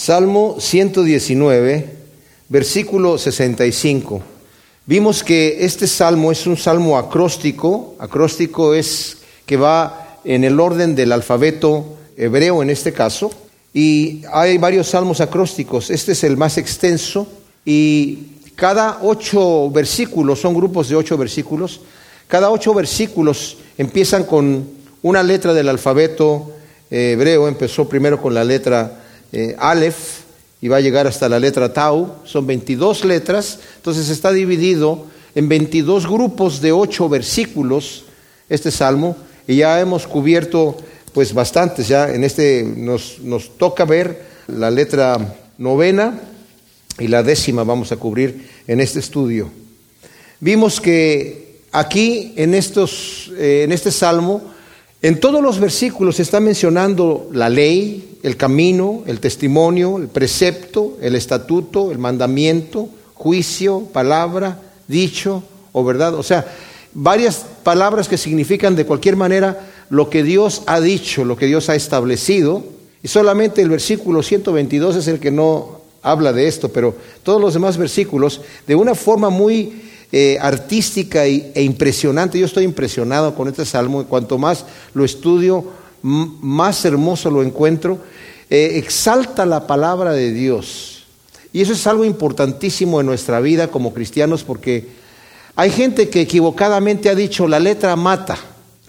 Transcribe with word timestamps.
Salmo 0.00 0.56
119, 0.58 1.90
versículo 2.48 3.18
65. 3.18 4.22
Vimos 4.86 5.22
que 5.22 5.62
este 5.62 5.86
salmo 5.86 6.32
es 6.32 6.46
un 6.46 6.56
salmo 6.56 6.96
acróstico. 6.96 7.96
Acróstico 7.98 8.72
es 8.72 9.18
que 9.44 9.58
va 9.58 10.18
en 10.24 10.44
el 10.44 10.58
orden 10.58 10.94
del 10.94 11.12
alfabeto 11.12 11.98
hebreo 12.16 12.62
en 12.62 12.70
este 12.70 12.94
caso. 12.94 13.30
Y 13.74 14.22
hay 14.32 14.56
varios 14.56 14.88
salmos 14.88 15.20
acrósticos. 15.20 15.90
Este 15.90 16.12
es 16.12 16.24
el 16.24 16.38
más 16.38 16.56
extenso. 16.56 17.28
Y 17.66 18.20
cada 18.56 19.00
ocho 19.02 19.68
versículos, 19.68 20.40
son 20.40 20.54
grupos 20.54 20.88
de 20.88 20.96
ocho 20.96 21.18
versículos, 21.18 21.82
cada 22.26 22.50
ocho 22.50 22.72
versículos 22.72 23.58
empiezan 23.76 24.24
con 24.24 24.66
una 25.02 25.22
letra 25.22 25.52
del 25.52 25.68
alfabeto 25.68 26.54
hebreo. 26.90 27.48
Empezó 27.48 27.86
primero 27.86 28.18
con 28.18 28.32
la 28.32 28.44
letra 28.44 28.99
eh, 29.32 29.56
Aleph 29.58 30.20
y 30.60 30.68
va 30.68 30.76
a 30.76 30.80
llegar 30.80 31.06
hasta 31.06 31.28
la 31.28 31.38
letra 31.38 31.72
Tau. 31.72 32.16
Son 32.24 32.46
22 32.46 33.04
letras, 33.04 33.58
entonces 33.76 34.08
está 34.08 34.32
dividido 34.32 35.06
en 35.34 35.48
22 35.48 36.06
grupos 36.06 36.60
de 36.60 36.72
8 36.72 37.08
versículos 37.08 38.04
este 38.48 38.70
salmo 38.70 39.16
y 39.46 39.56
ya 39.56 39.80
hemos 39.80 40.06
cubierto 40.06 40.76
pues 41.12 41.32
bastantes, 41.32 41.88
ya 41.88 42.12
en 42.12 42.24
este 42.24 42.62
nos, 42.62 43.18
nos 43.20 43.56
toca 43.58 43.84
ver 43.84 44.22
la 44.46 44.70
letra 44.70 45.36
novena 45.58 46.20
y 46.98 47.08
la 47.08 47.22
décima 47.22 47.64
vamos 47.64 47.92
a 47.92 47.96
cubrir 47.96 48.48
en 48.66 48.80
este 48.80 49.00
estudio. 49.00 49.50
Vimos 50.40 50.80
que 50.80 51.60
aquí 51.72 52.32
en, 52.36 52.54
estos, 52.54 53.30
eh, 53.36 53.62
en 53.64 53.72
este 53.72 53.90
salmo, 53.90 54.42
en 55.02 55.18
todos 55.20 55.42
los 55.42 55.58
versículos 55.58 56.16
se 56.16 56.22
está 56.22 56.40
mencionando 56.40 57.28
la 57.32 57.48
ley, 57.48 58.09
el 58.22 58.36
camino, 58.36 59.02
el 59.06 59.20
testimonio, 59.20 59.96
el 59.98 60.08
precepto, 60.08 60.98
el 61.00 61.14
estatuto, 61.14 61.90
el 61.90 61.98
mandamiento, 61.98 62.88
juicio, 63.14 63.80
palabra, 63.92 64.60
dicho 64.88 65.42
o 65.72 65.84
verdad. 65.84 66.14
O 66.14 66.22
sea, 66.22 66.46
varias 66.92 67.46
palabras 67.62 68.08
que 68.08 68.18
significan 68.18 68.76
de 68.76 68.86
cualquier 68.86 69.16
manera 69.16 69.68
lo 69.88 70.10
que 70.10 70.22
Dios 70.22 70.62
ha 70.66 70.80
dicho, 70.80 71.24
lo 71.24 71.36
que 71.36 71.46
Dios 71.46 71.68
ha 71.68 71.74
establecido. 71.74 72.64
Y 73.02 73.08
solamente 73.08 73.62
el 73.62 73.70
versículo 73.70 74.22
122 74.22 74.96
es 74.96 75.08
el 75.08 75.18
que 75.18 75.30
no 75.30 75.80
habla 76.02 76.32
de 76.32 76.46
esto, 76.46 76.70
pero 76.70 76.94
todos 77.22 77.40
los 77.40 77.54
demás 77.54 77.76
versículos, 77.76 78.40
de 78.66 78.74
una 78.74 78.94
forma 78.94 79.30
muy 79.30 79.82
eh, 80.12 80.38
artística 80.40 81.26
e 81.26 81.62
impresionante, 81.62 82.38
yo 82.38 82.46
estoy 82.46 82.64
impresionado 82.64 83.34
con 83.34 83.48
este 83.48 83.64
salmo, 83.64 84.04
cuanto 84.06 84.38
más 84.38 84.64
lo 84.94 85.04
estudio, 85.04 85.64
más 86.02 86.84
hermoso 86.84 87.30
lo 87.30 87.42
encuentro, 87.42 87.98
eh, 88.48 88.72
exalta 88.76 89.46
la 89.46 89.66
palabra 89.66 90.12
de 90.12 90.32
Dios. 90.32 91.04
Y 91.52 91.60
eso 91.62 91.72
es 91.72 91.86
algo 91.86 92.04
importantísimo 92.04 93.00
en 93.00 93.06
nuestra 93.06 93.40
vida 93.40 93.68
como 93.68 93.92
cristianos 93.92 94.44
porque 94.44 94.88
hay 95.56 95.70
gente 95.70 96.08
que 96.08 96.20
equivocadamente 96.20 97.08
ha 97.08 97.14
dicho 97.14 97.48
la 97.48 97.58
letra 97.58 97.96
mata. 97.96 98.38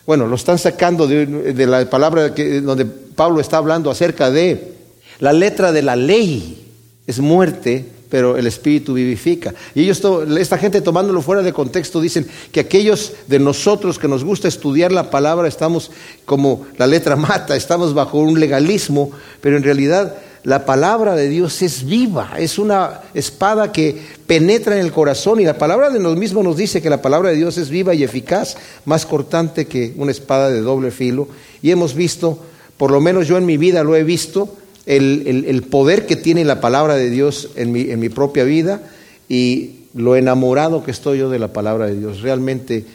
Bueno, 0.05 0.27
lo 0.27 0.35
están 0.35 0.57
sacando 0.57 1.07
de, 1.07 1.65
la 1.65 1.89
palabra 1.89 2.29
donde 2.29 2.85
Pablo 2.85 3.39
está 3.39 3.57
hablando 3.57 3.89
acerca 3.89 4.29
de 4.29 4.73
la 5.19 5.33
letra 5.33 5.71
de 5.71 5.81
la 5.83 5.95
ley 5.95 6.61
es 7.05 7.19
muerte, 7.19 7.85
pero 8.11 8.37
el 8.37 8.45
Espíritu 8.45 8.93
vivifica. 8.93 9.55
Y 9.73 9.83
ellos, 9.83 10.01
esta 10.37 10.57
gente 10.57 10.81
tomándolo 10.81 11.21
fuera 11.21 11.41
de 11.41 11.53
contexto, 11.53 12.01
dicen 12.01 12.27
que 12.51 12.59
aquellos 12.59 13.13
de 13.27 13.39
nosotros 13.39 13.97
que 13.97 14.09
nos 14.09 14.25
gusta 14.25 14.49
estudiar 14.49 14.91
la 14.91 15.09
palabra 15.09 15.47
estamos 15.47 15.89
como 16.25 16.67
la 16.77 16.87
letra 16.87 17.15
mata, 17.15 17.55
estamos 17.55 17.93
bajo 17.93 18.19
un 18.19 18.37
legalismo, 18.37 19.11
pero 19.39 19.55
en 19.55 19.63
realidad 19.63 20.17
la 20.43 20.65
palabra 20.65 21.15
de 21.15 21.29
Dios 21.29 21.61
es 21.61 21.85
viva, 21.85 22.31
es 22.37 22.59
una 22.59 22.99
espada 23.13 23.71
que 23.71 23.97
penetra 24.27 24.75
en 24.75 24.83
el 24.83 24.91
corazón 24.91 25.39
y 25.39 25.45
la 25.45 25.57
palabra 25.57 25.89
de 25.89 25.99
nos 25.99 26.17
mismos 26.17 26.43
nos 26.43 26.57
dice 26.57 26.81
que 26.81 26.89
la 26.89 27.01
palabra 27.01 27.29
de 27.29 27.37
Dios 27.37 27.57
es 27.57 27.69
viva 27.69 27.93
y 27.93 28.03
eficaz, 28.03 28.57
más 28.83 29.05
cortante 29.05 29.67
que 29.67 29.93
una 29.95 30.11
espada 30.11 30.49
de 30.49 30.59
doble 30.59 30.91
filo. 30.91 31.29
Y 31.61 31.71
hemos 31.71 31.93
visto, 31.93 32.39
por 32.75 32.91
lo 32.91 32.99
menos 32.99 33.27
yo 33.27 33.37
en 33.37 33.45
mi 33.45 33.55
vida 33.55 33.83
lo 33.83 33.95
he 33.95 34.03
visto, 34.03 34.49
el, 34.97 35.63
poder 35.63 36.05
que 36.05 36.15
tiene 36.15 36.43
la 36.43 36.59
palabra 36.59 36.95
de 36.95 37.09
Dios 37.09 37.49
en 37.55 37.71
mi, 37.71 37.81
en 37.81 37.99
mi 37.99 38.09
propia 38.09 38.43
vida 38.43 38.81
y 39.29 39.85
lo 39.93 40.15
enamorado 40.15 40.83
que 40.83 40.91
estoy 40.91 41.19
yo 41.19 41.29
de 41.29 41.39
la 41.39 41.53
palabra 41.53 41.87
de 41.87 41.97
Dios. 41.97 42.21
Realmente, 42.21 42.85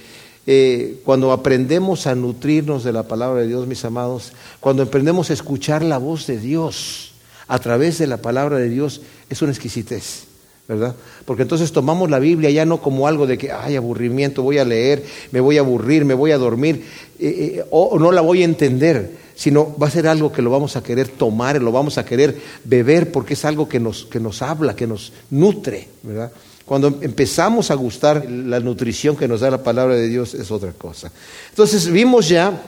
eh, 0.46 1.00
cuando 1.04 1.32
aprendemos 1.32 2.06
a 2.06 2.14
nutrirnos 2.14 2.84
de 2.84 2.92
la 2.92 3.04
palabra 3.04 3.40
de 3.40 3.48
Dios, 3.48 3.66
mis 3.66 3.84
amados, 3.84 4.32
cuando 4.60 4.82
aprendemos 4.82 5.30
a 5.30 5.32
escuchar 5.32 5.82
la 5.82 5.98
voz 5.98 6.26
de 6.26 6.38
Dios 6.38 7.12
a 7.48 7.58
través 7.58 7.98
de 7.98 8.06
la 8.06 8.18
palabra 8.18 8.58
de 8.58 8.68
Dios, 8.68 9.00
es 9.30 9.40
una 9.40 9.52
exquisitez. 9.52 10.24
¿verdad? 10.68 10.96
Porque 11.24 11.42
entonces 11.42 11.70
tomamos 11.70 12.10
la 12.10 12.18
Biblia 12.18 12.50
ya 12.50 12.66
no 12.66 12.82
como 12.82 13.06
algo 13.06 13.26
de 13.26 13.38
que, 13.38 13.52
ay, 13.52 13.76
aburrimiento, 13.76 14.42
voy 14.42 14.58
a 14.58 14.64
leer, 14.64 15.04
me 15.30 15.40
voy 15.40 15.58
a 15.58 15.60
aburrir, 15.60 16.04
me 16.04 16.14
voy 16.14 16.32
a 16.32 16.38
dormir, 16.38 16.84
eh, 17.20 17.58
eh, 17.58 17.64
o 17.70 17.98
no 18.00 18.10
la 18.10 18.20
voy 18.20 18.42
a 18.42 18.46
entender, 18.46 19.12
sino 19.36 19.76
va 19.80 19.86
a 19.86 19.90
ser 19.90 20.08
algo 20.08 20.32
que 20.32 20.42
lo 20.42 20.50
vamos 20.50 20.76
a 20.76 20.82
querer 20.82 21.08
tomar, 21.08 21.60
lo 21.62 21.70
vamos 21.70 21.98
a 21.98 22.04
querer 22.04 22.36
beber, 22.64 23.12
porque 23.12 23.34
es 23.34 23.44
algo 23.44 23.68
que 23.68 23.78
nos, 23.78 24.06
que 24.06 24.18
nos 24.18 24.42
habla, 24.42 24.74
que 24.74 24.86
nos 24.86 25.12
nutre, 25.30 25.88
¿verdad? 26.02 26.32
Cuando 26.64 26.88
empezamos 27.00 27.70
a 27.70 27.74
gustar 27.74 28.28
la 28.28 28.58
nutrición 28.58 29.14
que 29.14 29.28
nos 29.28 29.40
da 29.40 29.50
la 29.50 29.62
palabra 29.62 29.94
de 29.94 30.08
Dios 30.08 30.34
es 30.34 30.50
otra 30.50 30.72
cosa. 30.72 31.12
Entonces 31.50 31.88
vimos 31.88 32.28
ya 32.28 32.60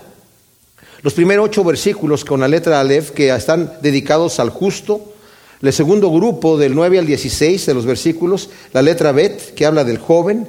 los 1.02 1.14
primeros 1.14 1.46
ocho 1.46 1.64
versículos 1.64 2.24
con 2.24 2.38
la 2.40 2.46
letra 2.46 2.78
Aleph 2.78 3.10
que 3.10 3.34
están 3.34 3.72
dedicados 3.82 4.38
al 4.38 4.50
justo, 4.50 5.14
el 5.62 5.72
segundo 5.72 6.12
grupo, 6.12 6.56
del 6.56 6.74
9 6.74 7.00
al 7.00 7.06
16 7.06 7.66
de 7.66 7.74
los 7.74 7.86
versículos, 7.86 8.50
la 8.72 8.82
letra 8.82 9.10
Bet, 9.10 9.54
que 9.54 9.66
habla 9.66 9.82
del 9.82 9.98
joven, 9.98 10.46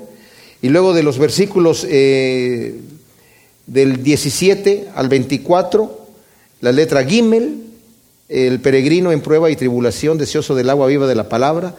y 0.62 0.70
luego 0.70 0.94
de 0.94 1.02
los 1.02 1.18
versículos 1.18 1.88
eh, 1.90 2.80
del 3.66 4.04
17 4.04 4.90
al 4.94 5.10
24, 5.10 5.99
la 6.62 6.72
letra 6.72 7.04
Gimel, 7.04 7.64
el 8.28 8.60
peregrino 8.60 9.12
en 9.12 9.22
prueba 9.22 9.50
y 9.50 9.56
tribulación, 9.56 10.18
deseoso 10.18 10.56
del 10.56 10.70
agua 10.70 10.88
viva 10.88 11.08
de 11.08 11.16
la 11.16 11.30
palabra, 11.30 11.76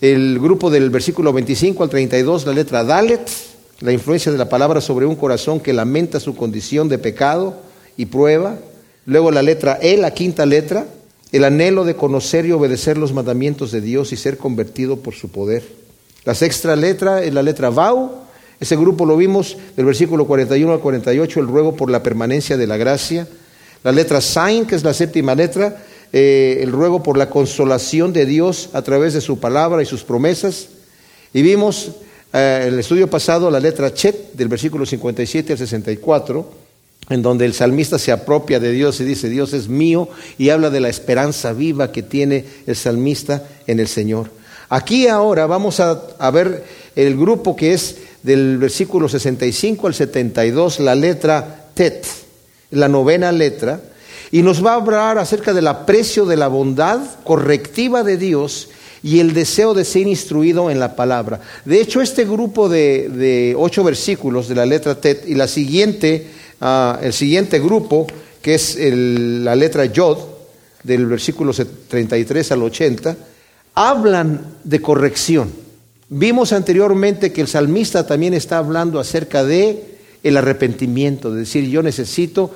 el 0.00 0.38
grupo 0.38 0.70
del 0.70 0.90
versículo 0.90 1.32
25 1.32 1.82
al 1.82 1.90
32, 1.90 2.46
la 2.46 2.52
letra 2.52 2.84
Dalet, 2.84 3.30
la 3.80 3.92
influencia 3.92 4.32
de 4.32 4.38
la 4.38 4.48
palabra 4.48 4.80
sobre 4.80 5.06
un 5.06 5.16
corazón 5.16 5.60
que 5.60 5.72
lamenta 5.72 6.20
su 6.20 6.34
condición 6.34 6.88
de 6.88 6.98
pecado 6.98 7.56
y 7.96 8.06
prueba, 8.06 8.58
luego 9.06 9.30
la 9.30 9.42
letra 9.42 9.78
E, 9.80 9.96
la 9.96 10.12
quinta 10.12 10.46
letra, 10.46 10.86
el 11.32 11.44
anhelo 11.44 11.84
de 11.84 11.96
conocer 11.96 12.46
y 12.46 12.52
obedecer 12.52 12.96
los 12.96 13.12
mandamientos 13.12 13.72
de 13.72 13.80
Dios 13.80 14.12
y 14.12 14.16
ser 14.16 14.38
convertido 14.38 14.98
por 14.98 15.14
su 15.14 15.30
poder. 15.30 15.64
La 16.24 16.34
sexta 16.34 16.74
letra 16.76 17.22
es 17.22 17.34
la 17.34 17.42
letra 17.42 17.70
Vau. 17.70 18.10
Ese 18.60 18.76
grupo 18.76 19.04
lo 19.04 19.16
vimos 19.16 19.56
del 19.76 19.84
versículo 19.84 20.26
41 20.26 20.72
al 20.72 20.80
48, 20.80 21.40
el 21.40 21.48
ruego 21.48 21.76
por 21.76 21.90
la 21.90 22.02
permanencia 22.02 22.56
de 22.56 22.66
la 22.66 22.76
gracia. 22.76 23.26
La 23.84 23.92
letra 23.92 24.20
Sain, 24.20 24.66
que 24.66 24.74
es 24.74 24.82
la 24.82 24.92
séptima 24.92 25.36
letra, 25.36 25.84
eh, 26.12 26.58
el 26.62 26.72
ruego 26.72 27.02
por 27.02 27.16
la 27.16 27.30
consolación 27.30 28.12
de 28.12 28.26
Dios 28.26 28.70
a 28.72 28.82
través 28.82 29.14
de 29.14 29.20
su 29.20 29.38
palabra 29.38 29.82
y 29.82 29.86
sus 29.86 30.02
promesas. 30.02 30.68
Y 31.32 31.42
vimos 31.42 31.92
eh, 32.32 32.64
en 32.66 32.74
el 32.74 32.80
estudio 32.80 33.08
pasado 33.08 33.48
la 33.48 33.60
letra 33.60 33.94
Chet, 33.94 34.32
del 34.32 34.48
versículo 34.48 34.84
57 34.84 35.52
al 35.52 35.58
64 35.58 36.64
en 37.10 37.22
donde 37.22 37.44
el 37.44 37.52
salmista 37.52 37.98
se 37.98 38.12
apropia 38.12 38.60
de 38.60 38.72
Dios 38.72 39.00
y 39.00 39.04
dice, 39.04 39.28
Dios 39.28 39.52
es 39.52 39.68
mío, 39.68 40.08
y 40.38 40.50
habla 40.50 40.70
de 40.70 40.80
la 40.80 40.88
esperanza 40.88 41.52
viva 41.52 41.92
que 41.92 42.02
tiene 42.02 42.44
el 42.66 42.76
salmista 42.76 43.46
en 43.66 43.80
el 43.80 43.88
Señor. 43.88 44.30
Aquí 44.70 45.06
ahora 45.06 45.46
vamos 45.46 45.80
a, 45.80 46.30
ver 46.30 46.64
el 46.96 47.16
grupo 47.16 47.54
que 47.54 47.74
es 47.74 47.96
del 48.22 48.56
versículo 48.56 49.08
65 49.08 49.86
al 49.86 49.94
72, 49.94 50.80
la 50.80 50.94
letra 50.94 51.66
Tet, 51.74 52.06
la 52.74 52.88
novena 52.88 53.32
letra, 53.32 53.80
y 54.30 54.42
nos 54.42 54.64
va 54.64 54.72
a 54.72 54.76
hablar 54.76 55.18
acerca 55.18 55.52
del 55.52 55.68
aprecio 55.68 56.26
de 56.26 56.36
la 56.36 56.48
bondad 56.48 57.00
correctiva 57.22 58.02
de 58.02 58.16
Dios 58.16 58.68
y 59.02 59.20
el 59.20 59.34
deseo 59.34 59.74
de 59.74 59.84
ser 59.84 60.06
instruido 60.06 60.70
en 60.70 60.80
la 60.80 60.96
palabra. 60.96 61.40
De 61.64 61.80
hecho, 61.80 62.00
este 62.00 62.24
grupo 62.24 62.68
de, 62.68 63.54
ocho 63.56 63.84
versículos 63.84 64.48
de 64.48 64.54
la 64.54 64.66
letra 64.66 64.94
Tet 64.94 65.24
y 65.28 65.34
la 65.34 65.46
siguiente 65.46 66.26
el 67.02 67.12
siguiente 67.12 67.58
grupo, 67.58 68.06
que 68.40 68.54
es 68.54 68.78
la 68.80 69.54
letra 69.54 69.84
Yod, 69.84 70.18
del 70.82 71.06
versículo 71.06 71.52
33 71.52 72.52
al 72.52 72.62
80, 72.62 73.16
hablan 73.74 74.40
de 74.64 74.80
corrección. 74.80 75.50
Vimos 76.08 76.52
anteriormente 76.52 77.32
que 77.32 77.40
el 77.40 77.48
salmista 77.48 78.06
también 78.06 78.34
está 78.34 78.58
hablando 78.58 79.00
acerca 79.00 79.44
de 79.44 79.93
el 80.24 80.36
arrepentimiento, 80.36 81.30
de 81.30 81.40
decir, 81.40 81.68
yo 81.68 81.82
necesito 81.82 82.50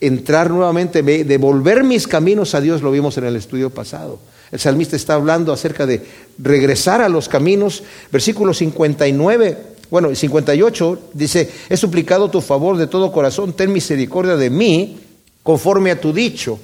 entrar 0.00 0.50
nuevamente, 0.50 1.02
devolver 1.02 1.82
mis 1.82 2.06
caminos 2.06 2.54
a 2.54 2.60
Dios, 2.60 2.82
lo 2.82 2.92
vimos 2.92 3.18
en 3.18 3.24
el 3.24 3.34
estudio 3.34 3.70
pasado. 3.70 4.20
El 4.52 4.60
salmista 4.60 4.94
está 4.94 5.14
hablando 5.14 5.52
acerca 5.52 5.86
de 5.86 6.02
regresar 6.38 7.00
a 7.00 7.08
los 7.08 7.28
caminos. 7.28 7.82
Versículo 8.12 8.54
59 8.54 9.76
bueno, 9.90 10.12
58 10.12 11.10
dice, 11.12 11.48
he 11.68 11.76
suplicado 11.76 12.28
tu 12.28 12.40
favor 12.40 12.76
de 12.76 12.88
todo 12.88 13.12
corazón, 13.12 13.52
ten 13.52 13.72
misericordia 13.72 14.36
de 14.36 14.50
mí, 14.50 14.98
conforme 15.42 15.92
a 15.92 16.00
tu 16.00 16.12
dicho. 16.12 16.58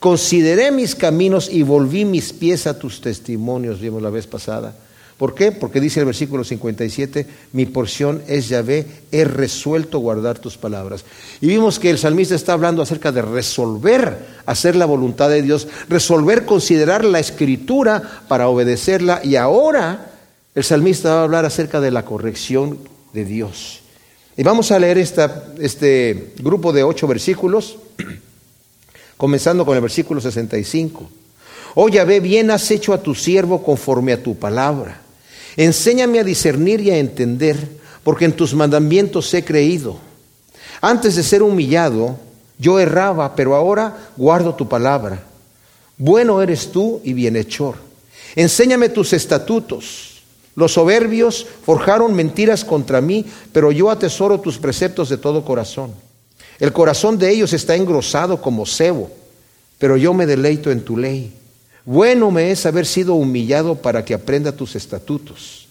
Consideré 0.00 0.70
mis 0.72 0.94
caminos 0.94 1.48
y 1.50 1.62
volví 1.62 2.04
mis 2.04 2.32
pies 2.32 2.66
a 2.66 2.78
tus 2.78 3.00
testimonios, 3.00 3.80
vimos 3.80 4.02
la 4.02 4.10
vez 4.10 4.26
pasada. 4.26 4.74
¿Por 5.18 5.34
qué? 5.34 5.52
Porque 5.52 5.80
dice 5.80 6.00
el 6.00 6.06
versículo 6.06 6.42
57, 6.42 7.26
mi 7.52 7.66
porción 7.66 8.22
es 8.26 8.48
Yahvé, 8.48 8.86
he 9.12 9.24
resuelto 9.24 10.00
guardar 10.00 10.40
tus 10.40 10.56
palabras. 10.56 11.04
Y 11.40 11.46
vimos 11.46 11.78
que 11.78 11.90
el 11.90 11.98
salmista 11.98 12.34
está 12.34 12.52
hablando 12.52 12.82
acerca 12.82 13.12
de 13.12 13.22
resolver 13.22 14.34
hacer 14.44 14.74
la 14.74 14.86
voluntad 14.86 15.30
de 15.30 15.42
Dios, 15.42 15.68
resolver 15.88 16.44
considerar 16.44 17.04
la 17.04 17.20
escritura 17.20 18.02
para 18.26 18.48
obedecerla. 18.48 19.20
Y 19.22 19.36
ahora 19.36 20.10
el 20.54 20.64
salmista 20.64 21.14
va 21.14 21.20
a 21.20 21.24
hablar 21.24 21.44
acerca 21.44 21.80
de 21.80 21.92
la 21.92 22.04
corrección 22.04 22.78
de 23.12 23.24
Dios. 23.24 23.80
Y 24.36 24.42
vamos 24.42 24.72
a 24.72 24.80
leer 24.80 24.98
este 24.98 26.32
grupo 26.38 26.72
de 26.72 26.82
ocho 26.82 27.06
versículos, 27.06 27.78
comenzando 29.16 29.64
con 29.64 29.76
el 29.76 29.80
versículo 29.82 30.20
65. 30.20 31.08
Oh 31.76 31.88
Yahvé, 31.88 32.18
bien 32.18 32.50
has 32.50 32.68
hecho 32.72 32.92
a 32.92 33.02
tu 33.02 33.14
siervo 33.14 33.62
conforme 33.62 34.12
a 34.12 34.20
tu 34.20 34.36
palabra. 34.36 35.03
Enséñame 35.56 36.20
a 36.20 36.24
discernir 36.24 36.80
y 36.80 36.90
a 36.90 36.98
entender, 36.98 37.56
porque 38.02 38.24
en 38.24 38.32
tus 38.32 38.54
mandamientos 38.54 39.32
he 39.34 39.44
creído. 39.44 39.98
Antes 40.80 41.16
de 41.16 41.22
ser 41.22 41.42
humillado, 41.42 42.18
yo 42.58 42.78
erraba, 42.78 43.34
pero 43.34 43.54
ahora 43.54 44.10
guardo 44.16 44.54
tu 44.54 44.68
palabra. 44.68 45.22
Bueno 45.96 46.42
eres 46.42 46.70
tú 46.72 47.00
y 47.04 47.12
bienhechor. 47.12 47.76
Enséñame 48.34 48.88
tus 48.88 49.12
estatutos. 49.12 50.22
Los 50.56 50.72
soberbios 50.72 51.46
forjaron 51.64 52.14
mentiras 52.14 52.64
contra 52.64 53.00
mí, 53.00 53.24
pero 53.52 53.72
yo 53.72 53.90
atesoro 53.90 54.40
tus 54.40 54.58
preceptos 54.58 55.08
de 55.08 55.18
todo 55.18 55.44
corazón. 55.44 55.92
El 56.60 56.72
corazón 56.72 57.18
de 57.18 57.30
ellos 57.30 57.52
está 57.52 57.74
engrosado 57.74 58.40
como 58.40 58.66
cebo, 58.66 59.10
pero 59.78 59.96
yo 59.96 60.14
me 60.14 60.26
deleito 60.26 60.70
en 60.70 60.84
tu 60.84 60.96
ley. 60.96 61.32
Bueno 61.84 62.30
me 62.30 62.50
es 62.50 62.64
haber 62.64 62.86
sido 62.86 63.14
humillado 63.14 63.76
para 63.76 64.04
que 64.04 64.14
aprenda 64.14 64.52
tus 64.52 64.74
estatutos. 64.74 65.68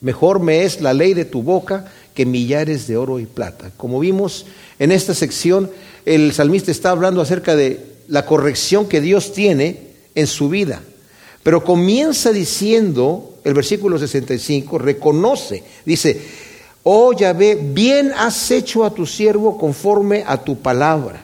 Mejor 0.00 0.40
me 0.40 0.64
es 0.64 0.80
la 0.80 0.94
ley 0.94 1.14
de 1.14 1.24
tu 1.24 1.42
boca 1.42 1.90
que 2.14 2.24
millares 2.24 2.86
de 2.86 2.96
oro 2.96 3.18
y 3.18 3.26
plata. 3.26 3.70
Como 3.76 4.00
vimos 4.00 4.46
en 4.78 4.92
esta 4.92 5.14
sección, 5.14 5.70
el 6.06 6.32
salmista 6.32 6.70
está 6.70 6.90
hablando 6.90 7.20
acerca 7.20 7.56
de 7.56 7.84
la 8.08 8.24
corrección 8.24 8.88
que 8.88 9.00
Dios 9.00 9.32
tiene 9.32 9.88
en 10.14 10.26
su 10.26 10.48
vida. 10.48 10.82
Pero 11.42 11.62
comienza 11.62 12.32
diciendo, 12.32 13.34
el 13.44 13.52
versículo 13.52 13.98
65, 13.98 14.78
reconoce, 14.78 15.62
dice, 15.84 16.22
oh 16.84 17.12
Yahvé, 17.12 17.56
bien 17.56 18.12
has 18.16 18.50
hecho 18.50 18.84
a 18.84 18.94
tu 18.94 19.04
siervo 19.04 19.58
conforme 19.58 20.24
a 20.26 20.42
tu 20.42 20.58
palabra. 20.58 21.22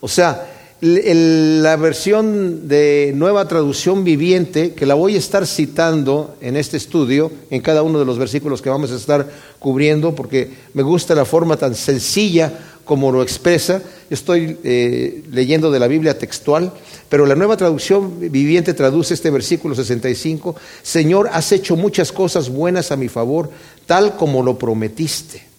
O 0.00 0.08
sea, 0.08 0.49
la 0.80 1.76
versión 1.76 2.66
de 2.66 3.12
nueva 3.14 3.46
traducción 3.46 4.02
viviente, 4.02 4.72
que 4.72 4.86
la 4.86 4.94
voy 4.94 5.14
a 5.14 5.18
estar 5.18 5.46
citando 5.46 6.36
en 6.40 6.56
este 6.56 6.78
estudio, 6.78 7.30
en 7.50 7.60
cada 7.60 7.82
uno 7.82 7.98
de 7.98 8.06
los 8.06 8.18
versículos 8.18 8.62
que 8.62 8.70
vamos 8.70 8.90
a 8.90 8.96
estar 8.96 9.28
cubriendo, 9.58 10.14
porque 10.14 10.50
me 10.72 10.82
gusta 10.82 11.14
la 11.14 11.26
forma 11.26 11.58
tan 11.58 11.74
sencilla 11.74 12.52
como 12.84 13.12
lo 13.12 13.22
expresa. 13.22 13.82
Estoy 14.08 14.58
eh, 14.64 15.22
leyendo 15.30 15.70
de 15.70 15.80
la 15.80 15.86
Biblia 15.86 16.18
textual, 16.18 16.72
pero 17.10 17.26
la 17.26 17.34
nueva 17.34 17.58
traducción 17.58 18.18
viviente 18.18 18.72
traduce 18.72 19.12
este 19.12 19.30
versículo 19.30 19.74
65, 19.74 20.56
Señor, 20.82 21.28
has 21.30 21.52
hecho 21.52 21.76
muchas 21.76 22.10
cosas 22.10 22.48
buenas 22.48 22.90
a 22.90 22.96
mi 22.96 23.08
favor, 23.08 23.50
tal 23.86 24.16
como 24.16 24.42
lo 24.42 24.56
prometiste. 24.56 25.50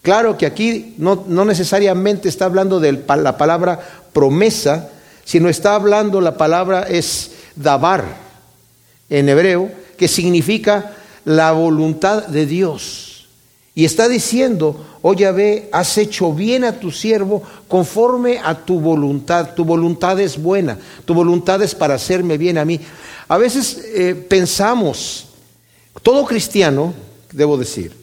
Claro 0.00 0.38
que 0.38 0.46
aquí 0.46 0.94
no, 0.96 1.26
necesariamente 1.44 2.28
está 2.28 2.46
hablando 2.46 2.80
de 2.80 2.92
la 2.92 3.36
palabra 3.36 4.07
promesa, 4.18 4.90
sino 5.24 5.48
está 5.48 5.76
hablando, 5.76 6.20
la 6.20 6.36
palabra 6.36 6.82
es 6.82 7.30
dabar 7.54 8.04
en 9.08 9.28
hebreo, 9.28 9.70
que 9.96 10.08
significa 10.08 10.92
la 11.24 11.52
voluntad 11.52 12.26
de 12.26 12.44
Dios. 12.44 13.28
Y 13.76 13.84
está 13.84 14.08
diciendo, 14.08 14.84
oye, 15.02 15.30
ve, 15.30 15.68
has 15.70 15.96
hecho 15.98 16.32
bien 16.32 16.64
a 16.64 16.80
tu 16.80 16.90
siervo 16.90 17.44
conforme 17.68 18.40
a 18.42 18.56
tu 18.56 18.80
voluntad. 18.80 19.54
Tu 19.54 19.64
voluntad 19.64 20.18
es 20.18 20.36
buena, 20.36 20.76
tu 21.04 21.14
voluntad 21.14 21.62
es 21.62 21.76
para 21.76 21.94
hacerme 21.94 22.36
bien 22.38 22.58
a 22.58 22.64
mí. 22.64 22.80
A 23.28 23.38
veces 23.38 23.80
eh, 23.94 24.16
pensamos, 24.16 25.26
todo 26.02 26.24
cristiano, 26.24 26.92
debo 27.30 27.56
decir, 27.56 27.94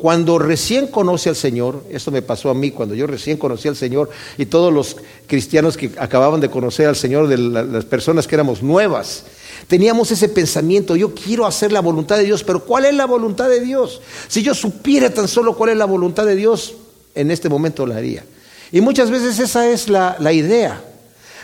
cuando 0.00 0.38
recién 0.38 0.86
conoce 0.86 1.28
al 1.28 1.36
Señor, 1.36 1.84
esto 1.90 2.10
me 2.10 2.22
pasó 2.22 2.48
a 2.48 2.54
mí 2.54 2.70
cuando 2.70 2.94
yo 2.94 3.06
recién 3.06 3.36
conocí 3.36 3.68
al 3.68 3.76
Señor 3.76 4.08
y 4.38 4.46
todos 4.46 4.72
los 4.72 4.96
cristianos 5.26 5.76
que 5.76 5.90
acababan 5.98 6.40
de 6.40 6.48
conocer 6.48 6.86
al 6.86 6.96
Señor, 6.96 7.28
de 7.28 7.36
las 7.36 7.84
personas 7.84 8.26
que 8.26 8.34
éramos 8.34 8.62
nuevas, 8.62 9.24
teníamos 9.68 10.10
ese 10.10 10.30
pensamiento, 10.30 10.96
yo 10.96 11.14
quiero 11.14 11.44
hacer 11.44 11.70
la 11.70 11.80
voluntad 11.80 12.16
de 12.16 12.24
Dios, 12.24 12.42
pero 12.44 12.64
¿cuál 12.64 12.86
es 12.86 12.94
la 12.94 13.04
voluntad 13.04 13.50
de 13.50 13.60
Dios? 13.60 14.00
Si 14.26 14.42
yo 14.42 14.54
supiera 14.54 15.12
tan 15.12 15.28
solo 15.28 15.54
cuál 15.54 15.72
es 15.72 15.76
la 15.76 15.84
voluntad 15.84 16.24
de 16.24 16.34
Dios, 16.34 16.76
en 17.14 17.30
este 17.30 17.50
momento 17.50 17.84
la 17.84 17.96
haría. 17.96 18.24
Y 18.72 18.80
muchas 18.80 19.10
veces 19.10 19.38
esa 19.38 19.68
es 19.68 19.90
la, 19.90 20.16
la 20.18 20.32
idea. 20.32 20.82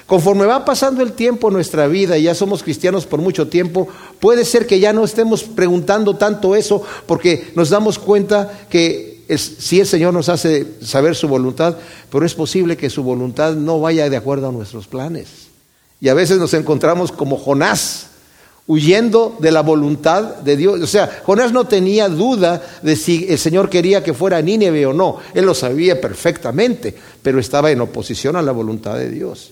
Conforme 0.07 0.47
va 0.47 0.65
pasando 0.65 1.03
el 1.03 1.13
tiempo 1.13 1.49
en 1.49 1.55
nuestra 1.55 1.89
vida 1.89 2.17
y 2.17 2.23
ya 2.25 2.35
somos 2.35 2.63
cristianos 2.63 3.07
por 3.07 3.21
mucho 3.21 3.49
tiempo, 3.49 3.89
puede 4.21 4.45
ser 4.45 4.67
que 4.67 4.79
ya 4.79 4.93
no 4.93 5.05
estemos 5.05 5.43
preguntando 5.43 6.17
tanto 6.17 6.55
eso 6.55 6.83
porque 7.07 7.51
nos 7.57 7.71
damos 7.71 7.99
cuenta 7.99 8.67
que 8.71 9.25
si 9.37 9.81
el 9.81 9.87
Señor 9.87 10.15
nos 10.15 10.29
hace 10.29 10.65
saber 10.81 11.17
su 11.17 11.27
voluntad, 11.27 11.77
pero 12.11 12.25
es 12.25 12.35
posible 12.35 12.77
que 12.77 12.89
su 12.89 13.03
voluntad 13.03 13.55
no 13.55 13.81
vaya 13.81 14.09
de 14.09 14.17
acuerdo 14.17 14.49
a 14.49 14.53
nuestros 14.53 14.87
planes. 14.87 15.49
Y 16.01 16.09
a 16.09 16.15
veces 16.15 16.39
nos 16.39 16.55
encontramos 16.55 17.11
como 17.11 17.37
Jonás, 17.37 18.07
huyendo 18.69 19.37
de 19.41 19.51
la 19.51 19.63
voluntad 19.63 20.37
de 20.37 20.57
Dios. 20.57 20.81
O 20.81 20.87
sea, 20.87 21.23
Jonás 21.25 21.53
no 21.53 21.67
tenía 21.67 22.09
duda 22.09 22.63
de 22.83 22.95
si 22.95 23.27
el 23.29 23.39
Señor 23.39 23.69
quería 23.69 24.05
que 24.05 24.15
fuera 24.15 24.41
Nínive 24.41 24.87
o 24.87 24.93
no. 24.93 25.19
Él 25.35 25.47
lo 25.47 25.55
sabía 25.55 26.01
perfectamente, 26.01 26.95
pero 27.23 27.41
estaba 27.41 27.73
en 27.73 27.81
oposición 27.81 28.37
a 28.37 28.43
la 28.43 28.53
voluntad 28.53 28.97
de 28.97 29.11
Dios. 29.11 29.51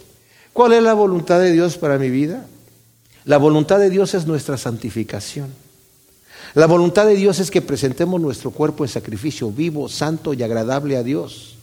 ¿Cuál 0.54 0.72
es 0.72 0.84
la 0.84 0.94
voluntad 0.94 1.40
de 1.40 1.50
Dios 1.50 1.76
para 1.76 1.98
mi 1.98 2.10
vida? 2.10 2.46
La 3.24 3.38
voluntad 3.38 3.80
de 3.80 3.90
Dios 3.90 4.14
es 4.14 4.24
nuestra 4.24 4.56
santificación. 4.56 5.48
La 6.54 6.66
voluntad 6.66 7.06
de 7.06 7.16
Dios 7.16 7.40
es 7.40 7.50
que 7.50 7.60
presentemos 7.60 8.20
nuestro 8.20 8.52
cuerpo 8.52 8.84
en 8.84 8.88
sacrificio 8.88 9.50
vivo, 9.50 9.88
santo 9.88 10.32
y 10.32 10.44
agradable 10.44 10.96
a 10.96 11.02
Dios. 11.02 11.56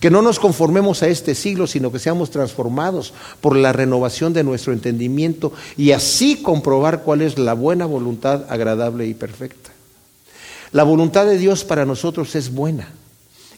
Que 0.00 0.10
no 0.10 0.22
nos 0.22 0.38
conformemos 0.38 1.02
a 1.02 1.08
este 1.08 1.34
siglo, 1.34 1.66
sino 1.66 1.92
que 1.92 1.98
seamos 1.98 2.30
transformados 2.30 3.12
por 3.42 3.54
la 3.54 3.74
renovación 3.74 4.32
de 4.32 4.44
nuestro 4.44 4.72
entendimiento 4.72 5.52
y 5.76 5.92
así 5.92 6.40
comprobar 6.40 7.02
cuál 7.02 7.20
es 7.20 7.38
la 7.38 7.52
buena 7.52 7.84
voluntad 7.84 8.46
agradable 8.48 9.06
y 9.06 9.12
perfecta. 9.12 9.72
La 10.72 10.84
voluntad 10.84 11.26
de 11.26 11.36
Dios 11.36 11.64
para 11.64 11.84
nosotros 11.84 12.34
es 12.34 12.50
buena, 12.50 12.88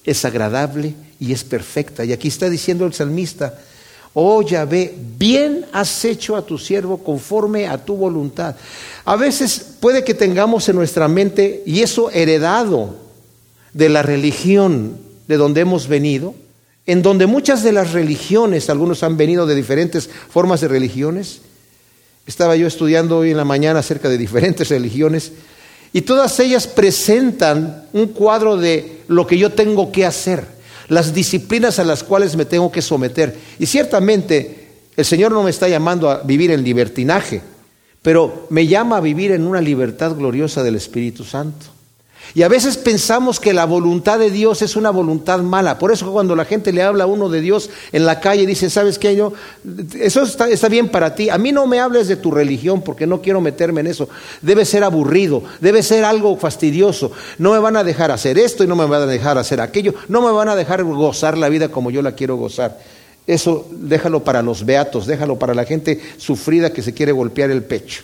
es 0.04 0.24
agradable 0.24 0.96
y 1.20 1.30
es 1.32 1.44
perfecta. 1.44 2.04
Y 2.04 2.12
aquí 2.12 2.26
está 2.26 2.50
diciendo 2.50 2.86
el 2.86 2.92
salmista, 2.92 3.54
Oh 4.12 4.42
Yahvé, 4.42 4.94
bien 5.18 5.66
has 5.72 6.04
hecho 6.04 6.36
a 6.36 6.42
tu 6.42 6.58
siervo 6.58 6.98
conforme 6.98 7.68
a 7.68 7.84
tu 7.84 7.96
voluntad. 7.96 8.56
A 9.04 9.16
veces 9.16 9.76
puede 9.78 10.02
que 10.02 10.14
tengamos 10.14 10.68
en 10.68 10.76
nuestra 10.76 11.06
mente, 11.06 11.62
y 11.64 11.80
eso 11.80 12.10
heredado 12.10 12.96
de 13.72 13.88
la 13.88 14.02
religión 14.02 14.98
de 15.28 15.36
donde 15.36 15.60
hemos 15.60 15.86
venido, 15.86 16.34
en 16.86 17.02
donde 17.02 17.26
muchas 17.26 17.62
de 17.62 17.72
las 17.72 17.92
religiones, 17.92 18.68
algunos 18.68 19.04
han 19.04 19.16
venido 19.16 19.46
de 19.46 19.54
diferentes 19.54 20.10
formas 20.28 20.60
de 20.60 20.68
religiones. 20.68 21.42
Estaba 22.26 22.56
yo 22.56 22.66
estudiando 22.66 23.18
hoy 23.18 23.30
en 23.30 23.36
la 23.36 23.44
mañana 23.44 23.78
acerca 23.78 24.08
de 24.08 24.18
diferentes 24.18 24.68
religiones 24.68 25.32
y 25.92 26.02
todas 26.02 26.38
ellas 26.40 26.66
presentan 26.66 27.86
un 27.92 28.08
cuadro 28.08 28.56
de 28.56 29.02
lo 29.08 29.26
que 29.26 29.38
yo 29.38 29.50
tengo 29.50 29.90
que 29.92 30.04
hacer 30.04 30.59
las 30.90 31.14
disciplinas 31.14 31.78
a 31.78 31.84
las 31.84 32.02
cuales 32.02 32.36
me 32.36 32.44
tengo 32.44 32.70
que 32.70 32.82
someter. 32.82 33.34
Y 33.58 33.66
ciertamente 33.66 34.68
el 34.96 35.04
Señor 35.04 35.32
no 35.32 35.42
me 35.42 35.50
está 35.50 35.68
llamando 35.68 36.10
a 36.10 36.22
vivir 36.22 36.50
en 36.50 36.64
libertinaje, 36.64 37.40
pero 38.02 38.46
me 38.50 38.66
llama 38.66 38.96
a 38.96 39.00
vivir 39.00 39.30
en 39.30 39.46
una 39.46 39.60
libertad 39.60 40.14
gloriosa 40.16 40.62
del 40.64 40.74
Espíritu 40.74 41.24
Santo. 41.24 41.66
Y 42.34 42.42
a 42.42 42.48
veces 42.48 42.76
pensamos 42.76 43.40
que 43.40 43.52
la 43.52 43.64
voluntad 43.64 44.18
de 44.18 44.30
Dios 44.30 44.62
es 44.62 44.76
una 44.76 44.90
voluntad 44.90 45.40
mala. 45.40 45.78
Por 45.78 45.92
eso 45.92 46.10
cuando 46.12 46.36
la 46.36 46.44
gente 46.44 46.72
le 46.72 46.82
habla 46.82 47.04
a 47.04 47.06
uno 47.06 47.28
de 47.28 47.40
Dios 47.40 47.70
en 47.92 48.06
la 48.06 48.20
calle, 48.20 48.46
dice, 48.46 48.70
¿sabes 48.70 48.98
qué? 48.98 49.16
Yo, 49.16 49.32
eso 49.98 50.22
está, 50.22 50.48
está, 50.48 50.68
bien 50.68 50.88
para 50.88 51.14
ti. 51.14 51.28
A 51.28 51.38
mí 51.38 51.50
no 51.50 51.66
me 51.66 51.80
hables 51.80 52.08
de 52.08 52.16
tu 52.16 52.30
religión 52.30 52.82
porque 52.82 53.06
no 53.06 53.20
quiero 53.20 53.40
meterme 53.40 53.80
en 53.80 53.88
eso. 53.88 54.08
Debe 54.42 54.64
ser 54.64 54.84
aburrido, 54.84 55.42
debe 55.60 55.82
ser 55.82 56.04
algo 56.04 56.36
fastidioso. 56.36 57.10
No 57.38 57.52
me 57.52 57.58
van 57.58 57.76
a 57.76 57.84
dejar 57.84 58.10
hacer 58.10 58.38
esto 58.38 58.62
y 58.62 58.66
no 58.66 58.76
me 58.76 58.86
van 58.86 59.02
a 59.02 59.06
dejar 59.06 59.38
hacer 59.38 59.60
aquello. 59.60 59.94
No 60.08 60.22
me 60.22 60.30
van 60.30 60.48
a 60.48 60.56
dejar 60.56 60.84
gozar 60.84 61.36
la 61.36 61.48
vida 61.48 61.68
como 61.68 61.90
yo 61.90 62.02
la 62.02 62.12
quiero 62.12 62.36
gozar. 62.36 62.78
Eso 63.26 63.68
déjalo 63.70 64.24
para 64.24 64.42
los 64.42 64.64
beatos, 64.64 65.06
déjalo 65.06 65.38
para 65.38 65.54
la 65.54 65.64
gente 65.64 66.00
sufrida 66.16 66.72
que 66.72 66.82
se 66.82 66.94
quiere 66.94 67.12
golpear 67.12 67.50
el 67.50 67.62
pecho. 67.62 68.02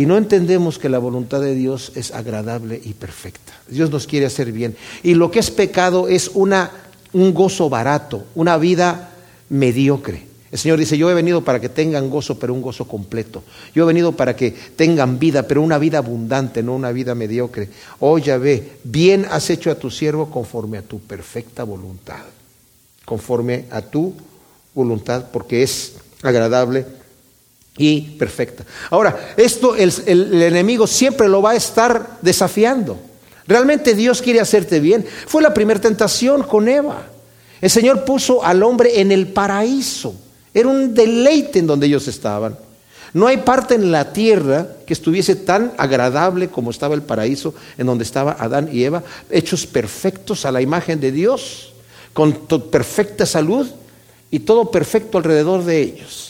Y 0.00 0.06
no 0.06 0.16
entendemos 0.16 0.78
que 0.78 0.88
la 0.88 0.98
voluntad 0.98 1.42
de 1.42 1.54
Dios 1.54 1.92
es 1.94 2.10
agradable 2.12 2.80
y 2.82 2.94
perfecta. 2.94 3.52
Dios 3.68 3.90
nos 3.90 4.06
quiere 4.06 4.24
hacer 4.24 4.50
bien. 4.50 4.74
Y 5.02 5.12
lo 5.12 5.30
que 5.30 5.40
es 5.40 5.50
pecado 5.50 6.08
es 6.08 6.30
una, 6.32 6.70
un 7.12 7.34
gozo 7.34 7.68
barato, 7.68 8.24
una 8.34 8.56
vida 8.56 9.10
mediocre. 9.50 10.22
El 10.50 10.58
Señor 10.58 10.78
dice, 10.78 10.96
yo 10.96 11.10
he 11.10 11.14
venido 11.14 11.44
para 11.44 11.60
que 11.60 11.68
tengan 11.68 12.08
gozo, 12.08 12.38
pero 12.38 12.54
un 12.54 12.62
gozo 12.62 12.88
completo. 12.88 13.42
Yo 13.74 13.84
he 13.84 13.86
venido 13.86 14.12
para 14.12 14.34
que 14.34 14.52
tengan 14.52 15.18
vida, 15.18 15.46
pero 15.46 15.60
una 15.60 15.76
vida 15.76 15.98
abundante, 15.98 16.62
no 16.62 16.76
una 16.76 16.92
vida 16.92 17.14
mediocre. 17.14 17.68
Oh 17.98 18.18
ve, 18.18 18.78
bien 18.82 19.26
has 19.30 19.50
hecho 19.50 19.70
a 19.70 19.74
tu 19.74 19.90
siervo 19.90 20.30
conforme 20.30 20.78
a 20.78 20.82
tu 20.82 21.00
perfecta 21.00 21.62
voluntad. 21.62 22.22
Conforme 23.04 23.66
a 23.70 23.82
tu 23.82 24.14
voluntad, 24.72 25.26
porque 25.30 25.62
es 25.62 25.96
agradable 26.22 26.86
y 27.80 28.02
perfecta. 28.02 28.62
Ahora, 28.90 29.32
esto 29.38 29.74
el, 29.74 29.90
enemigo 30.42 30.86
siempre 30.86 31.26
lo 31.28 31.40
va 31.40 31.52
a 31.52 31.56
estar 31.56 32.18
desafiando. 32.20 33.00
Realmente 33.46 33.94
Dios 33.94 34.20
quiere 34.20 34.38
hacerte 34.38 34.80
bien. 34.80 35.06
Fue 35.26 35.40
la 35.40 35.54
primera 35.54 35.80
tentación 35.80 36.42
con 36.42 36.68
Eva. 36.68 37.06
El 37.58 37.70
Señor 37.70 38.04
puso 38.04 38.44
al 38.44 38.62
hombre 38.62 39.00
en 39.00 39.10
el 39.10 39.28
paraíso. 39.28 40.14
Era 40.52 40.68
un 40.68 40.92
deleite 40.92 41.60
en 41.60 41.66
donde 41.66 41.86
ellos 41.86 42.06
estaban. 42.06 42.54
No 43.14 43.26
hay 43.26 43.38
parte 43.38 43.76
en 43.76 43.90
la 43.90 44.12
tierra 44.12 44.68
que 44.86 44.92
estuviese 44.92 45.34
tan 45.34 45.72
agradable 45.78 46.48
como 46.48 46.70
estaba 46.70 46.94
el 46.94 47.02
paraíso, 47.02 47.54
en 47.78 47.86
donde 47.86 48.04
estaba 48.04 48.36
Adán 48.38 48.68
y 48.70 48.84
Eva, 48.84 49.02
hechos 49.30 49.66
perfectos 49.66 50.44
a 50.44 50.52
la 50.52 50.60
imagen 50.60 51.00
de 51.00 51.12
Dios, 51.12 51.72
con 52.12 52.32
perfecta 52.70 53.24
salud 53.24 53.66
y 54.30 54.40
todo 54.40 54.70
perfecto 54.70 55.16
alrededor 55.16 55.64
de 55.64 55.80
ellos. 55.80 56.29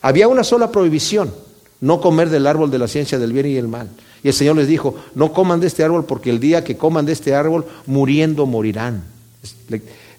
Había 0.00 0.28
una 0.28 0.44
sola 0.44 0.70
prohibición, 0.70 1.32
no 1.80 2.00
comer 2.00 2.30
del 2.30 2.46
árbol 2.46 2.70
de 2.70 2.78
la 2.78 2.88
ciencia 2.88 3.18
del 3.18 3.32
bien 3.32 3.46
y 3.46 3.56
el 3.56 3.68
mal. 3.68 3.88
Y 4.22 4.28
el 4.28 4.34
Señor 4.34 4.56
les 4.56 4.68
dijo, 4.68 4.96
no 5.14 5.32
coman 5.32 5.60
de 5.60 5.68
este 5.68 5.84
árbol 5.84 6.04
porque 6.04 6.30
el 6.30 6.40
día 6.40 6.64
que 6.64 6.76
coman 6.76 7.06
de 7.06 7.12
este 7.12 7.34
árbol, 7.34 7.66
muriendo 7.86 8.46
morirán. 8.46 9.04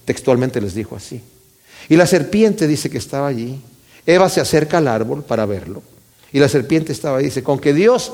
Textualmente 0.05 0.61
les 0.61 0.73
dijo 0.73 0.95
así. 0.95 1.21
Y 1.89 1.95
la 1.95 2.05
serpiente 2.05 2.67
dice 2.67 2.89
que 2.89 2.97
estaba 2.97 3.27
allí. 3.27 3.59
Eva 4.05 4.29
se 4.29 4.41
acerca 4.41 4.77
al 4.77 4.87
árbol 4.87 5.23
para 5.23 5.45
verlo. 5.45 5.81
Y 6.31 6.39
la 6.39 6.47
serpiente 6.47 6.91
estaba 6.93 7.17
ahí. 7.17 7.25
Dice, 7.25 7.43
con 7.43 7.59
que 7.59 7.73
Dios 7.73 8.13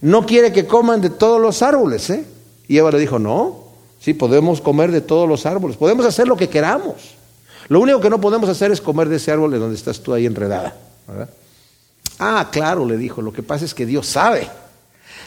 no 0.00 0.26
quiere 0.26 0.52
que 0.52 0.66
coman 0.66 1.00
de 1.00 1.10
todos 1.10 1.40
los 1.40 1.62
árboles. 1.62 2.10
¿eh? 2.10 2.24
Y 2.68 2.78
Eva 2.78 2.90
le 2.90 2.98
dijo, 2.98 3.18
no, 3.18 3.64
sí, 4.00 4.14
podemos 4.14 4.60
comer 4.60 4.90
de 4.90 5.00
todos 5.00 5.28
los 5.28 5.46
árboles. 5.46 5.76
Podemos 5.76 6.04
hacer 6.06 6.26
lo 6.26 6.36
que 6.36 6.48
queramos. 6.48 7.14
Lo 7.68 7.80
único 7.80 8.00
que 8.00 8.10
no 8.10 8.20
podemos 8.20 8.48
hacer 8.48 8.72
es 8.72 8.80
comer 8.80 9.08
de 9.08 9.16
ese 9.16 9.30
árbol 9.30 9.52
de 9.52 9.58
donde 9.58 9.76
estás 9.76 10.00
tú 10.00 10.12
ahí 10.12 10.26
enredada. 10.26 10.76
Ah, 12.18 12.48
claro, 12.52 12.86
le 12.86 12.96
dijo, 12.96 13.22
lo 13.22 13.32
que 13.32 13.42
pasa 13.42 13.64
es 13.64 13.74
que 13.74 13.86
Dios 13.86 14.06
sabe 14.06 14.48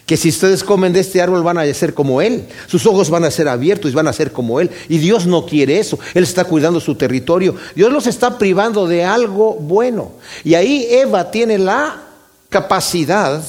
que 0.06 0.18
si 0.18 0.30
ustedes 0.30 0.64
comen 0.64 0.94
de 0.94 1.00
este 1.00 1.22
árbol 1.22 1.44
van 1.44 1.58
a 1.58 1.74
ser 1.74 1.94
como 1.94 2.22
Él, 2.22 2.48
sus 2.68 2.86
ojos 2.86 3.10
van 3.10 3.24
a 3.24 3.32
ser 3.32 3.48
abiertos 3.48 3.92
y 3.92 3.96
van 3.96 4.08
a 4.08 4.14
ser 4.14 4.32
como 4.32 4.60
Él. 4.60 4.70
Y 4.88 5.00
Dios 5.00 5.26
no 5.26 5.46
quiere 5.46 5.80
eso, 5.80 5.98
Él 6.14 6.24
está 6.24 6.44
cuidando 6.44 6.80
su 6.80 6.96
territorio, 6.96 7.56
Dios 7.76 7.92
los 7.92 8.06
está 8.06 8.38
privando 8.38 8.88
de 8.88 9.04
algo 9.04 9.56
bueno. 9.56 10.12
Y 10.44 10.54
ahí 10.54 10.88
Eva 10.90 11.32
tiene 11.32 11.58
la 11.58 12.04
capacidad 12.50 13.44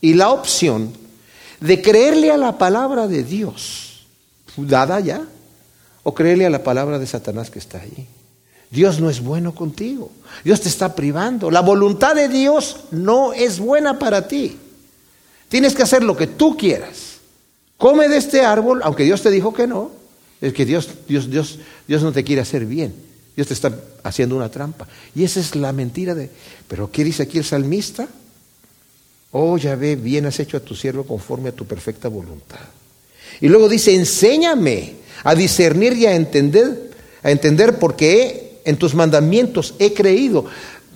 y 0.00 0.14
la 0.14 0.30
opción 0.30 0.92
de 1.60 1.80
creerle 1.80 2.30
a 2.30 2.36
la 2.36 2.58
palabra 2.58 3.08
de 3.08 3.24
Dios, 3.24 4.06
dada 4.56 5.00
ya, 5.00 5.22
o 6.02 6.14
creerle 6.14 6.46
a 6.46 6.50
la 6.50 6.62
palabra 6.62 6.98
de 6.98 7.06
Satanás 7.06 7.50
que 7.50 7.58
está 7.58 7.80
allí. 7.80 8.06
Dios 8.70 9.00
no 9.00 9.08
es 9.08 9.20
bueno 9.20 9.54
contigo. 9.54 10.10
Dios 10.44 10.60
te 10.60 10.68
está 10.68 10.94
privando. 10.94 11.50
La 11.50 11.60
voluntad 11.60 12.14
de 12.14 12.28
Dios 12.28 12.76
no 12.90 13.32
es 13.32 13.58
buena 13.58 13.98
para 13.98 14.28
ti. 14.28 14.56
Tienes 15.48 15.74
que 15.74 15.82
hacer 15.82 16.04
lo 16.04 16.16
que 16.16 16.26
tú 16.26 16.56
quieras. 16.56 17.18
Come 17.78 18.08
de 18.08 18.18
este 18.18 18.42
árbol, 18.42 18.80
aunque 18.82 19.04
Dios 19.04 19.22
te 19.22 19.30
dijo 19.30 19.54
que 19.54 19.66
no. 19.66 19.90
Es 20.40 20.52
que 20.52 20.66
Dios, 20.66 20.88
Dios, 21.08 21.30
Dios, 21.30 21.58
Dios 21.86 22.02
no 22.02 22.12
te 22.12 22.24
quiere 22.24 22.42
hacer 22.42 22.66
bien. 22.66 22.94
Dios 23.34 23.48
te 23.48 23.54
está 23.54 23.72
haciendo 24.02 24.36
una 24.36 24.50
trampa. 24.50 24.86
Y 25.14 25.24
esa 25.24 25.40
es 25.40 25.54
la 25.54 25.72
mentira 25.72 26.14
de. 26.14 26.28
Pero 26.66 26.90
¿qué 26.90 27.04
dice 27.04 27.22
aquí 27.22 27.38
el 27.38 27.44
salmista? 27.44 28.08
Oh, 29.30 29.56
ya 29.58 29.76
ve, 29.76 29.96
bien 29.96 30.26
has 30.26 30.40
hecho 30.40 30.56
a 30.56 30.60
tu 30.60 30.74
siervo 30.74 31.04
conforme 31.04 31.50
a 31.50 31.52
tu 31.52 31.66
perfecta 31.66 32.08
voluntad. 32.08 32.60
Y 33.40 33.48
luego 33.48 33.68
dice, 33.68 33.94
enséñame 33.94 34.94
a 35.24 35.34
discernir 35.34 35.92
y 35.94 36.06
a 36.06 36.14
entender, 36.14 36.90
a 37.22 37.30
entender 37.30 37.78
porque 37.78 38.47
en 38.68 38.76
tus 38.76 38.94
mandamientos 38.94 39.74
he 39.78 39.94
creído. 39.94 40.44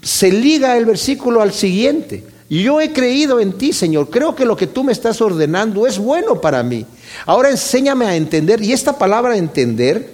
Se 0.02 0.30
liga 0.30 0.76
el 0.76 0.84
versículo 0.84 1.40
al 1.40 1.52
siguiente. 1.52 2.22
Yo 2.50 2.82
he 2.82 2.92
creído 2.92 3.40
en 3.40 3.54
ti, 3.54 3.72
Señor. 3.72 4.10
Creo 4.10 4.34
que 4.34 4.44
lo 4.44 4.56
que 4.56 4.66
tú 4.66 4.84
me 4.84 4.92
estás 4.92 5.22
ordenando 5.22 5.86
es 5.86 5.96
bueno 5.96 6.38
para 6.38 6.62
mí. 6.62 6.84
Ahora 7.24 7.48
enséñame 7.48 8.04
a 8.04 8.14
entender. 8.14 8.62
Y 8.62 8.74
esta 8.74 8.98
palabra 8.98 9.38
entender 9.38 10.12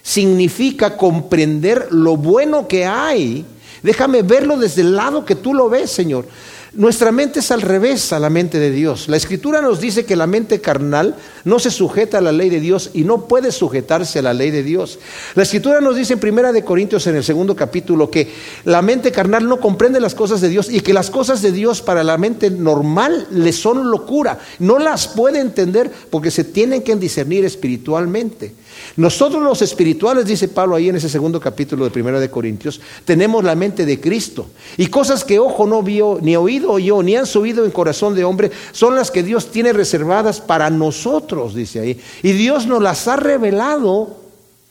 significa 0.00 0.96
comprender 0.96 1.88
lo 1.90 2.16
bueno 2.16 2.68
que 2.68 2.86
hay. 2.86 3.44
Déjame 3.82 4.22
verlo 4.22 4.56
desde 4.56 4.82
el 4.82 4.94
lado 4.94 5.24
que 5.24 5.34
tú 5.34 5.52
lo 5.52 5.68
ves, 5.68 5.90
Señor. 5.90 6.26
Nuestra 6.72 7.10
mente 7.10 7.40
es 7.40 7.50
al 7.50 7.62
revés 7.62 8.12
a 8.12 8.20
la 8.20 8.30
mente 8.30 8.60
de 8.60 8.70
Dios. 8.70 9.08
La 9.08 9.16
escritura 9.16 9.60
nos 9.60 9.80
dice 9.80 10.04
que 10.04 10.14
la 10.14 10.28
mente 10.28 10.60
carnal 10.60 11.16
no 11.44 11.58
se 11.58 11.72
sujeta 11.72 12.18
a 12.18 12.20
la 12.20 12.30
ley 12.30 12.48
de 12.48 12.60
Dios 12.60 12.90
y 12.94 13.02
no 13.02 13.26
puede 13.26 13.50
sujetarse 13.50 14.20
a 14.20 14.22
la 14.22 14.34
ley 14.34 14.52
de 14.52 14.62
Dios. 14.62 15.00
La 15.34 15.42
escritura 15.42 15.80
nos 15.80 15.96
dice 15.96 16.12
en 16.12 16.20
Primera 16.20 16.52
de 16.52 16.64
Corintios 16.64 17.08
en 17.08 17.16
el 17.16 17.24
segundo 17.24 17.56
capítulo 17.56 18.08
que 18.08 18.32
la 18.64 18.82
mente 18.82 19.10
carnal 19.10 19.48
no 19.48 19.58
comprende 19.58 19.98
las 19.98 20.14
cosas 20.14 20.40
de 20.40 20.48
Dios 20.48 20.70
y 20.70 20.78
que 20.78 20.94
las 20.94 21.10
cosas 21.10 21.42
de 21.42 21.50
Dios 21.50 21.82
para 21.82 22.04
la 22.04 22.16
mente 22.18 22.50
normal 22.50 23.26
le 23.32 23.52
son 23.52 23.90
locura. 23.90 24.38
No 24.60 24.78
las 24.78 25.08
puede 25.08 25.40
entender 25.40 25.90
porque 26.08 26.30
se 26.30 26.44
tienen 26.44 26.82
que 26.82 26.94
discernir 26.94 27.44
espiritualmente. 27.44 28.54
Nosotros 28.96 29.42
los 29.42 29.62
espirituales, 29.62 30.26
dice 30.26 30.48
Pablo 30.48 30.76
ahí 30.76 30.88
en 30.88 30.96
ese 30.96 31.08
segundo 31.08 31.40
capítulo 31.40 31.84
de 31.84 31.90
Primera 31.90 32.20
de 32.20 32.30
Corintios, 32.30 32.80
tenemos 33.04 33.44
la 33.44 33.54
mente 33.54 33.86
de 33.86 34.00
Cristo. 34.00 34.46
Y 34.76 34.86
cosas 34.86 35.24
que 35.24 35.38
ojo 35.38 35.66
no 35.66 35.82
vio, 35.82 36.18
ni 36.20 36.36
oído 36.36 36.72
oyó, 36.72 37.02
ni 37.02 37.16
han 37.16 37.26
subido 37.26 37.64
en 37.64 37.70
corazón 37.70 38.14
de 38.14 38.24
hombre, 38.24 38.50
son 38.72 38.94
las 38.94 39.10
que 39.10 39.22
Dios 39.22 39.50
tiene 39.50 39.72
reservadas 39.72 40.40
para 40.40 40.70
nosotros, 40.70 41.54
dice 41.54 41.80
ahí. 41.80 42.00
Y 42.22 42.32
Dios 42.32 42.66
nos 42.66 42.82
las 42.82 43.06
ha 43.08 43.16
revelado 43.16 44.16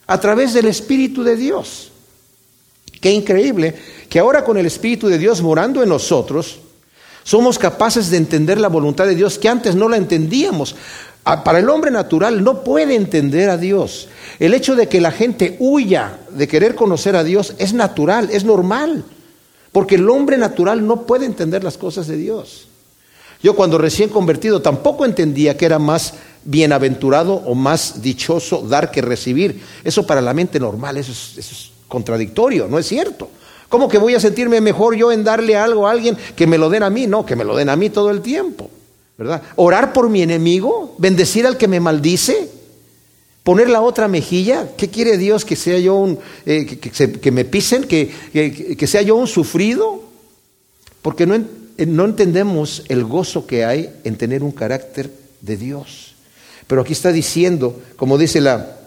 a 0.06 0.20
través 0.20 0.54
del 0.54 0.68
Espíritu 0.68 1.24
de 1.24 1.36
Dios. 1.36 1.92
Qué 3.00 3.12
increíble 3.12 3.76
que 4.10 4.20
ahora 4.20 4.44
con 4.44 4.58
el 4.58 4.66
Espíritu 4.66 5.08
de 5.08 5.18
Dios 5.18 5.42
morando 5.42 5.82
en 5.82 5.90
nosotros, 5.90 6.60
somos 7.24 7.60
capaces 7.60 8.10
de 8.10 8.18
entender 8.18 8.60
la 8.60 8.70
voluntad 8.70 9.06
de 9.06 9.14
Dios 9.14 9.38
que 9.38 9.50
antes 9.50 9.76
no 9.76 9.88
la 9.88 9.98
entendíamos. 9.98 10.76
Ah, 11.24 11.44
para 11.44 11.60
el 11.60 11.70
hombre 11.70 11.92
natural 11.92 12.44
no 12.44 12.64
puede 12.64 12.96
entender 12.96 13.50
a 13.50 13.58
Dios. 13.58 14.08
El 14.40 14.54
hecho 14.54 14.76
de 14.76 14.88
que 14.88 15.02
la 15.02 15.12
gente 15.12 15.58
huya 15.60 16.20
de 16.32 16.48
querer 16.48 16.76
conocer 16.76 17.16
a 17.16 17.24
Dios 17.24 17.56
es 17.58 17.74
natural, 17.74 18.30
es 18.32 18.46
normal, 18.46 19.04
porque 19.72 19.96
el 19.96 20.10
hombre 20.10 20.38
natural 20.38 20.86
no 20.86 21.06
puede 21.06 21.26
entender 21.26 21.64
las 21.64 21.78
cosas 21.78 22.08
de 22.08 22.18
Dios. 22.18 22.68
Yo 23.42 23.56
cuando 23.56 23.78
recién 23.78 24.10
convertido 24.10 24.62
tampoco 24.62 25.06
entendía 25.06 25.56
que 25.56 25.66
era 25.66 25.80
más 25.80 26.14
bienaventurado 26.44 27.36
o 27.36 27.56
más 27.56 28.02
dichoso 28.02 28.66
dar 28.68 28.92
que 28.92 29.02
recibir. 29.02 29.62
Eso 29.84 30.06
para 30.06 30.22
la 30.22 30.34
mente 30.34 30.60
normal, 30.60 30.98
eso 30.98 31.12
es, 31.12 31.38
es 31.38 31.72
contradictorio, 31.88 32.68
no 32.68 32.80
es 32.80 32.88
cierto. 32.88 33.30
¿Cómo 33.70 33.88
que 33.88 33.98
voy 33.98 34.16
a 34.16 34.20
sentirme 34.20 34.62
mejor 34.62 34.96
yo 34.96 35.12
en 35.12 35.24
darle 35.24 35.56
algo 35.56 35.88
a 35.88 35.92
alguien 35.92 36.18
que 36.36 36.48
me 36.48 36.58
lo 36.58 36.70
den 36.70 36.84
a 36.84 36.90
mí? 36.90 37.08
No, 37.08 37.26
que 37.26 37.36
me 37.36 37.44
lo 37.44 37.56
den 37.56 37.70
a 37.70 37.76
mí 37.76 37.90
todo 37.90 38.10
el 38.10 38.22
tiempo. 38.22 38.70
¿Verdad? 39.20 39.44
Orar 39.58 39.92
por 39.92 40.10
mi 40.10 40.22
enemigo, 40.22 40.96
bendecir 40.98 41.46
al 41.46 41.58
que 41.58 41.68
me 41.68 41.82
maldice, 41.82 42.50
poner 43.44 43.70
la 43.70 43.82
otra 43.82 44.08
mejilla. 44.08 44.70
¿Qué 44.78 44.88
quiere 44.88 45.18
Dios 45.18 45.44
que 45.44 45.58
sea 45.58 45.78
yo 45.78 45.96
un, 45.96 46.20
eh, 46.46 46.66
que, 46.66 47.32
me 47.32 47.44
pisen, 47.44 47.84
que, 47.84 48.10
que, 48.32 48.88
sea 48.88 49.02
yo 49.02 49.18
un 49.18 49.28
sufrido? 49.28 50.04
Porque 51.02 51.26
no, 51.26 51.38
no 51.86 52.06
entendemos 52.06 52.86
el 52.88 53.04
gozo 53.04 53.46
que 53.46 53.66
hay 53.66 53.94
en 54.06 54.16
tener 54.16 54.42
un 54.42 54.54
carácter 54.54 55.12
de 55.42 55.58
Dios. 55.58 56.16
Pero 56.66 56.82
aquí 56.82 56.94
está 56.94 57.12
diciendo, 57.12 57.78
como 57.98 58.18
dice 58.18 58.40
la 58.40 58.78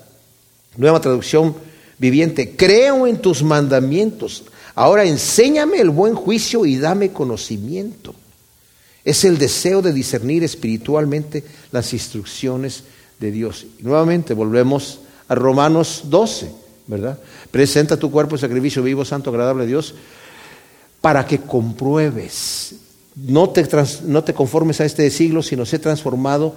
nueva 0.78 0.98
traducción 1.02 1.54
viviente, 1.98 2.56
creo 2.56 3.06
en 3.06 3.18
tus 3.18 3.42
mandamientos. 3.42 4.44
Ahora 4.74 5.04
enséñame 5.04 5.78
el 5.78 5.90
buen 5.90 6.14
juicio 6.14 6.64
y 6.64 6.78
dame 6.78 7.12
conocimiento. 7.12 8.14
Es 9.04 9.24
el 9.24 9.38
deseo 9.38 9.82
de 9.82 9.92
discernir 9.92 10.44
espiritualmente 10.44 11.42
las 11.72 11.92
instrucciones 11.92 12.84
de 13.18 13.30
Dios. 13.30 13.66
Y 13.78 13.82
nuevamente 13.82 14.34
volvemos 14.34 15.00
a 15.28 15.34
Romanos 15.34 16.02
12, 16.04 16.50
¿verdad? 16.86 17.18
Presenta 17.50 17.96
tu 17.96 18.10
cuerpo 18.10 18.38
sacrificio 18.38 18.82
vivo, 18.82 19.04
santo, 19.04 19.30
agradable 19.30 19.64
a 19.64 19.66
Dios, 19.66 19.94
para 21.00 21.26
que 21.26 21.38
compruebes. 21.38 22.74
No 23.16 23.50
te, 23.50 23.66
no 24.04 24.24
te 24.24 24.34
conformes 24.34 24.80
a 24.80 24.84
este 24.84 25.10
siglo, 25.10 25.42
sino 25.42 25.66
sé 25.66 25.78
transformado 25.78 26.54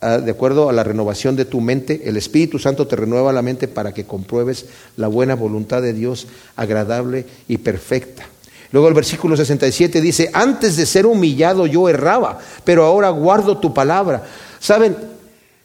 ah, 0.00 0.18
de 0.18 0.30
acuerdo 0.30 0.70
a 0.70 0.72
la 0.72 0.84
renovación 0.84 1.36
de 1.36 1.44
tu 1.44 1.60
mente. 1.60 2.02
El 2.08 2.16
Espíritu 2.16 2.58
Santo 2.58 2.86
te 2.86 2.96
renueva 2.96 3.32
la 3.32 3.42
mente 3.42 3.68
para 3.68 3.92
que 3.92 4.04
compruebes 4.04 4.66
la 4.96 5.08
buena 5.08 5.34
voluntad 5.34 5.82
de 5.82 5.92
Dios, 5.92 6.26
agradable 6.56 7.26
y 7.46 7.58
perfecta. 7.58 8.26
Luego 8.70 8.88
el 8.88 8.94
versículo 8.94 9.36
67 9.36 10.00
dice, 10.00 10.30
antes 10.32 10.76
de 10.76 10.84
ser 10.84 11.06
humillado 11.06 11.66
yo 11.66 11.88
erraba, 11.88 12.38
pero 12.64 12.84
ahora 12.84 13.08
guardo 13.10 13.58
tu 13.58 13.72
palabra. 13.72 14.24
Saben, 14.60 14.96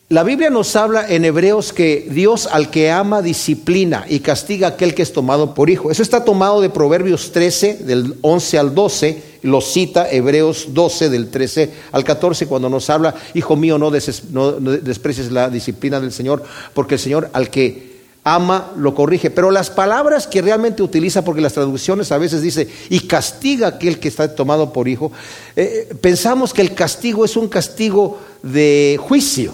La 0.10 0.24
Biblia 0.24 0.50
nos 0.50 0.76
habla 0.76 1.10
en 1.10 1.26
Hebreos 1.26 1.74
que 1.74 2.08
Dios 2.10 2.48
al 2.48 2.70
que 2.70 2.92
ama 2.92 3.22
disciplina 3.22 4.06
y 4.08 4.20
castiga 4.20 4.68
a 4.68 4.72
aquel 4.72 4.94
que 4.94 5.02
es 5.02 5.12
tomado 5.12 5.54
por 5.54 5.70
hijo. 5.70 5.92
Eso 5.92 6.04
está 6.04 6.24
tomado 6.24 6.62
de 6.62 6.70
Proverbios 6.70 7.32
13, 7.32 7.80
del 7.84 8.16
11 8.22 8.60
al 8.60 8.76
12, 8.76 9.24
lo 9.42 9.60
cita 9.60 10.10
Hebreos 10.10 10.68
12, 10.70 11.10
del 11.10 11.30
13 11.30 11.72
al 11.92 12.04
14, 12.04 12.48
cuando 12.48 12.70
nos 12.70 12.90
habla, 12.90 13.16
hijo 13.34 13.56
mío, 13.56 13.78
no, 13.78 13.92
desprecies 13.92 15.32
la 15.32 15.50
disciplina 15.50 16.00
del 16.00 16.12
Señor, 16.12 16.44
porque 16.74 16.96
el 16.96 17.00
Señor 17.00 17.30
al 17.34 17.50
que 17.50 17.93
ama 18.24 18.72
lo 18.78 18.96
corrige. 18.96 19.30
Pero 19.30 19.52
las 19.52 19.70
palabras 19.70 20.28
que 20.28 20.42
realmente 20.42 20.84
utiliza, 20.84 21.24
porque 21.24 21.42
las 21.42 21.54
traducciones 21.54 22.12
a 22.12 22.18
veces 22.18 22.42
dice, 22.42 22.68
y 22.90 23.02
castiga 23.02 23.68
a 23.68 23.70
aquel 23.72 24.00
que 24.00 24.08
está 24.08 24.34
tomado 24.34 24.72
por 24.72 24.88
hijo, 24.88 25.12
eh, 25.56 25.94
pensamos 26.02 26.54
que 26.54 26.62
el 26.62 26.74
castigo 26.74 27.26
es 27.26 27.36
un 27.36 27.50
castigo 27.50 28.20
de 28.42 29.00
juicio. 29.02 29.54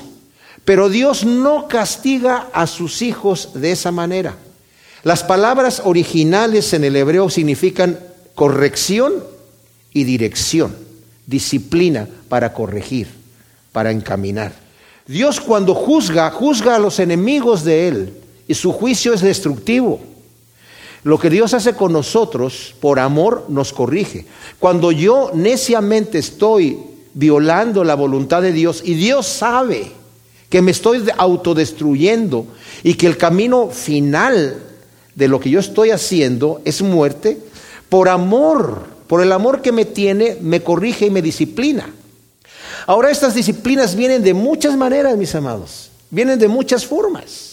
Pero 0.66 0.90
Dios 0.90 1.26
no 1.26 1.68
castiga 1.68 2.48
a 2.54 2.68
sus 2.68 3.02
hijos 3.02 3.52
de 3.56 3.72
esa 3.72 3.92
manera. 3.92 4.36
Las 5.04 5.24
palabras 5.24 5.82
originales 5.86 6.74
en 6.74 6.84
el 6.84 6.96
hebreo 6.96 7.30
significan 7.30 8.00
corrección 8.36 9.24
y 9.94 10.04
dirección, 10.04 10.76
disciplina 11.26 12.08
para 12.28 12.54
corregir, 12.54 13.08
para 13.72 13.92
encaminar. 13.92 14.52
Dios 15.08 15.40
cuando 15.40 15.74
juzga, 15.74 16.30
juzga 16.30 16.76
a 16.76 16.80
los 16.80 17.00
enemigos 17.00 17.64
de 17.64 17.88
Él 17.88 18.14
y 18.50 18.56
su 18.56 18.74
juicio 18.74 19.14
es 19.14 19.22
destructivo. 19.22 20.02
Lo 21.04 21.20
que 21.20 21.30
Dios 21.30 21.54
hace 21.54 21.76
con 21.76 21.94
nosotros, 21.94 22.74
por 22.82 23.00
amor, 23.00 23.46
nos 23.48 23.72
corrige. 23.72 24.26
Cuando 24.58 24.92
yo 24.92 25.32
neciamente 25.36 26.18
estoy 26.18 26.80
violando 27.14 27.84
la 27.84 27.94
voluntad 27.94 28.42
de 28.42 28.52
Dios 28.52 28.82
y 28.84 28.96
Dios 28.96 29.28
sabe 29.28 29.92
que 30.50 30.64
me 30.64 30.72
estoy 30.72 31.08
autodestruyendo 31.16 32.48
y 32.82 32.96
que 32.96 33.06
el 33.06 33.18
camino 33.18 33.70
final 33.70 34.64
de 35.14 35.28
lo 35.28 35.40
que 35.40 35.52
yo 35.52 35.60
estoy 35.60 35.92
haciendo 35.92 36.60
es 36.66 36.82
muerte, 36.82 37.38
por 37.88 38.10
amor, 38.10 38.88
por 39.06 39.22
el 39.22 39.32
amor 39.32 39.62
que 39.62 39.72
me 39.72 39.86
tiene, 39.86 40.38
me 40.42 40.64
corrige 40.64 41.06
y 41.06 41.12
me 41.12 41.22
disciplina. 41.22 41.88
Ahora 42.88 43.12
estas 43.12 43.36
disciplinas 43.36 43.96
vienen 43.96 44.24
de 44.24 44.34
muchas 44.34 44.76
maneras, 44.76 45.16
mis 45.18 45.36
amados, 45.36 45.92
vienen 46.10 46.40
de 46.40 46.48
muchas 46.48 46.84
formas. 46.84 47.49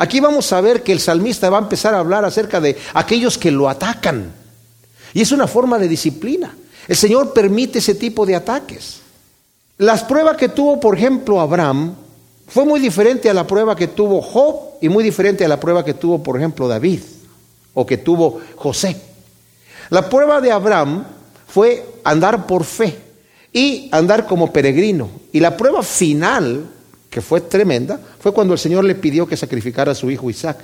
Aquí 0.00 0.18
vamos 0.18 0.50
a 0.54 0.62
ver 0.62 0.82
que 0.82 0.92
el 0.92 0.98
salmista 0.98 1.50
va 1.50 1.58
a 1.58 1.60
empezar 1.60 1.92
a 1.92 1.98
hablar 1.98 2.24
acerca 2.24 2.58
de 2.58 2.74
aquellos 2.94 3.36
que 3.36 3.50
lo 3.50 3.68
atacan. 3.68 4.32
Y 5.12 5.20
es 5.20 5.30
una 5.30 5.46
forma 5.46 5.78
de 5.78 5.88
disciplina. 5.88 6.56
El 6.88 6.96
Señor 6.96 7.34
permite 7.34 7.80
ese 7.80 7.94
tipo 7.94 8.24
de 8.24 8.34
ataques. 8.34 9.00
Las 9.76 10.02
pruebas 10.02 10.38
que 10.38 10.48
tuvo, 10.48 10.80
por 10.80 10.96
ejemplo, 10.96 11.38
Abraham, 11.38 11.94
fue 12.48 12.64
muy 12.64 12.80
diferente 12.80 13.28
a 13.28 13.34
la 13.34 13.46
prueba 13.46 13.76
que 13.76 13.88
tuvo 13.88 14.22
Job 14.22 14.78
y 14.80 14.88
muy 14.88 15.04
diferente 15.04 15.44
a 15.44 15.48
la 15.48 15.60
prueba 15.60 15.84
que 15.84 15.92
tuvo, 15.92 16.22
por 16.22 16.38
ejemplo, 16.38 16.66
David 16.66 17.02
o 17.74 17.84
que 17.84 17.98
tuvo 17.98 18.40
José. 18.56 18.96
La 19.90 20.08
prueba 20.08 20.40
de 20.40 20.50
Abraham 20.50 21.04
fue 21.46 21.86
andar 22.04 22.46
por 22.46 22.64
fe 22.64 22.96
y 23.52 23.90
andar 23.92 24.26
como 24.26 24.50
peregrino. 24.50 25.10
Y 25.30 25.40
la 25.40 25.58
prueba 25.58 25.82
final, 25.82 26.70
que 27.10 27.20
fue 27.20 27.40
tremenda, 27.40 28.00
fue 28.20 28.32
cuando 28.32 28.54
el 28.54 28.58
Señor 28.58 28.84
le 28.84 28.94
pidió 28.94 29.26
que 29.26 29.36
sacrificara 29.36 29.92
a 29.92 29.96
su 29.96 30.10
hijo 30.10 30.30
Isaac. 30.30 30.58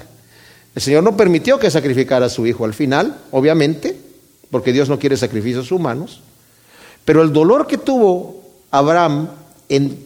El 0.75 0.81
Señor 0.81 1.03
no 1.03 1.17
permitió 1.17 1.59
que 1.59 1.71
sacrificara 1.71 2.27
a 2.27 2.31
su 2.31 2.47
hijo 2.47 2.65
al 2.65 2.73
final, 2.73 3.19
obviamente, 3.33 3.99
porque 4.51 4.73
Dios 4.73 4.89
no 4.89 4.99
quiere 4.99 5.17
sacrificios 5.17 5.73
humanos. 5.73 6.21
Pero 7.05 7.23
el 7.23 7.33
dolor 7.33 7.67
que 7.67 7.79
tuvo 7.79 8.43
Abraham 8.71 9.29
en 9.69 9.99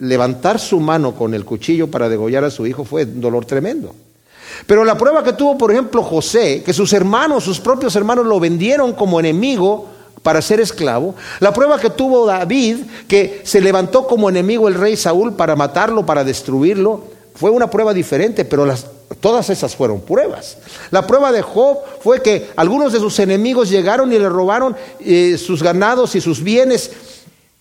levantar 0.00 0.58
su 0.58 0.80
mano 0.80 1.14
con 1.14 1.34
el 1.34 1.44
cuchillo 1.44 1.90
para 1.90 2.08
degollar 2.08 2.44
a 2.44 2.50
su 2.50 2.66
hijo 2.66 2.84
fue 2.84 3.04
un 3.04 3.20
dolor 3.20 3.44
tremendo. 3.44 3.94
Pero 4.66 4.84
la 4.84 4.96
prueba 4.96 5.22
que 5.22 5.32
tuvo, 5.32 5.56
por 5.56 5.70
ejemplo, 5.70 6.02
José, 6.02 6.62
que 6.64 6.72
sus 6.72 6.92
hermanos, 6.92 7.44
sus 7.44 7.60
propios 7.60 7.94
hermanos 7.96 8.26
lo 8.26 8.40
vendieron 8.40 8.92
como 8.92 9.20
enemigo 9.20 9.88
para 10.22 10.40
ser 10.40 10.60
esclavo, 10.60 11.14
la 11.40 11.52
prueba 11.52 11.78
que 11.78 11.90
tuvo 11.90 12.26
David, 12.26 12.78
que 13.08 13.42
se 13.44 13.60
levantó 13.60 14.06
como 14.06 14.28
enemigo 14.28 14.68
el 14.68 14.74
rey 14.74 14.96
Saúl 14.96 15.34
para 15.34 15.56
matarlo, 15.56 16.06
para 16.06 16.24
destruirlo, 16.24 17.02
fue 17.34 17.50
una 17.50 17.68
prueba 17.68 17.92
diferente, 17.92 18.44
pero 18.44 18.72
todas 19.20 19.50
esas 19.50 19.74
fueron 19.74 20.00
pruebas. 20.00 20.58
La 20.90 21.06
prueba 21.06 21.32
de 21.32 21.42
Job 21.42 21.78
fue 22.00 22.22
que 22.22 22.50
algunos 22.56 22.92
de 22.92 23.00
sus 23.00 23.18
enemigos 23.18 23.68
llegaron 23.68 24.12
y 24.12 24.18
le 24.18 24.28
robaron 24.28 24.76
eh, 25.00 25.36
sus 25.36 25.62
ganados 25.62 26.14
y 26.14 26.20
sus 26.20 26.42
bienes 26.42 26.90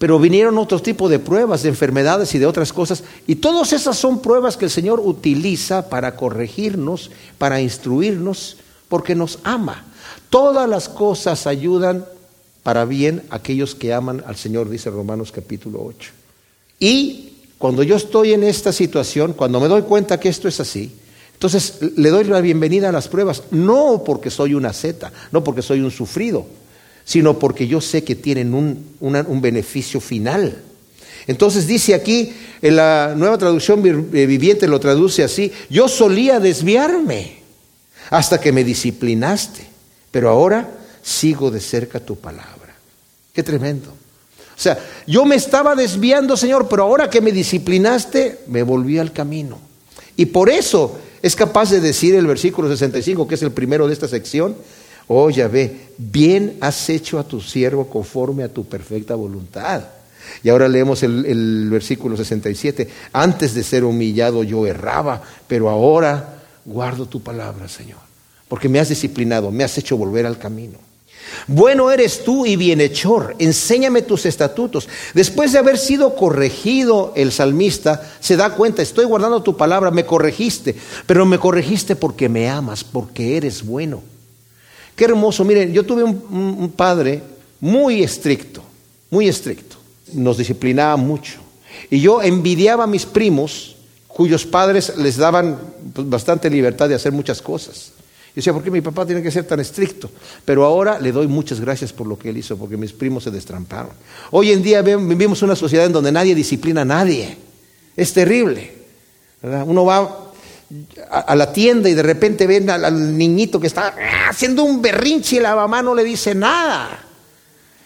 pero 0.03 0.19
vinieron 0.19 0.57
otro 0.57 0.81
tipo 0.81 1.07
de 1.07 1.17
pruebas, 1.17 1.63
de 1.63 1.69
enfermedades 1.69 2.35
y 2.35 2.37
de 2.37 2.45
otras 2.45 2.73
cosas. 2.73 3.05
Y 3.25 3.35
todas 3.35 3.71
esas 3.71 3.97
son 3.97 4.19
pruebas 4.19 4.57
que 4.57 4.65
el 4.65 4.71
Señor 4.71 4.99
utiliza 4.99 5.87
para 5.87 6.17
corregirnos, 6.17 7.09
para 7.37 7.61
instruirnos, 7.61 8.57
porque 8.89 9.15
nos 9.15 9.39
ama. 9.45 9.85
Todas 10.29 10.67
las 10.67 10.89
cosas 10.89 11.47
ayudan 11.47 12.03
para 12.63 12.85
bien 12.85 13.23
aquellos 13.29 13.75
que 13.75 13.93
aman 13.93 14.23
al 14.25 14.37
Señor, 14.37 14.69
dice 14.69 14.89
Romanos 14.89 15.31
capítulo 15.31 15.83
8. 15.83 16.11
Y 16.79 17.33
cuando 17.57 17.83
yo 17.83 17.97
estoy 17.97 18.33
en 18.33 18.43
esta 18.43 18.71
situación, 18.73 19.33
cuando 19.33 19.59
me 19.59 19.67
doy 19.67 19.83
cuenta 19.83 20.19
que 20.19 20.29
esto 20.29 20.47
es 20.47 20.59
así, 20.59 20.91
entonces 21.33 21.79
le 21.97 22.09
doy 22.09 22.23
la 22.23 22.39
bienvenida 22.39 22.89
a 22.89 22.93
las 22.93 23.09
pruebas, 23.09 23.43
no 23.51 24.03
porque 24.05 24.29
soy 24.29 24.53
una 24.53 24.71
zeta, 24.71 25.11
no 25.31 25.43
porque 25.43 25.61
soy 25.61 25.81
un 25.81 25.91
sufrido, 25.91 26.45
sino 27.03 27.37
porque 27.37 27.67
yo 27.67 27.81
sé 27.81 28.03
que 28.03 28.15
tienen 28.15 28.53
un, 28.53 29.41
beneficio 29.41 29.99
final. 29.99 30.61
Entonces 31.27 31.67
dice 31.67 31.93
aquí, 31.95 32.33
en 32.61 32.77
la 32.77 33.13
nueva 33.17 33.37
traducción 33.37 33.85
eh, 33.85 34.25
viviente 34.25 34.67
lo 34.69 34.79
traduce 34.79 35.23
así, 35.23 35.51
yo 35.69 35.89
solía 35.89 36.39
desviarme 36.39 37.43
hasta 38.09 38.39
que 38.39 38.53
me 38.53 38.63
disciplinaste, 38.63 39.65
pero 40.11 40.29
ahora 40.29 40.82
sigo 41.03 41.51
de 41.51 41.59
cerca 41.59 41.99
tu 41.99 42.15
palabra. 42.15 42.73
Qué 43.33 43.43
tremendo. 43.43 43.89
O 43.89 44.59
sea, 44.63 44.77
yo 45.05 45.25
me 45.25 45.35
estaba 45.35 45.75
desviando, 45.75 46.37
Señor, 46.37 46.67
pero 46.69 46.83
ahora 46.83 47.09
que 47.09 47.21
me 47.21 47.31
disciplinaste, 47.31 48.39
me 48.47 48.63
volví 48.63 48.97
al 48.97 49.11
camino. 49.11 49.59
Y 50.15 50.27
por 50.27 50.49
eso 50.49 50.97
es 51.21 51.35
capaz 51.35 51.71
de 51.71 51.81
decir 51.81 52.15
el 52.15 52.27
versículo 52.27 52.69
65, 52.69 53.27
que 53.27 53.35
es 53.35 53.41
el 53.41 53.51
primero 53.51 53.87
de 53.87 53.93
esta 53.93 54.07
sección, 54.07 54.55
Oh 55.07 55.29
Yahvé, 55.29 55.89
bien 55.97 56.57
has 56.61 56.89
hecho 56.89 57.19
a 57.19 57.27
tu 57.27 57.41
siervo 57.41 57.87
conforme 57.87 58.43
a 58.43 58.53
tu 58.53 58.65
perfecta 58.65 59.15
voluntad. 59.15 59.83
Y 60.41 60.49
ahora 60.49 60.69
leemos 60.69 61.03
el, 61.03 61.25
el, 61.25 61.69
versículo 61.69 62.15
67. 62.15 62.87
Antes 63.11 63.53
de 63.53 63.63
ser 63.63 63.83
humillado 63.83 64.43
yo 64.43 64.65
erraba, 64.65 65.21
pero 65.47 65.69
ahora 65.69 66.41
guardo 66.63 67.05
tu 67.05 67.21
palabra, 67.21 67.67
Señor. 67.67 67.99
Porque 68.47 68.69
me 68.69 68.79
has 68.79 68.89
disciplinado, 68.89 69.51
me 69.51 69.63
has 69.63 69.77
hecho 69.77 69.97
volver 69.97 70.25
al 70.25 70.37
camino. 70.37 70.79
Bueno 71.47 71.91
eres 71.91 72.23
tú 72.23 72.45
y 72.45 72.55
bienhechor, 72.55 73.35
enséñame 73.39 74.01
tus 74.01 74.25
estatutos. 74.25 74.87
Después 75.13 75.51
de 75.51 75.59
haber 75.59 75.77
sido 75.77 76.15
corregido 76.15 77.13
el 77.15 77.31
salmista, 77.31 78.09
se 78.19 78.37
da 78.37 78.55
cuenta, 78.55 78.81
estoy 78.81 79.05
guardando 79.05 79.43
tu 79.43 79.57
palabra, 79.57 79.91
me 79.91 80.05
corregiste, 80.05 80.75
pero 81.05 81.25
me 81.25 81.39
corregiste 81.39 81.95
porque 81.95 82.29
me 82.29 82.49
amas, 82.49 82.83
porque 82.83 83.37
eres 83.37 83.65
bueno. 83.65 84.01
Qué 84.95 85.05
hermoso. 85.05 85.43
Miren, 85.43 85.73
yo 85.73 85.83
tuve 85.83 86.03
un, 86.03 86.71
padre 86.75 87.21
muy 87.59 88.03
estricto, 88.03 88.63
muy 89.09 89.27
estricto. 89.27 89.77
Nos 90.13 90.37
disciplinaba 90.37 90.95
mucho. 90.97 91.39
Y 91.89 91.99
yo 91.99 92.21
envidiaba 92.21 92.83
a 92.83 92.87
mis 92.87 93.05
primos, 93.05 93.75
cuyos 94.07 94.45
padres 94.45 94.95
les 94.97 95.17
daban 95.17 95.59
pues, 95.93 96.07
bastante 96.07 96.49
libertad 96.49 96.89
de 96.89 96.95
hacer 96.95 97.11
muchas 97.11 97.41
cosas. 97.41 97.91
Yo 98.35 98.39
decía, 98.39 98.53
¿por 98.53 98.63
qué 98.63 98.71
mi 98.71 98.81
papá 98.81 99.05
tiene 99.05 99.21
que 99.21 99.29
ser 99.29 99.45
tan 99.45 99.59
estricto? 99.59 100.09
Pero 100.43 100.65
ahora 100.65 100.99
le 100.99 101.11
doy 101.11 101.27
muchas 101.27 101.59
gracias 101.59 101.93
por 101.93 102.07
lo 102.07 102.17
que 102.17 102.29
él 102.29 102.37
hizo, 102.37 102.57
porque 102.57 102.77
mis 102.77 102.91
primos 102.91 103.23
se 103.23 103.29
destramparon. 103.29 103.91
Hoy 104.31 104.51
en 104.51 104.63
día 104.63 104.81
vivimos 104.81 105.43
una 105.43 105.55
sociedad 105.55 105.85
en 105.85 105.91
donde 105.91 106.11
nadie 106.11 106.33
disciplina 106.33 106.81
a 106.81 106.85
nadie. 106.85 107.37
Es 107.95 108.11
terrible. 108.11 108.73
Uno 109.43 109.85
va 109.85 110.31
a, 111.11 111.35
la 111.35 111.53
tienda 111.53 111.87
y 111.89 111.93
de 111.93 112.01
repente 112.01 112.47
ven 112.47 112.71
al, 112.71 113.15
niñito 113.15 113.59
que 113.59 113.67
está 113.67 113.93
haciendo 114.27 114.63
un 114.63 114.81
berrinche 114.81 115.35
y 115.35 115.39
la 115.39 115.55
mamá 115.55 115.83
no 115.83 115.93
le 115.93 116.03
dice 116.03 116.33
nada. 116.33 117.05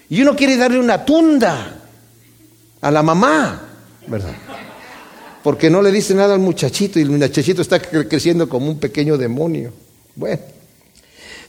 Y 0.07 0.21
uno 0.21 0.33
quiere 0.33 0.55
darle 0.55 0.79
una 0.79 1.03
tunda 1.03 1.81
a 2.79 2.89
la 2.89 3.03
mamá, 3.03 3.63
¿verdad? 4.07 4.33
Porque 5.43 5.69
no 5.69 5.81
le 5.81 5.91
dice 5.91 6.13
nada 6.13 6.35
al 6.35 6.39
muchachito 6.39 6.99
y 6.99 7.01
el 7.01 7.09
muchachito 7.09 7.61
está 7.61 7.81
creciendo 7.81 8.47
como 8.47 8.69
un 8.69 8.79
pequeño 8.79 9.17
demonio. 9.17 9.73
Bueno. 10.17 10.41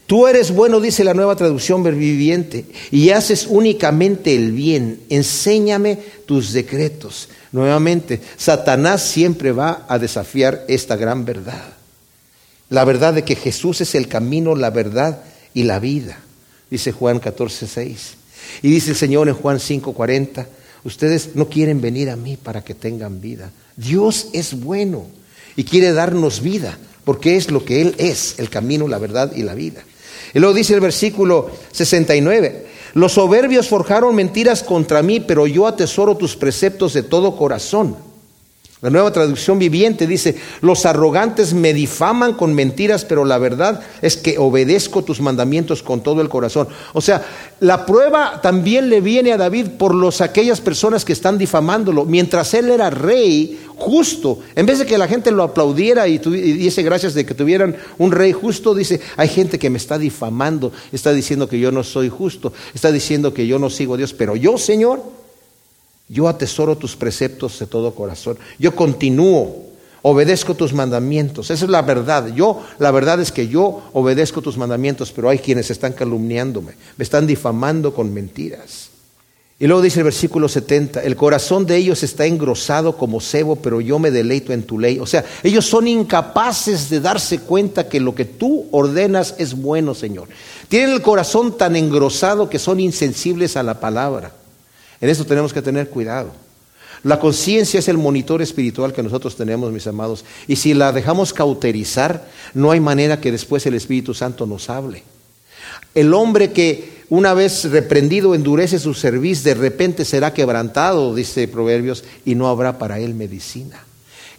Tú 0.07 0.25
eres 0.25 0.51
bueno, 0.51 0.79
dice 0.79 1.03
la 1.03 1.13
nueva 1.13 1.35
traducción 1.35 1.83
viviente, 1.83 2.65
y 2.89 3.11
haces 3.11 3.45
únicamente 3.47 4.33
el 4.33 4.53
bien. 4.53 5.01
Enséñame 5.09 5.99
tus 6.25 6.53
decretos. 6.53 7.29
Nuevamente, 7.51 8.19
Satanás 8.37 9.03
siempre 9.03 9.51
va 9.51 9.85
a 9.87 9.99
desafiar 9.99 10.65
esta 10.67 10.95
gran 10.95 11.25
verdad. 11.25 11.73
La 12.69 12.85
verdad 12.85 13.13
de 13.13 13.23
que 13.23 13.35
Jesús 13.35 13.81
es 13.81 13.93
el 13.93 14.07
camino, 14.07 14.55
la 14.55 14.71
verdad 14.71 15.21
y 15.53 15.63
la 15.63 15.79
vida, 15.79 16.17
dice 16.71 16.91
Juan 16.91 17.19
14, 17.19 17.67
6. 17.67 18.13
Y 18.63 18.71
dice 18.71 18.91
el 18.91 18.97
Señor 18.97 19.27
en 19.27 19.35
Juan 19.35 19.59
5, 19.59 19.93
40, 19.93 20.47
Ustedes 20.83 21.35
no 21.35 21.49
quieren 21.49 21.81
venir 21.81 22.09
a 22.09 22.15
mí 22.15 22.37
para 22.37 22.63
que 22.63 22.73
tengan 22.73 23.21
vida. 23.21 23.51
Dios 23.75 24.27
es 24.33 24.59
bueno 24.59 25.07
y 25.55 25.63
quiere 25.63 25.91
darnos 25.91 26.41
vida, 26.41 26.77
porque 27.09 27.37
es 27.37 27.49
lo 27.49 27.65
que 27.65 27.81
Él 27.81 27.95
es, 27.97 28.35
el 28.37 28.51
camino, 28.51 28.87
la 28.87 28.99
verdad 28.99 29.31
y 29.35 29.41
la 29.41 29.55
vida. 29.55 29.81
Y 30.31 30.37
luego 30.37 30.53
dice 30.53 30.75
el 30.75 30.79
versículo 30.79 31.49
69, 31.71 32.67
los 32.93 33.13
soberbios 33.13 33.67
forjaron 33.67 34.13
mentiras 34.13 34.61
contra 34.61 35.01
mí, 35.01 35.19
pero 35.19 35.47
yo 35.47 35.65
atesoro 35.65 36.17
tus 36.17 36.35
preceptos 36.35 36.93
de 36.93 37.01
todo 37.01 37.35
corazón. 37.35 37.97
La 38.81 38.89
nueva 38.89 39.11
traducción 39.11 39.59
viviente 39.59 40.07
dice, 40.07 40.37
los 40.61 40.85
arrogantes 40.85 41.53
me 41.53 41.73
difaman 41.73 42.33
con 42.33 42.53
mentiras, 42.53 43.03
pero 43.03 43.25
la 43.25 43.37
verdad 43.37 43.81
es 44.01 44.15
que 44.15 44.37
obedezco 44.37 45.03
tus 45.03 45.19
mandamientos 45.19 45.83
con 45.83 46.01
todo 46.01 46.21
el 46.21 46.29
corazón. 46.29 46.69
O 46.93 47.01
sea, 47.01 47.21
la 47.59 47.85
prueba 47.85 48.39
también 48.41 48.89
le 48.89 49.01
viene 49.01 49.33
a 49.33 49.37
David 49.37 49.71
por 49.77 49.93
los, 49.93 50.21
aquellas 50.21 50.61
personas 50.61 51.03
que 51.03 51.11
están 51.11 51.37
difamándolo. 51.37 52.05
Mientras 52.05 52.53
él 52.53 52.69
era 52.69 52.89
rey 52.89 53.59
justo, 53.75 54.39
en 54.55 54.65
vez 54.65 54.79
de 54.79 54.85
que 54.85 54.97
la 54.97 55.09
gente 55.09 55.31
lo 55.31 55.43
aplaudiera 55.43 56.07
y, 56.07 56.15
y 56.15 56.53
diese 56.53 56.81
gracias 56.81 57.13
de 57.13 57.25
que 57.25 57.33
tuvieran 57.33 57.75
un 57.97 58.13
rey 58.13 58.31
justo, 58.31 58.73
dice, 58.73 59.01
hay 59.17 59.27
gente 59.27 59.59
que 59.59 59.69
me 59.69 59.77
está 59.77 59.97
difamando, 59.97 60.71
está 60.93 61.11
diciendo 61.11 61.49
que 61.49 61.59
yo 61.59 61.73
no 61.73 61.83
soy 61.83 62.07
justo, 62.07 62.53
está 62.73 62.93
diciendo 62.93 63.33
que 63.33 63.45
yo 63.45 63.59
no 63.59 63.69
sigo 63.69 63.95
a 63.95 63.97
Dios, 63.97 64.13
pero 64.13 64.37
yo, 64.37 64.57
Señor, 64.57 65.18
yo 66.09 66.27
atesoro 66.27 66.75
tus 66.75 66.95
preceptos 66.95 67.59
de 67.59 67.67
todo 67.67 67.93
corazón. 67.93 68.37
Yo 68.57 68.75
continúo, 68.75 69.67
obedezco 70.01 70.55
tus 70.55 70.73
mandamientos. 70.73 71.51
Esa 71.51 71.65
es 71.65 71.71
la 71.71 71.83
verdad. 71.83 72.33
Yo, 72.33 72.61
la 72.79 72.91
verdad 72.91 73.21
es 73.21 73.31
que 73.31 73.47
yo 73.47 73.83
obedezco 73.93 74.41
tus 74.41 74.57
mandamientos, 74.57 75.11
pero 75.11 75.29
hay 75.29 75.37
quienes 75.37 75.69
están 75.69 75.93
calumniándome, 75.93 76.73
me 76.97 77.03
están 77.03 77.27
difamando 77.27 77.93
con 77.93 78.11
mentiras. 78.11 78.89
Y 79.61 79.67
luego 79.67 79.81
dice 79.81 79.99
el 79.99 80.05
versículo 80.05 80.47
70, 80.47 81.03
el 81.03 81.17
corazón 81.17 81.65
de 81.65 81.75
ellos 81.75 82.01
está 82.01 82.25
engrosado 82.25 82.95
como 82.95 83.19
cebo, 83.19 83.57
pero 83.57 83.81
yo 83.81 83.99
me 83.99 84.09
deleito 84.09 84.53
en 84.53 84.63
tu 84.63 84.79
ley. 84.79 84.99
O 84.99 85.05
sea, 85.05 85.25
ellos 85.43 85.65
son 85.65 85.85
incapaces 85.85 86.89
de 86.89 87.01
darse 87.01 87.39
cuenta 87.39 87.89
que 87.89 87.99
lo 87.99 88.15
que 88.15 88.23
tú 88.23 88.67
ordenas 88.71 89.35
es 89.37 89.53
bueno, 89.53 89.93
Señor. 89.93 90.29
Tienen 90.69 90.91
el 90.91 91.01
corazón 91.01 91.57
tan 91.57 91.75
engrosado 91.75 92.49
que 92.49 92.57
son 92.57 92.79
insensibles 92.79 93.57
a 93.57 93.63
la 93.63 93.81
palabra. 93.81 94.31
En 95.01 95.09
eso 95.09 95.25
tenemos 95.25 95.53
que 95.53 95.61
tener 95.61 95.89
cuidado. 95.89 96.31
La 97.03 97.19
conciencia 97.19 97.79
es 97.79 97.87
el 97.87 97.97
monitor 97.97 98.41
espiritual 98.41 98.91
que 98.91 99.03
nosotros 99.03 99.35
tenemos, 99.37 99.71
mis 99.71 99.87
amados. 99.87 100.25
Y 100.47 100.57
si 100.57 100.73
la 100.73 100.91
dejamos 100.91 101.33
cauterizar, 101.33 102.27
no 102.53 102.71
hay 102.71 102.79
manera 102.79 103.21
que 103.21 103.31
después 103.31 103.65
el 103.65 103.75
Espíritu 103.75 104.13
Santo 104.13 104.45
nos 104.45 104.69
hable. 104.69 105.03
El 105.95 106.13
hombre 106.13 106.51
que 106.51 106.99
una 107.09 107.33
vez 107.33 107.63
reprendido 107.71 108.35
endurece 108.35 108.79
su 108.79 108.93
cerviz, 108.93 109.43
de 109.43 109.53
repente 109.53 110.05
será 110.05 110.33
quebrantado, 110.33 111.15
dice 111.15 111.47
Proverbios, 111.47 112.03
y 112.25 112.35
no 112.35 112.47
habrá 112.47 112.77
para 112.77 112.99
él 112.99 113.15
medicina. 113.15 113.83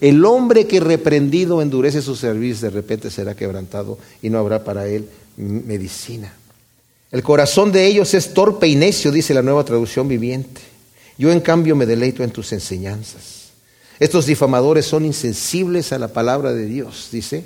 El 0.00 0.24
hombre 0.24 0.66
que 0.66 0.80
reprendido 0.80 1.62
endurece 1.62 2.00
su 2.00 2.14
cerviz, 2.14 2.60
de 2.60 2.70
repente 2.70 3.10
será 3.10 3.34
quebrantado 3.34 3.98
y 4.22 4.30
no 4.30 4.38
habrá 4.38 4.64
para 4.64 4.86
él 4.86 5.08
medicina. 5.36 6.32
El 7.12 7.22
corazón 7.24 7.72
de 7.72 7.86
ellos 7.86 8.14
es 8.14 8.34
torpe 8.34 8.68
y 8.68 8.76
necio, 8.76 9.10
dice 9.10 9.34
la 9.34 9.42
nueva 9.42 9.64
traducción 9.64 10.06
viviente. 10.06 10.60
Yo 11.18 11.32
en 11.32 11.40
cambio 11.40 11.74
me 11.74 11.86
deleito 11.86 12.22
en 12.22 12.30
tus 12.30 12.52
enseñanzas. 12.52 13.50
Estos 13.98 14.26
difamadores 14.26 14.86
son 14.86 15.04
insensibles 15.04 15.92
a 15.92 15.98
la 15.98 16.08
palabra 16.08 16.52
de 16.52 16.66
Dios, 16.66 17.08
dice. 17.10 17.44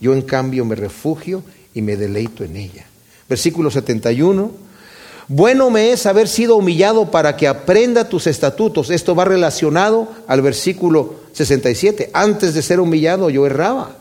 Yo 0.00 0.12
en 0.12 0.22
cambio 0.22 0.64
me 0.64 0.76
refugio 0.76 1.42
y 1.74 1.80
me 1.80 1.96
deleito 1.96 2.44
en 2.44 2.56
ella. 2.56 2.86
Versículo 3.28 3.70
71. 3.70 4.50
Bueno 5.28 5.70
me 5.70 5.90
es 5.90 6.06
haber 6.06 6.28
sido 6.28 6.56
humillado 6.56 7.10
para 7.10 7.36
que 7.36 7.48
aprenda 7.48 8.08
tus 8.08 8.26
estatutos. 8.26 8.90
Esto 8.90 9.14
va 9.14 9.24
relacionado 9.24 10.08
al 10.28 10.42
versículo 10.42 11.14
67. 11.32 12.10
Antes 12.12 12.54
de 12.54 12.62
ser 12.62 12.80
humillado 12.80 13.30
yo 13.30 13.46
erraba, 13.46 13.96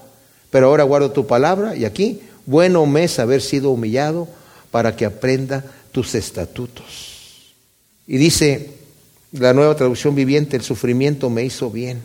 pero 0.51 0.67
ahora 0.67 0.83
guardo 0.83 1.11
tu 1.11 1.25
palabra. 1.25 1.75
Y 1.75 1.85
aquí, 1.85 2.19
bueno 2.45 2.85
me 2.85 3.05
es 3.05 3.17
haber 3.17 3.41
sido 3.41 3.71
humillado 3.71 4.27
para 4.75 4.93
que 4.93 5.05
aprenda 5.05 5.63
tus 5.93 6.15
estatutos. 6.15 7.53
Y 8.07 8.17
dice 8.17 8.71
la 9.31 9.53
nueva 9.53 9.73
traducción 9.73 10.15
viviente, 10.15 10.57
el 10.57 10.63
sufrimiento 10.63 11.29
me 11.29 11.45
hizo 11.45 11.71
bien, 11.71 12.01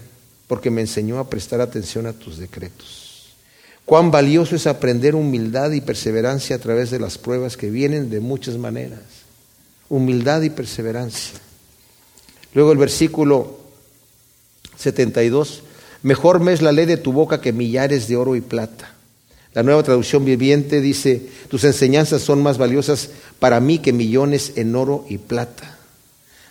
porque 0.46 0.70
me 0.70 0.82
enseñó 0.82 1.18
a 1.18 1.28
prestar 1.28 1.60
atención 1.60 2.06
a 2.06 2.12
tus 2.12 2.38
decretos. 2.38 3.34
Cuán 3.84 4.12
valioso 4.12 4.54
es 4.54 4.68
aprender 4.68 5.16
humildad 5.16 5.72
y 5.72 5.80
perseverancia 5.80 6.54
a 6.54 6.60
través 6.60 6.92
de 6.92 7.00
las 7.00 7.18
pruebas 7.18 7.56
que 7.56 7.70
vienen 7.70 8.08
de 8.08 8.20
muchas 8.20 8.56
maneras. 8.56 9.00
Humildad 9.88 10.42
y 10.42 10.50
perseverancia. 10.50 11.40
Luego 12.54 12.70
el 12.70 12.78
versículo 12.78 13.58
72, 14.76 15.64
mejor 16.04 16.38
me 16.38 16.52
es 16.52 16.62
la 16.62 16.70
ley 16.70 16.86
de 16.86 16.98
tu 16.98 17.12
boca 17.12 17.40
que 17.40 17.52
millares 17.52 18.06
de 18.06 18.14
oro 18.14 18.36
y 18.36 18.40
plata 18.40 18.94
la 19.52 19.62
nueva 19.64 19.82
traducción 19.82 20.24
viviente 20.24 20.80
dice, 20.80 21.22
tus 21.48 21.64
enseñanzas 21.64 22.22
son 22.22 22.42
más 22.42 22.56
valiosas 22.56 23.10
para 23.38 23.58
mí 23.60 23.80
que 23.80 23.92
millones 23.92 24.52
en 24.56 24.76
oro 24.76 25.04
y 25.08 25.18
plata. 25.18 25.76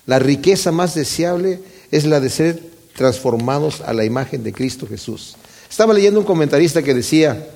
La 0.06 0.20
riqueza 0.20 0.72
más 0.72 0.96
deseable 0.96 1.60
es 1.92 2.06
la 2.06 2.20
de 2.20 2.30
ser 2.30 2.62
transformados 2.96 3.82
a 3.82 3.94
la 3.94 4.04
imagen 4.04 4.44
de 4.44 4.52
Cristo 4.52 4.86
Jesús. 4.86 5.38
Estaba 5.70 5.94
leyendo 5.94 6.20
un 6.20 6.26
comentarista 6.26 6.84
que 6.84 6.94
decía 6.94 7.48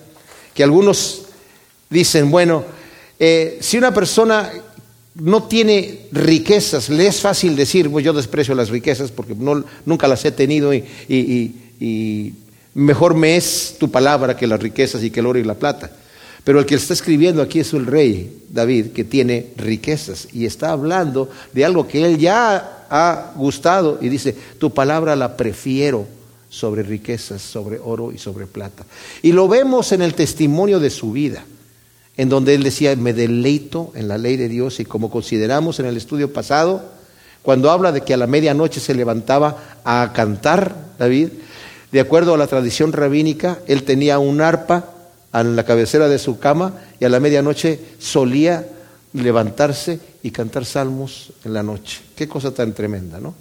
que 0.54 0.64
algunos 0.64 1.24
dicen, 1.90 2.32
bueno, 2.32 2.64
eh, 3.20 3.58
si 3.60 3.78
una 3.78 3.94
persona 3.94 4.50
no 5.16 5.44
tiene 5.44 6.08
riquezas, 6.14 6.90
le 6.90 7.08
es 7.08 7.20
fácil 7.20 7.56
decir, 7.58 7.90
pues 7.90 8.06
yo 8.06 8.14
desprecio 8.14 8.56
las 8.56 8.70
riquezas 8.70 9.12
porque 9.12 9.36
nunca 9.36 10.08
las 10.08 10.24
he 10.24 10.32
tenido 10.32 10.74
y, 10.74 10.86
y 11.10 12.34
mejor 12.74 13.16
me 13.16 13.36
es 13.36 13.76
tu 13.80 13.90
palabra 13.90 14.36
que 14.36 14.48
las 14.48 14.62
riquezas 14.62 15.04
y 15.04 15.12
que 15.12 15.20
el 15.20 15.28
oro 15.28 15.40
y 15.40 15.44
la 15.44 15.56
plata. 15.56 15.92
Pero 16.44 16.60
el 16.60 16.66
que 16.66 16.76
está 16.76 16.94
escribiendo 16.94 17.42
aquí 17.42 17.60
es 17.60 17.74
el 17.74 17.86
rey 17.86 18.44
David, 18.50 18.88
que 18.88 19.04
tiene 19.04 19.48
riquezas 19.58 20.28
y 20.32 20.46
está 20.46 20.72
hablando 20.72 21.30
de 21.54 21.66
algo 21.66 21.88
que 21.88 22.06
él 22.06 22.18
ya 22.18 22.86
ha 22.90 23.32
gustado 23.36 23.98
y 24.02 24.10
dice, 24.10 24.36
tu 24.60 24.72
palabra 24.74 25.16
la 25.16 25.38
prefiero 25.38 26.06
sobre 26.50 26.84
riquezas, 26.84 27.42
sobre 27.42 27.80
oro 27.80 28.12
y 28.12 28.20
sobre 28.20 28.46
plata. 28.46 28.86
Y 29.24 29.32
lo 29.32 29.48
vemos 29.48 29.92
en 29.92 30.04
el 30.04 30.14
testimonio 30.14 30.80
de 30.80 30.92
su 30.92 31.12
vida, 31.12 31.46
en 32.16 32.30
donde 32.30 32.54
él 32.54 32.62
decía, 32.62 32.96
me 32.96 33.14
deleito 33.14 33.92
en 33.96 34.08
la 34.08 34.20
ley 34.20 34.38
de 34.38 34.50
Dios 34.50 34.80
y 34.80 34.86
como 34.86 35.10
consideramos 35.10 35.80
en 35.80 35.88
el 35.88 35.98
estudio 35.98 36.32
pasado, 36.32 36.84
cuando 37.42 37.72
habla 37.72 37.92
de 37.92 38.02
que 38.02 38.14
a 38.14 38.18
la 38.18 38.28
medianoche 38.28 38.80
se 38.80 38.94
levantaba 38.94 39.80
a 39.84 40.12
cantar, 40.14 40.76
David, 41.00 41.30
de 41.94 42.00
acuerdo 42.00 42.34
a 42.34 42.40
la 42.40 42.48
tradición 42.48 42.92
rabínica, 42.92 43.60
él 43.68 43.84
tenía 43.84 44.18
un 44.18 44.42
arpa 44.42 44.90
en 45.32 45.56
la 45.56 45.64
cabecera 45.64 46.10
de 46.10 46.18
su 46.18 46.40
cama 46.40 46.74
y 47.00 47.06
a 47.06 47.10
la 47.10 47.20
medianoche 47.20 47.80
solía 48.00 48.68
levantarse 49.14 50.00
y 50.24 50.32
cantar 50.32 50.66
salmos 50.66 51.34
en 51.46 51.54
la 51.54 51.62
noche. 51.62 52.02
Qué 52.16 52.28
cosa 52.28 52.52
tan 52.52 52.74
tremenda, 52.74 53.20
¿no? 53.20 53.36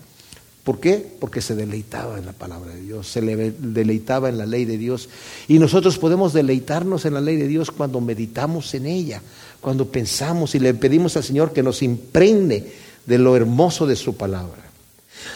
¿Por 0.65 0.81
qué? 0.81 1.17
Porque 1.19 1.41
se 1.41 1.55
deleitaba 1.55 2.19
en 2.19 2.27
la 2.27 2.35
palabra 2.35 2.75
de 2.75 2.83
Dios, 2.83 3.09
se 3.09 3.23
le 3.23 3.53
deleitaba 3.53 4.29
en 4.29 4.37
la 4.37 4.45
ley 4.45 4.67
de 4.67 4.77
Dios. 4.77 5.09
Y 5.49 5.59
nosotros 5.59 5.97
podemos 5.97 6.35
deleitarnos 6.35 7.07
en 7.07 7.15
la 7.15 7.23
ley 7.23 7.39
de 7.39 7.49
Dios 7.49 7.71
cuando 7.71 8.03
meditamos 8.03 8.75
en 8.75 8.85
ella, 8.85 9.23
cuando 9.63 9.89
pensamos 9.89 10.55
y 10.55 10.59
le 10.59 10.75
pedimos 10.75 11.17
al 11.17 11.25
Señor 11.25 11.55
que 11.55 11.63
nos 11.63 11.83
impregne 11.83 12.67
de 13.07 13.17
lo 13.17 13.35
hermoso 13.35 13.87
de 13.87 13.97
su 13.97 14.15
palabra. 14.15 14.72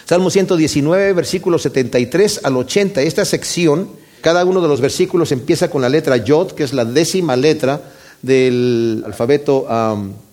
Salmo 0.05 0.31
119, 0.31 1.13
versículos 1.13 1.63
73 1.63 2.41
al 2.45 2.57
80. 2.57 3.03
Esta 3.03 3.25
sección, 3.25 3.89
cada 4.21 4.45
uno 4.45 4.61
de 4.61 4.69
los 4.69 4.81
versículos 4.81 5.33
empieza 5.33 5.71
con 5.71 5.83
la 5.83 5.89
letra 5.89 6.17
Yod, 6.17 6.53
que 6.53 6.65
es 6.65 6.73
la 6.73 6.85
décima 6.85 7.37
letra 7.37 7.81
del 8.23 9.03
alfabeto 9.07 9.67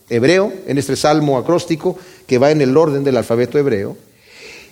hebreo, 0.10 0.54
en 0.68 0.78
este 0.78 0.96
salmo 0.96 1.38
acróstico 1.38 1.98
que 2.28 2.38
va 2.38 2.52
en 2.52 2.62
el 2.62 2.76
orden 2.78 3.04
del 3.04 3.18
alfabeto 3.18 3.58
hebreo. 3.58 3.98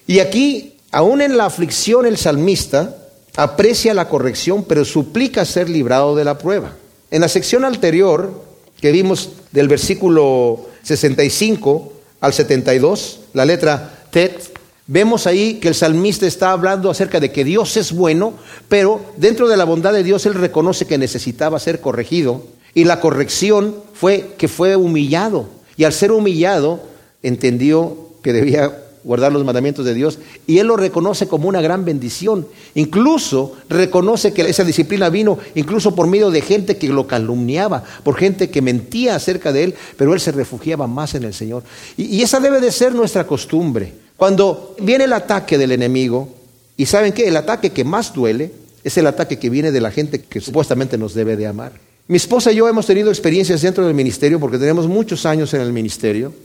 Y 0.08 0.20
aquí, 0.20 0.78
aún 0.92 1.22
en 1.22 1.38
la 1.38 1.46
aflicción, 1.46 2.06
el 2.06 2.18
salmista 2.18 2.98
aprecia 3.36 3.94
la 3.94 4.10
corrección, 4.10 4.64
pero 4.64 4.86
suplica 4.86 5.46
ser 5.46 5.70
librado 5.70 6.16
de 6.16 6.26
la 6.26 6.38
prueba. 6.38 6.76
En 7.12 7.22
la 7.22 7.28
sección 7.28 7.66
anterior, 7.66 8.44
que 8.80 8.92
vimos 8.92 9.30
del 9.52 9.68
versículo 9.68 10.68
65 10.84 11.94
al 12.22 12.34
72, 12.34 13.20
la 13.34 13.46
letra 13.46 14.06
Tet, 14.12 14.58
Vemos 14.92 15.26
ahí 15.26 15.54
que 15.54 15.70
el 15.70 15.74
salmista 15.76 16.28
está 16.28 16.52
hablando 16.52 16.90
acerca 16.90 17.22
de 17.22 17.32
que 17.32 17.46
Dios 17.46 17.78
es 17.78 17.94
bueno, 17.94 18.34
pero 18.68 19.00
dentro 19.16 19.48
de 19.48 19.56
la 19.56 19.64
bondad 19.64 19.94
de 19.94 20.04
Dios 20.04 20.26
él 20.26 20.34
reconoce 20.34 20.86
que 20.86 20.98
necesitaba 20.98 21.60
ser 21.60 21.80
corregido 21.80 22.44
y 22.74 22.84
la 22.84 23.00
corrección 23.00 23.74
fue 23.94 24.34
que 24.38 24.50
fue 24.50 24.76
humillado 24.76 25.48
y 25.78 25.86
al 25.86 25.94
ser 25.94 26.12
humillado 26.12 26.82
entendió 27.24 28.10
que 28.22 28.34
debía 28.34 28.84
guardar 29.06 29.32
los 29.32 29.46
mandamientos 29.46 29.86
de 29.86 29.94
Dios 29.94 30.20
y 30.46 30.58
él 30.58 30.68
lo 30.68 30.76
reconoce 30.76 31.26
como 31.26 31.48
una 31.48 31.62
gran 31.62 31.86
bendición. 31.86 32.46
Incluso 32.76 33.56
reconoce 33.70 34.34
que 34.34 34.42
esa 34.42 34.66
disciplina 34.66 35.08
vino 35.08 35.40
incluso 35.56 35.96
por 35.96 36.08
medio 36.08 36.32
de 36.32 36.42
gente 36.42 36.76
que 36.76 36.90
lo 36.90 37.08
calumniaba, 37.08 37.82
por 38.04 38.18
gente 38.18 38.50
que 38.50 38.62
mentía 38.62 39.16
acerca 39.16 39.54
de 39.54 39.64
él, 39.64 39.76
pero 39.96 40.14
él 40.14 40.20
se 40.20 40.34
refugiaba 40.34 40.86
más 40.86 41.16
en 41.16 41.24
el 41.24 41.34
Señor. 41.34 41.64
Y, 41.96 42.18
y 42.18 42.24
esa 42.24 42.42
debe 42.42 42.60
de 42.60 42.74
ser 42.74 42.94
nuestra 42.94 43.26
costumbre. 43.26 44.01
Cuando 44.22 44.76
viene 44.80 45.06
el 45.06 45.14
ataque 45.14 45.58
del 45.58 45.72
enemigo, 45.72 46.30
y 46.78 46.86
saben 46.86 47.12
que 47.12 47.28
el 47.28 47.36
ataque 47.38 47.72
que 47.72 47.84
más 47.84 48.14
duele 48.14 48.52
es 48.84 48.96
el 48.98 49.08
ataque 49.08 49.40
que 49.40 49.50
viene 49.50 49.72
de 49.72 49.82
la 49.82 49.90
gente 49.90 50.22
que 50.22 50.40
supuestamente 50.40 50.96
nos 50.96 51.16
debe 51.16 51.36
de 51.36 51.48
amar. 51.48 51.72
Mi 52.08 52.18
esposa 52.18 52.52
y 52.52 52.58
yo 52.58 52.70
hemos 52.70 52.86
tenido 52.86 53.10
experiencias 53.10 53.64
dentro 53.64 53.84
del 53.84 53.96
ministerio, 53.96 54.40
porque 54.40 54.60
tenemos 54.60 54.86
muchos 54.86 55.26
años 55.26 55.56
en 55.56 55.62
el 55.62 55.74
ministerio, 55.74 56.36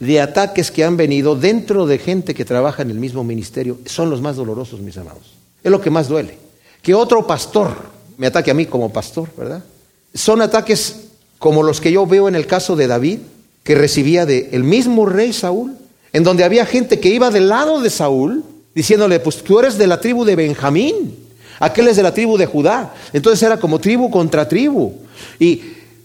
de 0.00 0.20
ataques 0.20 0.70
que 0.70 0.84
han 0.84 0.98
venido 0.98 1.34
dentro 1.34 1.86
de 1.86 1.96
gente 1.96 2.34
que 2.34 2.44
trabaja 2.44 2.82
en 2.82 2.90
el 2.90 2.98
mismo 2.98 3.24
ministerio. 3.24 3.78
Son 3.86 4.10
los 4.10 4.20
más 4.20 4.36
dolorosos, 4.36 4.80
mis 4.80 4.98
amados. 4.98 5.32
Es 5.62 5.70
lo 5.70 5.80
que 5.80 5.88
más 5.88 6.08
duele. 6.08 6.36
Que 6.82 6.92
otro 6.92 7.26
pastor 7.26 7.74
me 8.18 8.26
ataque 8.26 8.50
a 8.50 8.54
mí 8.54 8.66
como 8.66 8.92
pastor, 8.92 9.30
¿verdad? 9.34 9.64
Son 10.12 10.42
ataques 10.42 10.96
como 11.38 11.62
los 11.62 11.80
que 11.80 11.90
yo 11.90 12.06
veo 12.06 12.28
en 12.28 12.34
el 12.34 12.46
caso 12.46 12.76
de 12.76 12.86
David, 12.86 13.20
que 13.62 13.74
recibía 13.74 14.26
del 14.26 14.48
el 14.52 14.62
mismo 14.62 15.06
rey 15.06 15.32
Saúl, 15.32 15.78
en 16.14 16.22
donde 16.22 16.44
había 16.44 16.64
gente 16.64 17.00
que 17.00 17.08
iba 17.08 17.28
del 17.32 17.48
lado 17.48 17.80
de 17.80 17.90
Saúl, 17.90 18.44
diciéndole, 18.72 19.18
pues 19.18 19.42
tú 19.42 19.58
eres 19.58 19.76
de 19.76 19.88
la 19.88 20.00
tribu 20.00 20.24
de 20.24 20.36
Benjamín, 20.36 21.12
aquel 21.58 21.88
es 21.88 21.96
de 21.96 22.04
la 22.04 22.14
tribu 22.14 22.38
de 22.38 22.46
Judá. 22.46 22.94
Entonces 23.12 23.42
era 23.42 23.58
como 23.58 23.80
tribu 23.80 24.12
contra 24.12 24.48
tribu. 24.48 24.94
Y 25.40 25.60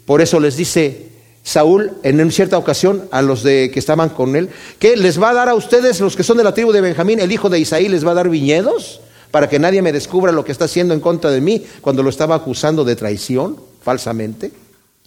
por 0.06 0.19
eso 0.19 0.39
les 0.39 0.58
dice 0.58 1.10
Saúl 1.43 1.91
en 2.02 2.32
cierta 2.32 2.58
ocasión 2.58 3.04
a 3.12 3.22
los 3.22 3.43
de 3.43 3.69
que 3.72 3.78
estaban 3.78 4.10
con 4.10 4.36
él, 4.36 4.50
que 4.80 4.98
les 4.98 5.22
va 5.22 5.30
a 5.30 5.34
dar 5.36 5.48
a 5.48 5.54
ustedes, 5.54 6.00
los 6.00 6.15
que 6.15 6.24
son 6.24 6.38
de 6.38 6.43
la 6.43 6.56
tribu 6.56 6.72
de 6.72 6.82
Benjamín, 6.82 7.19
el 7.19 7.32
hijo 7.32 7.48
de 7.48 7.60
Isaí 7.60 7.88
les 7.88 8.04
va 8.04 8.12
a 8.12 8.15
dar 8.15 8.30
viñedos 8.30 9.02
para 9.30 9.48
que 9.48 9.60
nadie 9.60 9.84
me 9.84 9.91
descubra 9.91 10.32
lo 10.32 10.43
que 10.43 10.52
está 10.52 10.65
haciendo 10.65 10.95
en 10.95 11.02
contra 11.02 11.30
de 11.30 11.39
mí 11.39 11.63
cuando 11.82 12.02
lo 12.02 12.10
estaba 12.10 12.34
acusando 12.34 12.84
de 12.84 12.95
traición 12.95 13.58
falsamente. 13.84 14.52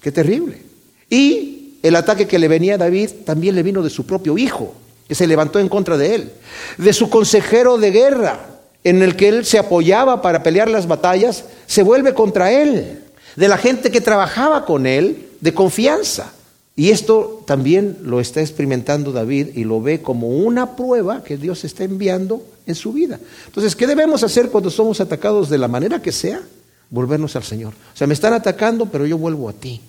Qué 0.01 0.13
terrible. 0.13 0.63
Y 1.11 1.79
el 1.83 1.97
ataque 1.97 2.29
que 2.29 2.39
le 2.39 2.47
venía 2.47 2.77
a 2.77 2.79
David 2.79 3.11
también 3.25 3.57
le 3.57 3.65
vino 3.65 3.83
de 3.83 3.91
su 3.91 4.07
propio 4.07 4.39
hijo 4.39 4.77
se 5.15 5.27
levantó 5.27 5.59
en 5.59 5.69
contra 5.69 5.97
de 5.97 6.15
él, 6.15 6.33
de 6.79 6.93
su 6.93 7.11
consejero 7.11 7.79
de 7.79 7.91
guerra, 7.91 8.47
en 8.85 9.03
el 9.03 9.17
que 9.17 9.29
él 9.29 9.45
se 9.45 9.59
apoyaba 9.59 10.23
para 10.23 10.43
pelear 10.43 10.69
las 10.69 10.87
batallas, 10.87 11.45
se 11.67 11.83
vuelve 11.83 12.15
contra 12.15 12.53
él, 12.53 13.01
de 13.37 13.49
la 13.49 13.57
gente 13.57 13.91
que 13.91 14.01
trabajaba 14.01 14.65
con 14.65 14.87
él 14.87 15.29
de 15.41 15.55
confianza. 15.55 16.33
Y 16.75 16.91
esto 16.91 17.45
también 17.47 17.99
lo 18.03 18.21
está 18.21 18.41
experimentando 18.41 19.13
David 19.13 19.49
y 19.55 19.65
lo 19.65 19.83
ve 19.83 20.01
como 20.01 20.29
una 20.29 20.75
prueba 20.75 21.23
que 21.23 21.37
Dios 21.37 21.65
está 21.65 21.85
enviando 21.85 22.43
en 22.67 22.75
su 22.75 22.93
vida. 22.93 23.21
Entonces, 23.47 23.77
¿qué 23.77 23.87
debemos 23.87 24.23
hacer 24.23 24.49
cuando 24.49 24.71
somos 24.71 25.01
atacados 25.01 25.51
de 25.51 25.59
la 25.59 25.69
manera 25.69 26.01
que 26.01 26.13
sea? 26.13 26.41
Volvernos 26.89 27.37
al 27.37 27.43
Señor. 27.43 27.75
O 27.95 27.97
sea, 27.97 28.07
me 28.07 28.15
están 28.15 28.33
atacando, 28.33 28.87
pero 28.87 29.07
yo 29.07 29.19
vuelvo 29.19 29.49
a 29.49 29.53
ti. 29.53 29.81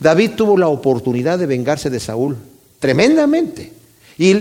David 0.00 0.32
tuvo 0.36 0.58
la 0.58 0.68
oportunidad 0.68 1.38
de 1.38 1.46
vengarse 1.46 1.90
de 1.90 2.00
Saúl, 2.00 2.36
tremendamente. 2.80 3.72
Y 4.18 4.34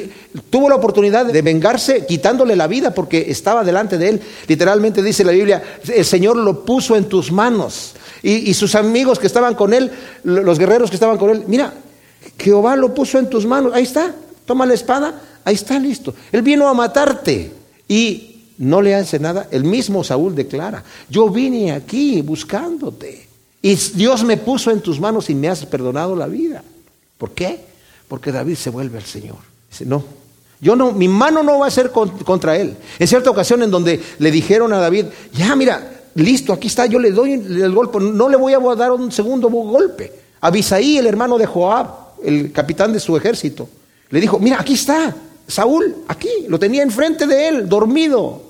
tuvo 0.50 0.70
la 0.70 0.76
oportunidad 0.76 1.26
de 1.26 1.42
vengarse 1.42 2.06
quitándole 2.06 2.56
la 2.56 2.68
vida 2.68 2.94
porque 2.94 3.30
estaba 3.30 3.64
delante 3.64 3.98
de 3.98 4.10
él. 4.10 4.22
Literalmente 4.48 5.04
dice 5.04 5.26
la 5.26 5.34
Biblia, 5.34 5.62
el 5.88 6.06
Señor 6.06 6.38
lo 6.38 6.64
puso 6.64 6.96
en 6.96 7.06
tus 7.06 7.32
manos. 7.32 7.94
Y, 8.24 8.54
sus 8.54 8.74
amigos 8.74 9.20
que 9.20 9.28
estaban 9.28 9.54
con 9.54 9.74
él, 9.74 9.92
los 10.24 10.58
guerreros 10.58 10.90
que 10.90 10.96
estaban 10.96 11.18
con 11.18 11.30
él, 11.30 11.44
mira, 11.46 11.74
Jehová 12.40 12.76
lo 12.76 12.94
puso 12.94 13.20
en 13.20 13.30
tus 13.30 13.46
manos. 13.46 13.74
Ahí 13.74 13.84
está, 13.84 14.16
toma 14.46 14.66
la 14.66 14.74
espada, 14.74 15.22
ahí 15.44 15.56
está 15.56 15.78
listo. 15.78 16.16
Él 16.32 16.42
vino 16.42 16.68
a 16.68 16.74
matarte 16.74 17.52
y 17.88 18.36
no 18.58 18.82
le 18.82 18.96
hace 18.96 19.20
nada. 19.20 19.48
El 19.52 19.66
mismo 19.66 20.04
Saúl 20.04 20.34
declara, 20.34 20.84
yo 21.10 21.30
vine 21.30 21.74
aquí 21.74 22.22
buscándote. 22.22 23.28
Y 23.62 23.76
Dios 23.76 24.24
me 24.24 24.38
puso 24.38 24.72
en 24.72 24.82
tus 24.82 25.00
manos 25.00 25.30
y 25.30 25.36
me 25.36 25.50
has 25.50 25.66
perdonado 25.66 26.16
la 26.16 26.28
vida. 26.28 26.64
¿Por 27.18 27.32
qué? 27.32 27.60
Porque 28.08 28.32
David 28.32 28.56
se 28.56 28.70
vuelve 28.70 28.98
al 28.98 29.06
Señor. 29.06 29.55
No, 29.84 30.04
yo 30.62 30.76
no, 30.76 30.92
mi 30.92 31.08
mano 31.08 31.44
no 31.44 31.60
va 31.60 31.68
a 31.68 31.72
ser 31.72 31.92
contra 31.92 32.58
él. 32.58 32.76
En 32.98 33.08
cierta 33.08 33.30
ocasión 33.30 33.62
en 33.64 33.72
donde 33.72 34.02
le 34.20 34.32
dijeron 34.32 34.72
a 34.74 34.80
David, 34.80 35.06
ya 35.34 35.56
mira, 35.56 36.02
listo, 36.16 36.54
aquí 36.54 36.68
está, 36.68 36.86
yo 36.86 37.00
le 37.00 37.12
doy 37.12 37.34
el 37.34 37.74
golpe, 37.74 38.00
no 38.00 38.30
le 38.30 38.38
voy 38.38 38.54
a 38.54 38.76
dar 38.76 38.92
un 38.92 39.12
segundo 39.12 39.50
golpe. 39.50 40.12
Abisaí, 40.42 40.98
el 40.98 41.08
hermano 41.08 41.38
de 41.38 41.46
Joab, 41.46 41.88
el 42.24 42.52
capitán 42.52 42.94
de 42.94 43.00
su 43.00 43.18
ejército, 43.18 43.68
le 44.10 44.22
dijo, 44.22 44.40
mira, 44.40 44.60
aquí 44.60 44.74
está, 44.74 45.16
Saúl, 45.48 45.96
aquí, 46.08 46.30
lo 46.48 46.58
tenía 46.58 46.84
enfrente 46.84 47.28
de 47.28 47.48
él, 47.48 47.70
dormido. 47.70 48.44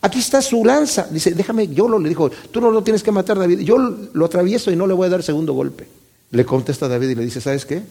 Aquí 0.00 0.20
está 0.20 0.40
su 0.40 0.64
lanza. 0.64 1.08
Dice, 1.10 1.32
déjame, 1.32 1.68
yo 1.68 1.88
lo 1.88 1.98
le 1.98 2.08
dijo, 2.08 2.30
tú 2.52 2.60
no 2.60 2.70
lo 2.70 2.82
tienes 2.82 3.02
que 3.02 3.10
matar, 3.10 3.36
David. 3.36 3.60
Yo 3.60 3.76
lo 3.78 4.24
atravieso 4.24 4.70
y 4.70 4.76
no 4.76 4.86
le 4.86 4.94
voy 4.94 5.08
a 5.08 5.10
dar 5.10 5.24
segundo 5.24 5.54
golpe. 5.54 5.88
Le 6.30 6.44
contesta 6.44 6.86
David 6.86 7.10
y 7.10 7.14
le 7.16 7.24
dice, 7.24 7.40
¿sabes 7.40 7.66
qué? 7.66 7.82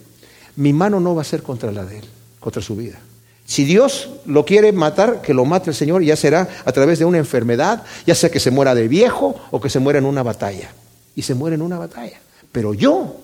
Mi 0.55 0.71
mano 0.71 1.01
no 1.01 1.13
va 1.13 1.21
a 1.21 1.25
ser 1.25 1.43
contra 1.43 1.71
la 1.71 1.83
de 1.83 1.99
él 1.99 2.05
contra 2.39 2.61
su 2.61 2.75
vida. 2.75 2.99
Si 3.45 3.63
Dios 3.63 4.09
lo 4.25 4.43
quiere 4.43 4.73
matar, 4.73 5.21
que 5.21 5.33
lo 5.33 5.45
mate 5.45 5.69
el 5.69 5.75
Señor, 5.75 6.03
ya 6.03 6.17
será 6.17 6.49
a 6.65 6.71
través 6.73 6.99
de 6.99 7.05
una 7.05 7.17
enfermedad, 7.17 7.83
ya 8.05 8.13
sea 8.13 8.29
que 8.29 8.41
se 8.41 8.51
muera 8.51 8.75
de 8.75 8.89
viejo 8.89 9.39
o 9.51 9.61
que 9.61 9.69
se 9.69 9.79
muera 9.79 9.99
en 9.99 10.05
una 10.05 10.21
batalla. 10.21 10.69
Y 11.15 11.21
se 11.21 11.33
muere 11.33 11.55
en 11.55 11.61
una 11.61 11.77
batalla. 11.77 12.19
Pero 12.51 12.73
yo 12.73 13.15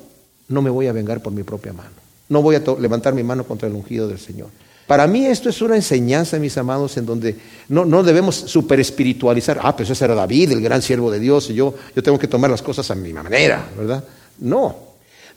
no 0.48 0.62
me 0.62 0.70
voy 0.70 0.88
a 0.88 0.94
vengar 0.94 1.22
por 1.22 1.34
mi 1.34 1.44
propia 1.44 1.74
mano. 1.74 1.92
No 2.30 2.42
voy 2.42 2.56
a 2.56 2.64
levantar 2.80 3.14
mi 3.14 3.24
mano 3.24 3.44
contra 3.44 3.68
el 3.68 3.76
ungido 3.76 4.08
del 4.08 4.18
Señor. 4.18 4.48
Para 4.88 5.08
mí 5.08 5.26
esto 5.26 5.50
es 5.50 5.62
una 5.62 5.76
enseñanza, 5.76 6.38
mis 6.40 6.58
amados, 6.58 6.98
en 6.98 7.06
donde 7.06 7.38
no, 7.70 7.86
no 7.86 8.04
debemos 8.04 8.36
super 8.36 8.80
espiritualizar. 8.80 9.60
Ah, 9.62 9.76
pues 9.76 9.90
ese 9.90 10.06
era 10.06 10.16
David, 10.16 10.52
el 10.52 10.62
gran 10.62 10.82
siervo 10.82 11.10
de 11.12 11.20
Dios, 11.20 11.50
y 11.50 11.54
yo, 11.54 11.74
yo 11.96 12.04
tengo 12.04 12.20
que 12.20 12.28
tomar 12.28 12.52
las 12.52 12.62
cosas 12.62 12.90
a 12.92 12.96
mi 12.96 13.14
manera, 13.14 13.70
¿verdad? 13.78 14.04
No. 14.40 14.76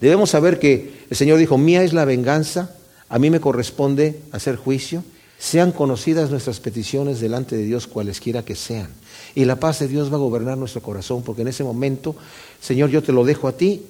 Debemos 0.00 0.30
saber 0.30 0.58
que 0.58 1.06
el 1.08 1.16
Señor 1.16 1.38
dijo, 1.38 1.58
mía 1.58 1.82
es 1.82 1.92
la 1.92 2.04
venganza, 2.04 2.70
a 3.08 3.18
mí 3.18 3.30
me 3.30 3.40
corresponde 3.40 4.20
hacer 4.32 4.56
juicio. 4.56 5.04
Sean 5.38 5.72
conocidas 5.72 6.30
nuestras 6.30 6.60
peticiones 6.60 7.20
delante 7.20 7.56
de 7.56 7.64
Dios, 7.64 7.86
cualesquiera 7.86 8.42
que 8.42 8.54
sean. 8.54 8.88
Y 9.34 9.44
la 9.44 9.56
paz 9.56 9.80
de 9.80 9.88
Dios 9.88 10.10
va 10.10 10.16
a 10.16 10.20
gobernar 10.20 10.56
nuestro 10.56 10.82
corazón, 10.82 11.22
porque 11.22 11.42
en 11.42 11.48
ese 11.48 11.62
momento, 11.62 12.16
Señor, 12.60 12.90
yo 12.90 13.02
te 13.02 13.12
lo 13.12 13.24
dejo 13.24 13.48
a 13.48 13.52
ti, 13.52 13.82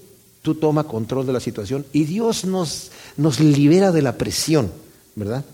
tú 0.47 0.55
toma 0.55 0.85
control 0.85 1.27
de 1.27 1.33
la 1.33 1.41
situación 1.41 1.85
y 1.93 2.05
Dios 2.05 2.45
nos, 2.45 2.91
libera 3.41 3.91
de 3.91 4.01
la 4.01 4.17
presión, 4.17 4.71
¿verdad? 5.17 5.45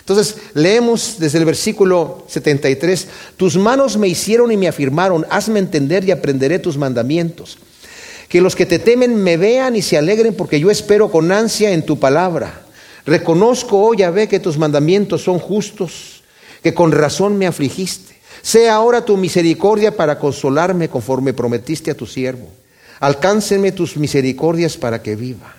Entonces, 0.00 0.36
leemos 0.52 1.16
desde 1.18 1.38
el 1.38 1.46
versículo 1.46 2.24
73, 2.28 3.08
tus 3.38 3.56
manos 3.56 3.96
me 3.96 4.08
hicieron 4.08 4.52
y 4.52 4.58
me 4.58 4.68
afirmaron, 4.68 5.26
hazme 5.30 5.58
entender 5.58 6.04
y 6.04 6.10
aprenderé 6.10 6.58
tus 6.58 6.76
mandamientos. 6.76 7.56
Que 8.28 8.42
los 8.42 8.54
que 8.54 8.66
te 8.66 8.78
temen 8.78 9.16
me 9.16 9.38
vean 9.38 9.74
y 9.74 9.80
se 9.80 9.96
alegren 9.96 10.34
porque 10.34 10.60
yo 10.60 10.70
espero 10.70 11.10
con 11.10 11.32
ansia 11.32 11.72
en 11.72 11.86
tu 11.86 11.98
palabra. 11.98 12.62
Reconozco, 13.04 13.84
oh 13.84 13.94
Yahvé, 13.94 14.28
que 14.28 14.40
tus 14.40 14.58
mandamientos 14.58 15.22
son 15.22 15.38
justos, 15.38 16.22
que 16.62 16.74
con 16.74 16.92
razón 16.92 17.36
me 17.36 17.46
afligiste. 17.46 18.16
Sea 18.42 18.74
ahora 18.74 19.04
tu 19.04 19.16
misericordia 19.16 19.96
para 19.96 20.18
consolarme 20.18 20.88
conforme 20.88 21.32
prometiste 21.32 21.90
a 21.90 21.96
tu 21.96 22.06
siervo. 22.06 22.48
Alcáncenme 23.00 23.72
tus 23.72 23.96
misericordias 23.96 24.76
para 24.76 25.02
que 25.02 25.16
viva, 25.16 25.54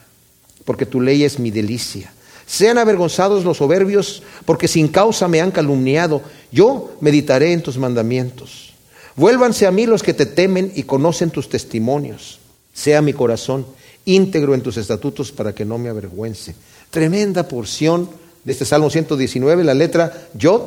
porque 0.65 0.86
tu 0.86 1.01
ley 1.01 1.23
es 1.23 1.39
mi 1.39 1.51
delicia. 1.51 2.13
Sean 2.45 2.77
avergonzados 2.77 3.43
los 3.45 3.58
soberbios, 3.58 4.23
porque 4.45 4.67
sin 4.67 4.88
causa 4.88 5.27
me 5.27 5.41
han 5.41 5.51
calumniado. 5.51 6.21
Yo 6.51 6.95
meditaré 6.99 7.53
en 7.53 7.63
tus 7.63 7.77
mandamientos. 7.77 8.73
Vuélvanse 9.15 9.65
a 9.65 9.71
mí 9.71 9.86
los 9.86 10.03
que 10.03 10.13
te 10.13 10.25
temen 10.25 10.71
y 10.75 10.84
conocen 10.84 11.29
tus 11.29 11.49
testimonios. 11.49 12.39
Sea 12.73 13.01
mi 13.01 13.13
corazón 13.13 13.65
íntegro 14.06 14.53
en 14.53 14.62
tus 14.62 14.77
estatutos 14.77 15.32
para 15.32 15.53
que 15.56 15.65
no 15.65 15.77
me 15.77 15.89
avergüence. 15.89 16.56
Tremenda 16.93 17.47
porción 17.47 18.08
de 18.43 18.51
este 18.51 18.65
Salmo 18.65 18.91
119, 18.91 19.63
la 19.63 19.73
letra 19.73 20.27
Yod, 20.36 20.62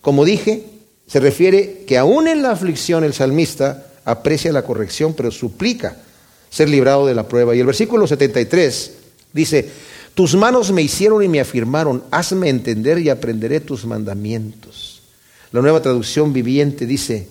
como 0.00 0.24
dije, 0.24 0.64
se 1.06 1.20
refiere 1.20 1.84
que 1.86 1.98
aún 1.98 2.26
en 2.26 2.42
la 2.42 2.50
aflicción 2.50 3.04
el 3.04 3.12
salmista 3.12 3.86
aprecia 4.04 4.50
la 4.50 4.64
corrección, 4.64 5.14
pero 5.14 5.30
suplica 5.30 5.98
ser 6.50 6.68
librado 6.68 7.06
de 7.06 7.14
la 7.14 7.28
prueba. 7.28 7.54
Y 7.54 7.60
el 7.60 7.66
versículo 7.66 8.08
73 8.08 8.92
dice, 9.32 9.70
tus 10.14 10.34
manos 10.34 10.72
me 10.72 10.82
hicieron 10.82 11.22
y 11.22 11.28
me 11.28 11.38
afirmaron, 11.38 12.02
hazme 12.10 12.48
entender 12.48 12.98
y 12.98 13.08
aprenderé 13.08 13.60
tus 13.60 13.84
mandamientos. 13.84 15.02
La 15.52 15.62
nueva 15.62 15.80
traducción 15.80 16.32
viviente 16.32 16.86
dice, 16.86 17.28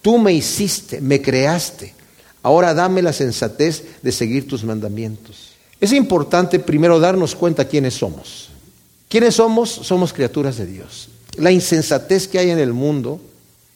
tú 0.00 0.16
me 0.16 0.32
hiciste, 0.32 1.02
me 1.02 1.20
creaste, 1.20 1.92
ahora 2.42 2.72
dame 2.72 3.02
la 3.02 3.12
sensatez 3.12 3.84
de 4.00 4.12
seguir 4.12 4.48
tus 4.48 4.64
mandamientos. 4.64 5.45
Es 5.80 5.92
importante 5.92 6.58
primero 6.58 6.98
darnos 6.98 7.34
cuenta 7.34 7.66
quiénes 7.66 7.94
somos. 7.94 8.50
¿Quiénes 9.08 9.34
somos? 9.34 9.70
Somos 9.70 10.12
criaturas 10.12 10.56
de 10.56 10.66
Dios. 10.66 11.08
La 11.36 11.50
insensatez 11.50 12.28
que 12.28 12.38
hay 12.38 12.50
en 12.50 12.58
el 12.58 12.72
mundo, 12.72 13.20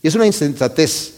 y 0.03 0.09
es 0.09 0.15
una 0.15 0.27
insensatez 0.27 1.15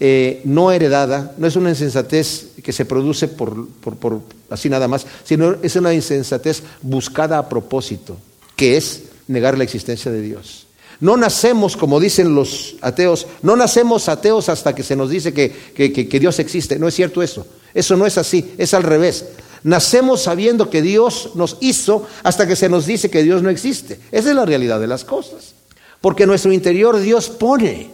eh, 0.00 0.40
no 0.44 0.72
heredada, 0.72 1.34
no 1.36 1.46
es 1.46 1.56
una 1.56 1.70
insensatez 1.70 2.48
que 2.62 2.72
se 2.72 2.84
produce 2.84 3.28
por, 3.28 3.68
por 3.68 4.20
así 4.50 4.68
nada 4.68 4.88
más, 4.88 5.06
sino 5.24 5.56
es 5.62 5.76
una 5.76 5.92
insensatez 5.92 6.62
buscada 6.82 7.38
a 7.38 7.48
propósito, 7.48 8.16
que 8.56 8.76
es 8.76 9.02
negar 9.28 9.58
la 9.58 9.64
existencia 9.64 10.10
de 10.10 10.22
Dios. 10.22 10.66
No 11.00 11.16
nacemos, 11.16 11.76
como 11.76 12.00
dicen 12.00 12.34
los 12.34 12.76
ateos, 12.80 13.26
no 13.42 13.56
nacemos 13.56 14.08
ateos 14.08 14.48
hasta 14.48 14.74
que 14.74 14.82
se 14.82 14.96
nos 14.96 15.10
dice 15.10 15.32
que, 15.32 15.52
que, 15.74 16.20
Dios 16.20 16.38
existe. 16.38 16.78
No 16.78 16.88
es 16.88 16.94
cierto 16.94 17.22
eso. 17.22 17.46
Eso 17.74 17.96
no 17.96 18.06
es 18.06 18.16
así, 18.16 18.54
es 18.56 18.74
al 18.74 18.84
revés. 18.84 19.24
Nacemos 19.64 20.22
sabiendo 20.22 20.68
que 20.68 20.82
Dios 20.82 21.30
nos 21.34 21.56
hizo 21.60 22.06
hasta 22.22 22.46
que 22.46 22.54
se 22.54 22.68
nos 22.68 22.84
dice 22.84 23.10
que 23.10 23.22
Dios 23.22 23.42
no 23.42 23.48
existe. 23.48 23.98
Esa 24.12 24.28
es 24.28 24.36
la 24.36 24.44
realidad 24.44 24.78
de 24.78 24.86
las 24.86 25.04
cosas. 25.04 25.54
Porque 26.02 26.24
en 26.24 26.28
nuestro 26.28 26.52
interior 26.52 27.00
Dios 27.00 27.30
pone 27.30 27.88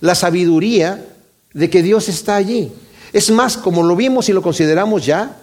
la 0.00 0.14
sabiduría 0.14 1.06
de 1.52 1.68
que 1.68 1.82
Dios 1.82 2.08
está 2.08 2.36
allí. 2.36 2.72
Es 3.12 3.30
más, 3.30 3.58
como 3.58 3.82
lo 3.82 3.96
vimos 3.96 4.30
y 4.30 4.32
lo 4.32 4.40
consideramos 4.40 5.04
ya 5.04 5.36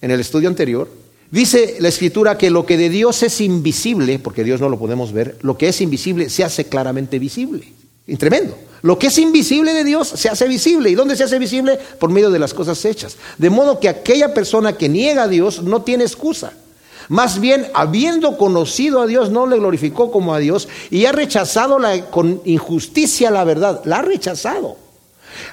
en 0.00 0.10
el 0.10 0.20
estudio 0.20 0.48
anterior, 0.48 0.90
dice 1.30 1.76
la 1.80 1.88
escritura 1.88 2.38
que 2.38 2.48
lo 2.48 2.64
que 2.64 2.78
de 2.78 2.88
Dios 2.88 3.22
es 3.22 3.42
invisible, 3.42 4.18
porque 4.20 4.42
Dios 4.42 4.58
no 4.58 4.70
lo 4.70 4.78
podemos 4.78 5.12
ver, 5.12 5.36
lo 5.42 5.58
que 5.58 5.68
es 5.68 5.82
invisible 5.82 6.30
se 6.30 6.44
hace 6.44 6.64
claramente 6.64 7.18
visible. 7.18 7.74
Tremendo. 8.16 8.56
Lo 8.82 8.98
que 8.98 9.08
es 9.08 9.18
invisible 9.18 9.74
de 9.74 9.84
Dios 9.84 10.08
se 10.08 10.28
hace 10.28 10.48
visible. 10.48 10.90
¿Y 10.90 10.94
dónde 10.94 11.16
se 11.16 11.24
hace 11.24 11.38
visible? 11.38 11.78
Por 11.98 12.10
medio 12.10 12.30
de 12.30 12.38
las 12.38 12.54
cosas 12.54 12.82
hechas. 12.84 13.16
De 13.38 13.50
modo 13.50 13.78
que 13.78 13.88
aquella 13.88 14.32
persona 14.32 14.76
que 14.76 14.88
niega 14.88 15.24
a 15.24 15.28
Dios 15.28 15.62
no 15.62 15.82
tiene 15.82 16.04
excusa. 16.04 16.52
Más 17.08 17.40
bien, 17.40 17.66
habiendo 17.74 18.38
conocido 18.38 19.00
a 19.00 19.06
Dios, 19.06 19.30
no 19.30 19.46
le 19.46 19.58
glorificó 19.58 20.12
como 20.12 20.32
a 20.32 20.38
Dios 20.38 20.68
y 20.90 21.06
ha 21.06 21.12
rechazado 21.12 21.78
con 22.10 22.40
injusticia 22.44 23.30
la 23.30 23.44
verdad. 23.44 23.82
La 23.84 23.98
ha 23.98 24.02
rechazado. 24.02 24.76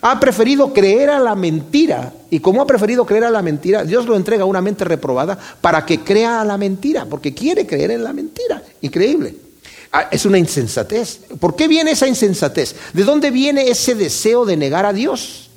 Ha 0.01 0.19
preferido 0.19 0.71
creer 0.71 1.09
a 1.09 1.19
la 1.19 1.35
mentira. 1.35 2.13
Y 2.29 2.39
como 2.39 2.61
ha 2.61 2.67
preferido 2.67 3.05
creer 3.05 3.25
a 3.25 3.31
la 3.31 3.41
mentira, 3.41 3.83
Dios 3.83 4.05
lo 4.05 4.15
entrega 4.15 4.43
a 4.43 4.47
una 4.47 4.61
mente 4.61 4.85
reprobada 4.85 5.37
para 5.59 5.85
que 5.85 6.01
crea 6.01 6.41
a 6.41 6.45
la 6.45 6.57
mentira, 6.57 7.05
porque 7.05 7.33
quiere 7.33 7.65
creer 7.65 7.91
en 7.91 8.03
la 8.03 8.13
mentira. 8.13 8.61
Increíble. 8.81 9.46
Ah, 9.91 10.09
es 10.11 10.25
una 10.25 10.37
insensatez. 10.37 11.19
¿Por 11.39 11.55
qué 11.55 11.67
viene 11.67 11.91
esa 11.91 12.07
insensatez? 12.07 12.75
¿De 12.93 13.03
dónde 13.03 13.31
viene 13.31 13.69
ese 13.69 13.95
deseo 13.95 14.45
de 14.45 14.57
negar 14.57 14.85
a 14.85 14.93
Dios? 14.93 15.49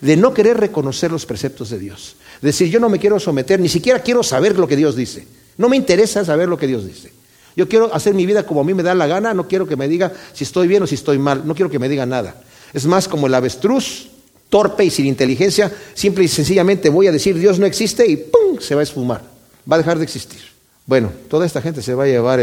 De 0.00 0.16
no 0.16 0.34
querer 0.34 0.58
reconocer 0.58 1.12
los 1.12 1.26
preceptos 1.26 1.70
de 1.70 1.78
Dios. 1.78 2.16
Decir, 2.40 2.68
yo 2.68 2.80
no 2.80 2.88
me 2.88 2.98
quiero 2.98 3.18
someter, 3.20 3.60
ni 3.60 3.68
siquiera 3.68 4.00
quiero 4.00 4.22
saber 4.22 4.58
lo 4.58 4.66
que 4.66 4.76
Dios 4.76 4.96
dice. 4.96 5.26
No 5.56 5.68
me 5.68 5.76
interesa 5.76 6.24
saber 6.24 6.48
lo 6.48 6.58
que 6.58 6.66
Dios 6.66 6.86
dice. 6.86 7.12
Yo 7.56 7.68
quiero 7.68 7.94
hacer 7.94 8.14
mi 8.14 8.26
vida 8.26 8.44
como 8.44 8.60
a 8.60 8.64
mí 8.64 8.74
me 8.74 8.82
da 8.82 8.94
la 8.94 9.06
gana, 9.06 9.32
no 9.32 9.46
quiero 9.46 9.66
que 9.66 9.76
me 9.76 9.86
diga 9.86 10.12
si 10.32 10.44
estoy 10.44 10.66
bien 10.66 10.82
o 10.82 10.86
si 10.86 10.96
estoy 10.96 11.18
mal, 11.18 11.46
no 11.46 11.54
quiero 11.54 11.70
que 11.70 11.78
me 11.78 11.88
diga 11.88 12.04
nada. 12.04 12.42
Es 12.72 12.86
más 12.86 13.06
como 13.06 13.28
el 13.28 13.34
avestruz, 13.34 14.08
torpe 14.48 14.84
y 14.84 14.90
sin 14.90 15.06
inteligencia, 15.06 15.72
simple 15.94 16.24
y 16.24 16.28
sencillamente 16.28 16.88
voy 16.88 17.06
a 17.06 17.12
decir 17.12 17.38
Dios 17.38 17.58
no 17.58 17.66
existe 17.66 18.06
y 18.06 18.16
¡pum! 18.16 18.58
se 18.60 18.74
va 18.74 18.80
a 18.80 18.84
esfumar, 18.84 19.22
va 19.70 19.76
a 19.76 19.78
dejar 19.78 19.98
de 19.98 20.04
existir. 20.04 20.53
Bueno, 20.86 21.10
toda 21.30 21.46
esta 21.46 21.62
gente 21.62 21.80
se 21.80 21.94
va 21.94 22.04
a 22.04 22.08
llevar 22.08 22.40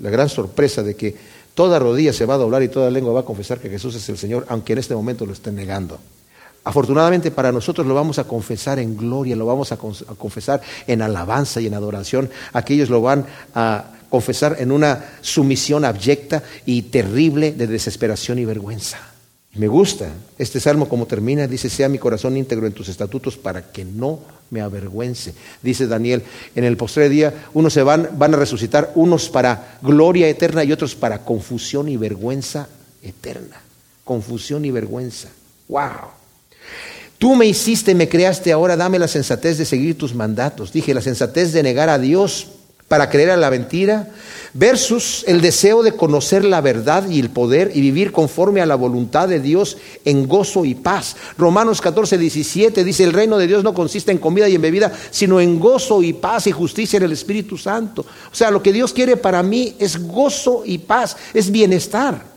la 0.00 0.10
gran 0.10 0.28
sorpresa 0.28 0.82
de 0.82 0.96
que 0.96 1.14
toda 1.54 1.78
rodilla 1.78 2.12
se 2.12 2.26
va 2.26 2.34
a 2.34 2.38
doblar 2.38 2.62
y 2.62 2.68
toda 2.68 2.90
lengua 2.90 3.12
va 3.12 3.20
a 3.20 3.24
confesar 3.24 3.60
que 3.60 3.70
Jesús 3.70 3.94
es 3.94 4.08
el 4.08 4.18
Señor, 4.18 4.44
aunque 4.48 4.72
en 4.72 4.80
este 4.80 4.94
momento 4.94 5.24
lo 5.24 5.32
estén 5.32 5.54
negando. 5.54 5.98
Afortunadamente 6.64 7.30
para 7.30 7.52
nosotros 7.52 7.86
lo 7.86 7.94
vamos 7.94 8.18
a 8.18 8.24
confesar 8.24 8.78
en 8.78 8.96
gloria, 8.96 9.36
lo 9.36 9.46
vamos 9.46 9.70
a, 9.70 9.76
confesar 9.76 10.60
en 10.86 11.02
alabanza 11.02 11.60
y 11.60 11.66
en 11.66 11.74
adoración. 11.74 12.30
Aquellos 12.52 12.90
lo 12.90 13.00
van 13.02 13.26
a 13.54 13.84
confesar 14.08 14.56
en 14.58 14.72
una 14.72 15.12
sumisión 15.20 15.84
abyecta 15.84 16.42
y 16.66 16.82
terrible 16.82 17.52
de 17.52 17.66
desesperación 17.66 18.38
y 18.38 18.44
vergüenza. 18.44 19.13
Me 19.54 19.68
gusta 19.68 20.08
este 20.36 20.58
salmo 20.58 20.88
como 20.88 21.06
termina, 21.06 21.46
dice, 21.46 21.70
sea 21.70 21.88
mi 21.88 21.98
corazón 21.98 22.36
íntegro 22.36 22.66
en 22.66 22.72
tus 22.72 22.88
estatutos 22.88 23.36
para 23.36 23.70
que 23.70 23.84
no 23.84 24.18
me 24.50 24.60
avergüence. 24.60 25.32
Dice 25.62 25.86
Daniel, 25.86 26.22
en 26.56 26.64
el 26.64 26.76
postre 26.76 27.08
día 27.08 27.46
unos 27.54 27.72
se 27.72 27.84
van, 27.84 28.10
van 28.14 28.34
a 28.34 28.36
resucitar, 28.36 28.90
unos 28.96 29.28
para 29.30 29.78
gloria 29.80 30.28
eterna 30.28 30.64
y 30.64 30.72
otros 30.72 30.96
para 30.96 31.24
confusión 31.24 31.88
y 31.88 31.96
vergüenza 31.96 32.68
eterna. 33.02 33.60
Confusión 34.02 34.64
y 34.64 34.72
vergüenza. 34.72 35.28
¡Wow! 35.68 36.10
Tú 37.18 37.36
me 37.36 37.46
hiciste, 37.46 37.94
me 37.94 38.08
creaste, 38.08 38.50
ahora 38.50 38.76
dame 38.76 38.98
la 38.98 39.08
sensatez 39.08 39.56
de 39.56 39.64
seguir 39.64 39.96
tus 39.96 40.14
mandatos. 40.14 40.72
Dije, 40.72 40.92
la 40.92 41.00
sensatez 41.00 41.52
de 41.52 41.62
negar 41.62 41.88
a 41.88 41.98
Dios 41.98 42.48
para 42.88 43.08
creer 43.08 43.30
a 43.30 43.36
la 43.36 43.50
mentira, 43.50 44.08
versus 44.52 45.24
el 45.26 45.40
deseo 45.40 45.82
de 45.82 45.92
conocer 45.92 46.44
la 46.44 46.60
verdad 46.60 47.08
y 47.08 47.18
el 47.18 47.30
poder 47.30 47.72
y 47.74 47.80
vivir 47.80 48.12
conforme 48.12 48.60
a 48.60 48.66
la 48.66 48.76
voluntad 48.76 49.28
de 49.28 49.40
Dios 49.40 49.76
en 50.04 50.28
gozo 50.28 50.64
y 50.64 50.74
paz. 50.74 51.16
Romanos 51.36 51.80
14, 51.80 52.18
17 52.18 52.84
dice, 52.84 53.04
el 53.04 53.12
reino 53.12 53.36
de 53.36 53.48
Dios 53.48 53.64
no 53.64 53.74
consiste 53.74 54.12
en 54.12 54.18
comida 54.18 54.48
y 54.48 54.54
en 54.54 54.62
bebida, 54.62 54.92
sino 55.10 55.40
en 55.40 55.58
gozo 55.58 56.02
y 56.02 56.12
paz 56.12 56.46
y 56.46 56.52
justicia 56.52 56.98
en 56.98 57.04
el 57.04 57.12
Espíritu 57.12 57.58
Santo. 57.58 58.02
O 58.02 58.34
sea, 58.34 58.50
lo 58.50 58.62
que 58.62 58.72
Dios 58.72 58.92
quiere 58.92 59.16
para 59.16 59.42
mí 59.42 59.74
es 59.78 59.98
gozo 60.06 60.62
y 60.64 60.78
paz, 60.78 61.16
es 61.32 61.50
bienestar. 61.50 62.33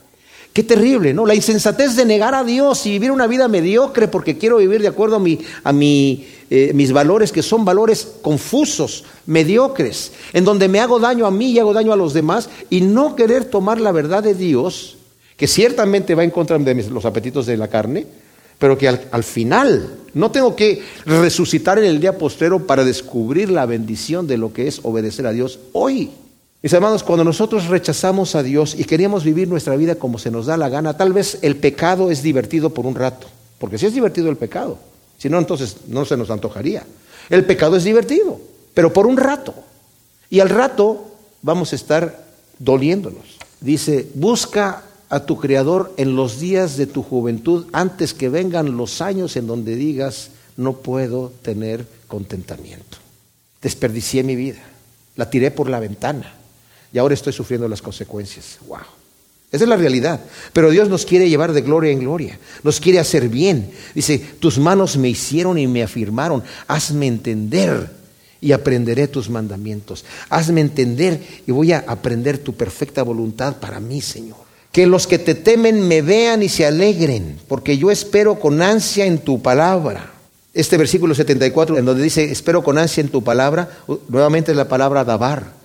Qué 0.58 0.64
terrible, 0.64 1.14
¿no? 1.14 1.28
La 1.28 1.36
insensatez 1.36 1.96
de 1.96 2.04
negar 2.04 2.34
a 2.34 2.44
Dios 2.44 2.84
y 2.88 2.90
vivir 2.90 3.12
una 3.12 3.28
vida 3.28 3.48
mediocre 3.48 4.08
porque 4.08 4.40
quiero 4.40 4.58
vivir 4.58 4.82
de 4.82 4.88
acuerdo 4.88 5.18
a, 5.18 5.72
mi, 5.72 6.26
eh, 6.50 6.72
mis 6.74 6.92
valores, 6.92 7.32
que 7.32 7.44
son 7.44 7.64
valores 7.64 8.14
confusos, 8.24 9.04
mediocres, 9.28 10.14
en 10.34 10.46
donde 10.46 10.68
me 10.68 10.80
hago 10.80 10.98
daño 10.98 11.28
a 11.28 11.30
mí 11.30 11.52
y 11.52 11.60
hago 11.60 11.74
daño 11.74 11.94
a 11.94 11.96
los 11.96 12.12
demás, 12.12 12.50
y 12.72 12.82
no 12.82 13.16
querer 13.16 13.46
tomar 13.46 13.80
la 13.80 13.92
verdad 13.92 14.24
de 14.24 14.34
Dios, 14.34 14.98
que 15.36 15.46
ciertamente 15.46 16.16
va 16.16 16.24
en 16.24 16.32
contra 16.32 16.58
de 16.58 16.74
los 16.90 17.06
apetitos 17.06 17.46
de 17.46 17.56
la 17.56 17.68
carne, 17.68 18.08
pero 18.58 18.80
que 18.80 18.88
al, 18.88 19.08
al, 19.12 19.24
final 19.24 20.00
no 20.16 20.32
tengo 20.32 20.56
que 20.56 20.82
resucitar 21.06 21.78
en 21.78 21.86
el 21.86 22.00
día 22.00 22.18
postrero 22.18 22.66
para 22.66 22.84
descubrir 22.84 23.52
la 23.52 23.68
bendición 23.68 24.26
de 24.26 24.40
lo 24.40 24.52
que 24.54 24.68
es 24.68 24.80
obedecer 24.82 25.28
a 25.28 25.34
Dios 25.34 25.60
hoy. 25.74 26.10
Mis 26.64 26.74
hermanos, 26.74 27.04
cuando 27.04 27.24
nosotros 27.24 27.68
rechazamos 27.68 28.34
a 28.34 28.42
Dios 28.42 28.74
y 28.78 28.84
queremos 28.84 29.24
vivir 29.24 29.48
nuestra 29.48 29.76
vida 29.76 29.96
como 29.96 30.18
se 30.18 30.32
nos 30.32 30.48
da 30.48 30.58
la 30.58 30.70
gana, 30.70 30.98
tal 30.98 31.14
vez 31.14 31.38
el 31.44 31.56
pecado 31.56 32.10
es 32.10 32.24
divertido 32.24 32.72
por 32.72 32.88
un 32.88 32.96
rato, 32.96 33.28
porque 33.60 33.78
si 33.78 33.86
es 33.86 33.94
divertido 33.94 34.30
el 34.30 34.38
pecado, 34.38 34.80
si 35.20 35.30
no, 35.30 35.38
entonces 35.38 35.78
no 35.88 36.04
se 36.06 36.18
nos 36.18 36.32
antojaría. 36.32 36.84
El 37.30 37.46
pecado 37.46 37.76
es 37.76 37.84
divertido, 37.84 38.40
pero 38.74 38.92
por 38.92 39.06
un 39.06 39.18
rato. 39.18 39.54
Y 40.32 40.40
al 40.40 40.50
rato 40.50 41.12
vamos 41.44 41.74
a 41.74 41.76
estar 41.76 42.26
doliéndonos. 42.58 43.38
Dice, 43.62 44.08
busca 44.16 44.84
a 45.10 45.22
tu 45.22 45.38
Creador 45.38 45.94
en 45.98 46.16
los 46.16 46.40
días 46.40 46.76
de 46.76 46.88
tu 46.88 47.04
juventud 47.04 47.68
antes 47.72 48.16
que 48.16 48.30
vengan 48.30 48.78
los 48.78 49.02
años 49.02 49.36
en 49.36 49.46
donde 49.46 49.76
digas, 49.76 50.32
no 50.56 50.74
puedo 50.74 51.32
tener 51.44 51.86
contentamiento. 52.08 52.98
Desperdicié 53.62 54.24
mi 54.24 54.36
vida, 54.36 54.62
la 55.16 55.30
tiré 55.30 55.52
por 55.52 55.70
la 55.70 55.80
ventana 55.80 56.34
y 56.98 57.00
ahora 57.00 57.14
estoy 57.14 57.32
sufriendo 57.32 57.68
las 57.68 57.80
consecuencias. 57.80 58.58
Wow. 58.68 58.80
Esa 59.52 59.66
es 59.66 59.70
la 59.70 59.78
realidad. 59.78 60.20
Pero 60.52 60.72
Dios 60.72 60.90
nos 60.90 61.06
quiere 61.06 61.30
llevar 61.30 61.54
de 61.54 61.62
gloria 61.62 61.92
en 61.92 62.00
gloria. 62.00 62.40
Nos 62.64 62.80
quiere 62.80 62.98
hacer 62.98 63.30
bien. 63.30 63.70
Dice, 63.94 64.18
tus 64.18 64.58
manos 64.58 64.98
me 64.98 65.08
hicieron 65.08 65.60
y 65.60 65.68
me 65.68 65.84
afirmaron. 65.84 66.42
Hazme 66.68 67.06
entender 67.06 67.92
y 68.42 68.52
aprenderé 68.52 69.08
tus 69.08 69.30
mandamientos. 69.30 70.06
Hazme 70.30 70.62
entender 70.62 71.22
y 71.46 71.52
voy 71.52 71.72
a 71.72 71.86
aprender 71.88 72.40
tu 72.40 72.56
perfecta 72.56 73.04
voluntad 73.04 73.58
para 73.58 73.80
mí, 73.80 74.02
Señor. 74.02 74.38
Que 74.72 74.88
los 74.88 75.06
que 75.06 75.20
te 75.20 75.36
temen 75.36 75.88
me 75.88 76.02
vean 76.02 76.42
y 76.42 76.50
se 76.50 76.66
alegren, 76.66 77.38
porque 77.48 77.78
yo 77.78 77.92
espero 77.92 78.40
con 78.40 78.64
ansia 78.64 79.06
en 79.06 79.20
tu 79.20 79.40
palabra. 79.40 80.14
Este 80.52 80.78
versículo 80.78 81.14
74, 81.14 81.78
en 81.78 81.86
donde 81.86 82.02
dice, 82.02 82.24
espero 82.24 82.64
con 82.64 82.80
ansia 82.80 83.02
en 83.02 83.10
tu 83.10 83.24
palabra, 83.24 83.70
nuevamente 84.10 84.50
es 84.50 84.58
la 84.58 84.68
palabra 84.68 85.04
dabar 85.04 85.57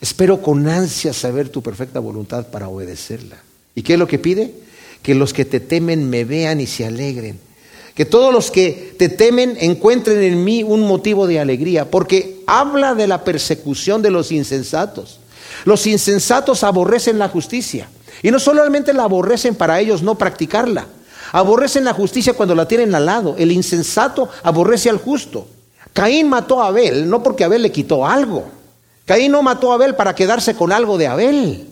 Espero 0.00 0.40
con 0.40 0.68
ansia 0.68 1.12
saber 1.12 1.48
tu 1.48 1.62
perfecta 1.62 1.98
voluntad 1.98 2.46
para 2.48 2.68
obedecerla. 2.68 3.36
¿Y 3.74 3.82
qué 3.82 3.94
es 3.94 3.98
lo 3.98 4.06
que 4.06 4.18
pide? 4.18 4.54
Que 5.02 5.14
los 5.14 5.32
que 5.32 5.44
te 5.44 5.60
temen 5.60 6.08
me 6.08 6.24
vean 6.24 6.60
y 6.60 6.66
se 6.66 6.86
alegren. 6.86 7.38
Que 7.94 8.04
todos 8.04 8.32
los 8.32 8.52
que 8.52 8.94
te 8.96 9.08
temen 9.08 9.56
encuentren 9.60 10.22
en 10.22 10.44
mí 10.44 10.62
un 10.62 10.82
motivo 10.82 11.26
de 11.26 11.40
alegría, 11.40 11.90
porque 11.90 12.42
habla 12.46 12.94
de 12.94 13.08
la 13.08 13.24
persecución 13.24 14.02
de 14.02 14.10
los 14.10 14.30
insensatos. 14.30 15.18
Los 15.64 15.86
insensatos 15.86 16.62
aborrecen 16.62 17.18
la 17.18 17.28
justicia. 17.28 17.88
Y 18.22 18.30
no 18.30 18.38
solamente 18.38 18.92
la 18.92 19.04
aborrecen 19.04 19.54
para 19.54 19.80
ellos 19.80 20.02
no 20.02 20.16
practicarla, 20.16 20.86
aborrecen 21.32 21.84
la 21.84 21.92
justicia 21.92 22.34
cuando 22.34 22.54
la 22.54 22.68
tienen 22.68 22.94
al 22.94 23.06
lado. 23.06 23.34
El 23.38 23.52
insensato 23.52 24.28
aborrece 24.42 24.90
al 24.90 24.98
justo. 24.98 25.48
Caín 25.92 26.28
mató 26.28 26.62
a 26.62 26.68
Abel 26.68 27.08
no 27.08 27.22
porque 27.22 27.44
Abel 27.44 27.62
le 27.62 27.72
quitó 27.72 28.06
algo, 28.06 28.57
Caín 29.08 29.32
no 29.32 29.42
mató 29.42 29.72
a 29.72 29.76
Abel 29.76 29.94
para 29.94 30.14
quedarse 30.14 30.54
con 30.54 30.70
algo 30.70 30.98
de 30.98 31.06
Abel. 31.06 31.66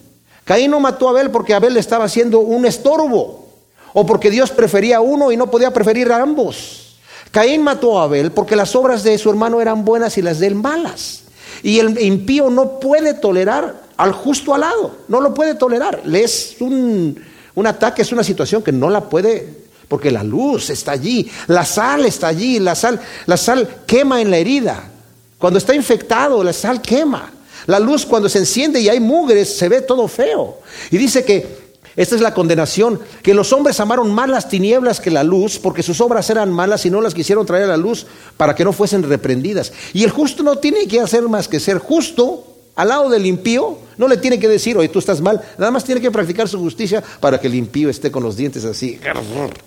Caín 0.46 0.70
no 0.70 0.80
mató 0.80 1.06
a 1.06 1.10
Abel 1.10 1.30
porque 1.30 1.52
Abel 1.52 1.74
le 1.74 1.80
estaba 1.80 2.06
haciendo 2.06 2.40
un 2.40 2.64
estorbo 2.64 3.46
o 3.92 4.06
porque 4.06 4.30
Dios 4.30 4.52
prefería 4.52 4.96
a 4.96 5.00
uno 5.02 5.30
y 5.30 5.36
no 5.36 5.50
podía 5.50 5.70
preferir 5.70 6.10
a 6.10 6.22
ambos. 6.22 6.96
Caín 7.30 7.62
mató 7.62 8.00
a 8.00 8.04
Abel 8.04 8.30
porque 8.32 8.56
las 8.56 8.74
obras 8.74 9.02
de 9.02 9.18
su 9.18 9.28
hermano 9.28 9.60
eran 9.60 9.84
buenas 9.84 10.16
y 10.16 10.22
las 10.22 10.38
de 10.38 10.46
él 10.46 10.54
malas. 10.54 11.24
Y 11.62 11.78
el 11.78 12.00
impío 12.00 12.48
no 12.48 12.80
puede 12.80 13.12
tolerar 13.12 13.82
al 13.98 14.12
justo 14.12 14.54
al 14.54 14.62
lado, 14.62 14.96
no 15.06 15.20
lo 15.20 15.34
puede 15.34 15.56
tolerar. 15.56 16.00
Es 16.10 16.56
un, 16.60 17.22
un 17.54 17.66
ataque, 17.66 18.00
es 18.00 18.12
una 18.12 18.24
situación 18.24 18.62
que 18.62 18.72
no 18.72 18.88
la 18.88 19.10
puede 19.10 19.66
porque 19.88 20.10
la 20.10 20.22
luz 20.22 20.70
está 20.70 20.92
allí, 20.92 21.30
la 21.48 21.66
sal 21.66 22.06
está 22.06 22.28
allí, 22.28 22.60
la 22.60 22.74
sal, 22.74 22.98
la 23.26 23.36
sal 23.36 23.82
quema 23.86 24.22
en 24.22 24.30
la 24.30 24.38
herida. 24.38 24.92
Cuando 25.38 25.58
está 25.58 25.74
infectado, 25.74 26.42
la 26.42 26.52
sal 26.52 26.80
quema. 26.80 27.32
La 27.66 27.80
luz 27.80 28.06
cuando 28.06 28.28
se 28.28 28.38
enciende 28.38 28.80
y 28.80 28.88
hay 28.88 29.00
mugres, 29.00 29.56
se 29.56 29.68
ve 29.68 29.80
todo 29.82 30.06
feo. 30.08 30.58
Y 30.90 30.96
dice 30.98 31.24
que 31.24 31.66
Esta 31.96 32.14
es 32.14 32.20
la 32.20 32.34
condenación, 32.34 33.00
que 33.22 33.32
los 33.32 33.54
hombres 33.54 33.80
amaron 33.80 34.12
más 34.12 34.28
las 34.28 34.50
tinieblas 34.50 35.00
que 35.00 35.10
la 35.10 35.24
luz, 35.24 35.58
porque 35.58 35.82
sus 35.82 36.02
obras 36.02 36.28
eran 36.28 36.52
malas 36.52 36.84
y 36.84 36.90
no 36.90 37.00
las 37.00 37.14
quisieron 37.14 37.46
traer 37.46 37.64
a 37.64 37.68
la 37.68 37.76
luz 37.78 38.06
para 38.36 38.54
que 38.54 38.64
no 38.64 38.74
fuesen 38.74 39.02
reprendidas. 39.02 39.72
Y 39.94 40.04
el 40.04 40.10
justo 40.10 40.42
no 40.42 40.56
tiene 40.56 40.86
que 40.86 41.00
hacer 41.00 41.22
más 41.22 41.48
que 41.48 41.58
ser 41.58 41.78
justo 41.78 42.44
al 42.74 42.88
lado 42.88 43.08
del 43.08 43.24
impío, 43.24 43.78
no 43.96 44.06
le 44.06 44.18
tiene 44.18 44.38
que 44.38 44.46
decir, 44.46 44.76
oye, 44.76 44.90
tú 44.90 44.98
estás 44.98 45.22
mal, 45.22 45.40
nada 45.56 45.70
más 45.70 45.84
tiene 45.84 46.02
que 46.02 46.10
practicar 46.10 46.46
su 46.46 46.58
justicia 46.58 47.02
para 47.20 47.40
que 47.40 47.46
el 47.46 47.54
impío 47.54 47.88
esté 47.88 48.10
con 48.10 48.22
los 48.22 48.36
dientes 48.36 48.66
así, 48.66 49.00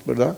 ¿verdad? 0.05 0.37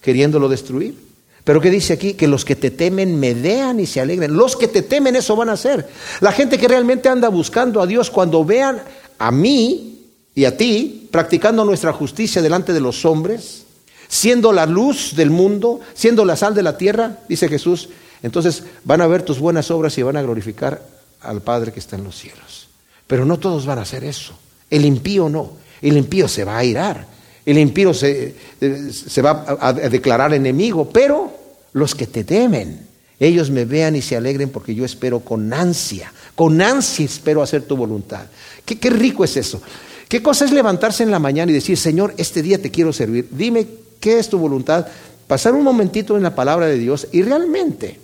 Queriéndolo 0.00 0.48
destruir. 0.48 1.09
Pero 1.44 1.60
¿qué 1.60 1.70
dice 1.70 1.94
aquí? 1.94 2.14
Que 2.14 2.28
los 2.28 2.44
que 2.44 2.56
te 2.56 2.70
temen 2.70 3.18
me 3.18 3.34
vean 3.34 3.80
y 3.80 3.86
se 3.86 4.00
alegren. 4.00 4.36
Los 4.36 4.56
que 4.56 4.68
te 4.68 4.82
temen 4.82 5.16
eso 5.16 5.36
van 5.36 5.48
a 5.48 5.52
hacer. 5.54 5.88
La 6.20 6.32
gente 6.32 6.58
que 6.58 6.68
realmente 6.68 7.08
anda 7.08 7.28
buscando 7.28 7.80
a 7.80 7.86
Dios 7.86 8.10
cuando 8.10 8.44
vean 8.44 8.82
a 9.18 9.30
mí 9.30 10.06
y 10.34 10.44
a 10.44 10.56
ti 10.56 11.08
practicando 11.10 11.64
nuestra 11.64 11.92
justicia 11.92 12.42
delante 12.42 12.72
de 12.72 12.80
los 12.80 13.04
hombres, 13.04 13.64
siendo 14.08 14.52
la 14.52 14.66
luz 14.66 15.14
del 15.16 15.30
mundo, 15.30 15.80
siendo 15.94 16.24
la 16.24 16.36
sal 16.36 16.54
de 16.54 16.62
la 16.62 16.76
tierra, 16.76 17.18
dice 17.28 17.48
Jesús, 17.48 17.88
entonces 18.22 18.64
van 18.84 19.00
a 19.00 19.06
ver 19.06 19.22
tus 19.22 19.38
buenas 19.38 19.70
obras 19.70 19.96
y 19.98 20.02
van 20.02 20.16
a 20.16 20.22
glorificar 20.22 20.82
al 21.22 21.40
Padre 21.40 21.72
que 21.72 21.80
está 21.80 21.96
en 21.96 22.04
los 22.04 22.16
cielos. 22.16 22.68
Pero 23.06 23.24
no 23.24 23.38
todos 23.38 23.66
van 23.66 23.78
a 23.78 23.82
hacer 23.82 24.04
eso. 24.04 24.34
El 24.68 24.84
impío 24.84 25.28
no. 25.28 25.52
El 25.82 25.96
impío 25.96 26.28
se 26.28 26.44
va 26.44 26.58
a 26.58 26.64
irar. 26.64 27.06
El 27.50 27.58
impío 27.58 27.92
se, 27.92 28.32
se 28.60 29.22
va 29.22 29.44
a, 29.58 29.72
declarar 29.72 30.32
enemigo. 30.32 30.88
Pero 30.88 31.32
los 31.72 31.96
que 31.96 32.06
te 32.06 32.22
temen, 32.22 32.86
ellos 33.18 33.50
me 33.50 33.64
vean 33.64 33.96
y 33.96 34.02
se 34.02 34.16
alegren 34.16 34.50
porque 34.50 34.72
yo 34.72 34.84
espero 34.84 35.18
con 35.18 35.52
ansia. 35.52 36.12
Con 36.36 36.62
ansia 36.62 37.04
espero 37.04 37.42
hacer 37.42 37.62
tu 37.62 37.76
voluntad. 37.76 38.26
Qué, 38.64 38.78
qué 38.78 38.88
rico 38.90 39.24
es 39.24 39.36
eso. 39.36 39.60
¿Qué 40.08 40.22
cosa 40.22 40.44
es 40.44 40.52
levantarse 40.52 41.02
en 41.02 41.10
la 41.10 41.18
mañana 41.18 41.50
y 41.50 41.54
decir, 41.56 41.76
Señor, 41.76 42.14
este 42.18 42.40
día 42.40 42.62
te 42.62 42.70
quiero 42.70 42.92
servir? 42.92 43.26
Dime 43.32 43.66
qué 43.98 44.20
es 44.20 44.28
tu 44.28 44.38
voluntad. 44.38 44.86
Pasar 45.26 45.52
un 45.54 45.64
momentito 45.64 46.16
en 46.16 46.22
la 46.22 46.36
palabra 46.36 46.66
de 46.66 46.78
Dios 46.78 47.08
y 47.10 47.22
realmente 47.22 47.98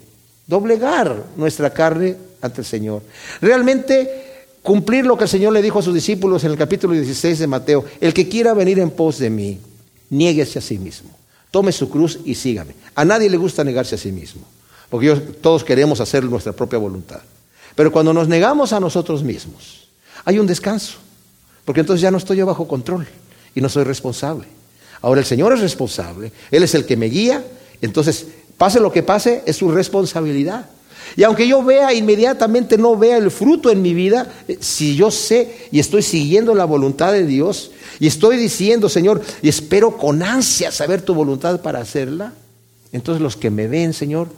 doblegar 0.45 1.23
nuestra 1.37 1.71
carne 1.71 2.17
ante 2.41 2.63
el 2.63 2.67
Señor. 2.67 3.03
Realmente 3.41 4.26
cumplir 4.67 5.07
lo 5.07 5.17
que 5.17 5.25
el 5.25 5.31
Señor 5.31 5.53
le 5.53 5.63
dijo 5.63 5.79
a 5.79 5.83
sus 5.83 5.95
discípulos 5.95 6.43
en 6.43 6.51
el 6.51 6.59
capítulo 6.59 6.93
16 6.93 7.39
de 7.39 7.47
Mateo. 7.47 7.85
El 8.01 8.13
que 8.13 8.29
quiera 8.29 8.53
venir 8.53 8.81
en 8.81 8.91
pos 8.91 9.19
de 9.19 9.31
mí, 9.31 9.61
niéguese 10.11 10.59
a 10.59 10.63
sí 10.63 10.77
mismo. 10.77 11.11
Tome 11.53 11.71
su 11.71 11.89
cruz 11.89 12.19
y 12.25 12.35
sígame. 12.35 12.75
A 12.97 13.05
nadie 13.05 13.31
le 13.31 13.37
gusta 13.37 13.63
negarse 13.63 13.95
a 13.95 13.99
sí 13.99 14.11
mismo, 14.11 14.43
porque 14.91 15.15
todos 15.41 15.63
queremos 15.63 16.01
hacer 16.01 16.25
nuestra 16.25 16.53
propia 16.53 16.81
voluntad. 16.81 17.21
Pero 17.77 17.93
cuando 17.93 18.13
nos 18.13 18.27
negamos 18.27 18.73
a 18.73 18.81
nosotros 18.81 19.23
mismos, 19.23 19.87
hay 20.25 20.41
un 20.41 20.49
descanso, 20.49 20.95
porque 21.65 21.83
entonces 21.83 22.01
ya 22.01 22.11
no 22.11 22.19
estoy 22.19 22.39
yo 22.39 22.45
bajo 22.45 22.67
control 22.67 23.07
y 23.55 23.61
no 23.61 23.69
soy 23.69 23.85
responsable. 23.85 24.49
Ahora 25.01 25.21
el 25.21 25.27
Señor 25.27 25.53
es 25.53 25.61
responsable, 25.61 26.33
Él 26.51 26.65
es 26.65 26.75
el 26.75 26.87
que 26.87 26.97
me 26.97 27.07
guía, 27.07 27.45
entonces 27.81 28.27
pase 28.59 28.81
lo 28.81 28.91
que 28.91 29.05
pase, 29.05 29.45
es 29.47 29.55
su 29.55 29.71
responsabilidad. 29.71 30.71
Y 31.15 31.23
aunque 31.23 31.47
yo 31.47 31.63
vea 31.63 31.95
inmediatamente, 31.95 32.77
no 32.79 32.97
vea 32.97 33.17
el 33.19 33.31
fruto 33.31 33.71
en 33.71 33.83
mi 33.83 33.95
vida, 33.95 34.33
eh, 34.49 34.59
si 34.61 34.97
yo 34.97 35.11
sé 35.11 35.69
y 35.71 35.79
estoy 35.79 36.03
siguiendo 36.03 36.55
la 36.55 36.65
voluntad 36.65 37.13
de 37.13 37.27
Dios 37.27 37.71
y 38.01 38.07
estoy 38.07 38.37
diciendo, 38.37 38.89
Señor, 38.89 39.23
y 39.43 39.49
espero 39.49 39.97
con 39.97 40.23
ansia 40.23 40.73
saber 40.73 41.03
tu 41.03 41.15
voluntad 41.15 41.61
para 41.61 41.81
hacerla, 41.81 42.33
entonces 42.93 43.23
los 43.23 43.37
que 43.37 43.51
me 43.51 43.69
ven, 43.69 43.93
Señor, 43.93 44.29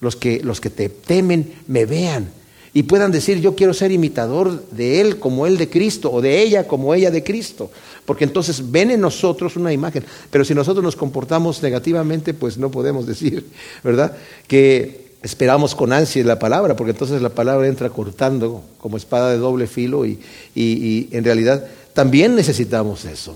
los 0.00 0.16
que, 0.16 0.40
los 0.42 0.60
que 0.60 0.70
te 0.70 0.88
temen, 0.88 1.54
me 1.66 1.86
vean 1.86 2.30
y 2.76 2.82
puedan 2.82 3.12
decir, 3.12 3.40
yo 3.40 3.54
quiero 3.54 3.72
ser 3.72 3.92
imitador 3.92 4.68
de 4.70 5.00
Él 5.00 5.20
como 5.20 5.46
Él 5.46 5.56
de 5.56 5.70
Cristo 5.70 6.10
o 6.12 6.20
de 6.20 6.42
ella 6.42 6.66
como 6.66 6.92
ella 6.92 7.12
de 7.12 7.22
Cristo. 7.22 7.70
Porque 8.04 8.24
entonces 8.24 8.72
ven 8.72 8.90
en 8.90 9.00
nosotros 9.00 9.54
una 9.54 9.72
imagen. 9.72 10.04
Pero 10.28 10.44
si 10.44 10.54
nosotros 10.56 10.82
nos 10.82 10.96
comportamos 10.96 11.62
negativamente, 11.62 12.34
pues 12.34 12.58
no 12.58 12.72
podemos 12.72 13.06
decir, 13.06 13.46
¿verdad? 13.84 14.16
Que 14.48 15.03
esperamos 15.24 15.74
con 15.74 15.92
ansia 15.92 16.22
la 16.22 16.38
palabra, 16.38 16.76
porque 16.76 16.90
entonces 16.90 17.22
la 17.22 17.30
palabra 17.30 17.66
entra 17.66 17.88
cortando 17.88 18.62
como 18.78 18.98
espada 18.98 19.30
de 19.30 19.38
doble 19.38 19.66
filo 19.66 20.04
y, 20.04 20.20
en 20.54 21.24
realidad 21.24 21.66
también 21.94 22.34
necesitamos 22.34 23.06
eso. 23.06 23.34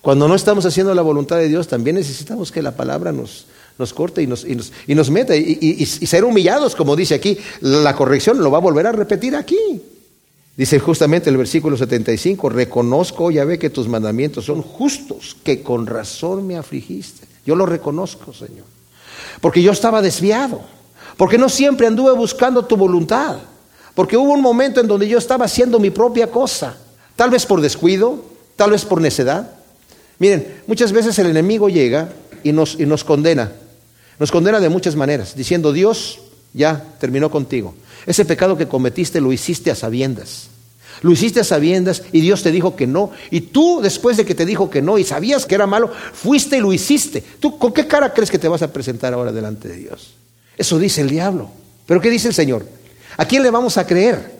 Cuando 0.00 0.28
no 0.28 0.34
estamos 0.34 0.64
haciendo 0.64 0.94
la 0.94 1.02
voluntad 1.02 1.36
de 1.36 1.48
Dios, 1.48 1.68
también 1.68 1.96
necesitamos 1.96 2.50
que 2.50 2.62
la 2.62 2.74
palabra 2.74 3.12
nos, 3.12 3.46
nos 3.78 3.92
corte 3.92 4.22
y 4.22 4.26
nos, 4.26 4.44
y 4.44 4.54
nos, 4.54 4.72
y 4.86 4.94
nos 4.94 5.10
meta 5.10 5.36
y, 5.36 5.84
ser 5.84 6.24
humillados, 6.24 6.74
como 6.74 6.96
dice 6.96 7.14
aquí. 7.14 7.36
La 7.60 7.94
corrección 7.94 8.42
lo 8.42 8.50
va 8.50 8.58
a 8.58 8.62
volver 8.62 8.86
a 8.86 8.92
repetir 8.92 9.36
aquí. 9.36 9.82
Dice 10.56 10.78
justamente 10.78 11.28
el 11.28 11.36
versículo 11.36 11.76
75, 11.76 12.48
reconozco, 12.48 13.30
ya 13.30 13.44
ve 13.44 13.58
que 13.58 13.68
tus 13.68 13.88
mandamientos 13.88 14.46
son 14.46 14.62
justos, 14.62 15.36
que 15.44 15.62
con 15.62 15.86
razón 15.86 16.46
me 16.46 16.56
afligiste. 16.56 17.26
Yo 17.44 17.56
lo 17.56 17.66
reconozco, 17.66 18.32
Señor. 18.32 18.64
Porque 19.42 19.62
yo 19.62 19.72
estaba 19.72 20.00
desviado. 20.00 20.75
Porque 21.16 21.38
no 21.38 21.48
siempre 21.48 21.86
anduve 21.86 22.12
buscando 22.12 22.64
tu 22.64 22.76
voluntad. 22.76 23.36
Porque 23.94 24.16
hubo 24.16 24.32
un 24.32 24.42
momento 24.42 24.80
en 24.80 24.88
donde 24.88 25.08
yo 25.08 25.18
estaba 25.18 25.46
haciendo 25.46 25.78
mi 25.78 25.90
propia 25.90 26.30
cosa. 26.30 26.76
Tal 27.16 27.30
vez 27.30 27.46
por 27.46 27.60
descuido, 27.60 28.22
tal 28.56 28.72
vez 28.72 28.84
por 28.84 29.00
necedad. 29.00 29.50
Miren, 30.18 30.62
muchas 30.66 30.92
veces 30.92 31.18
el 31.18 31.28
enemigo 31.28 31.68
llega 31.68 32.10
y 32.42 32.52
nos, 32.52 32.78
y 32.78 32.84
nos 32.84 33.04
condena. 33.04 33.52
Nos 34.18 34.30
condena 34.30 34.60
de 34.60 34.68
muchas 34.68 34.96
maneras, 34.96 35.34
diciendo, 35.34 35.72
Dios 35.72 36.20
ya 36.52 36.82
terminó 37.00 37.30
contigo. 37.30 37.74
Ese 38.06 38.24
pecado 38.24 38.56
que 38.56 38.68
cometiste 38.68 39.20
lo 39.20 39.32
hiciste 39.32 39.70
a 39.70 39.74
sabiendas. 39.74 40.48
Lo 41.02 41.12
hiciste 41.12 41.40
a 41.40 41.44
sabiendas 41.44 42.02
y 42.12 42.20
Dios 42.20 42.42
te 42.42 42.50
dijo 42.50 42.76
que 42.76 42.86
no. 42.86 43.10
Y 43.30 43.40
tú, 43.42 43.80
después 43.82 44.16
de 44.16 44.24
que 44.24 44.34
te 44.34 44.46
dijo 44.46 44.70
que 44.70 44.80
no 44.80 44.98
y 44.98 45.04
sabías 45.04 45.44
que 45.44 45.54
era 45.54 45.66
malo, 45.66 45.90
fuiste 46.12 46.56
y 46.56 46.60
lo 46.60 46.72
hiciste. 46.72 47.22
¿Tú 47.40 47.58
con 47.58 47.72
qué 47.72 47.86
cara 47.86 48.12
crees 48.12 48.30
que 48.30 48.38
te 48.38 48.48
vas 48.48 48.62
a 48.62 48.72
presentar 48.72 49.12
ahora 49.12 49.32
delante 49.32 49.68
de 49.68 49.76
Dios? 49.76 50.14
Eso 50.56 50.78
dice 50.78 51.00
el 51.02 51.10
diablo. 51.10 51.50
Pero 51.86 52.00
¿qué 52.00 52.10
dice 52.10 52.28
el 52.28 52.34
Señor? 52.34 52.66
¿A 53.16 53.24
quién 53.24 53.42
le 53.42 53.50
vamos 53.50 53.78
a 53.78 53.86
creer? 53.86 54.36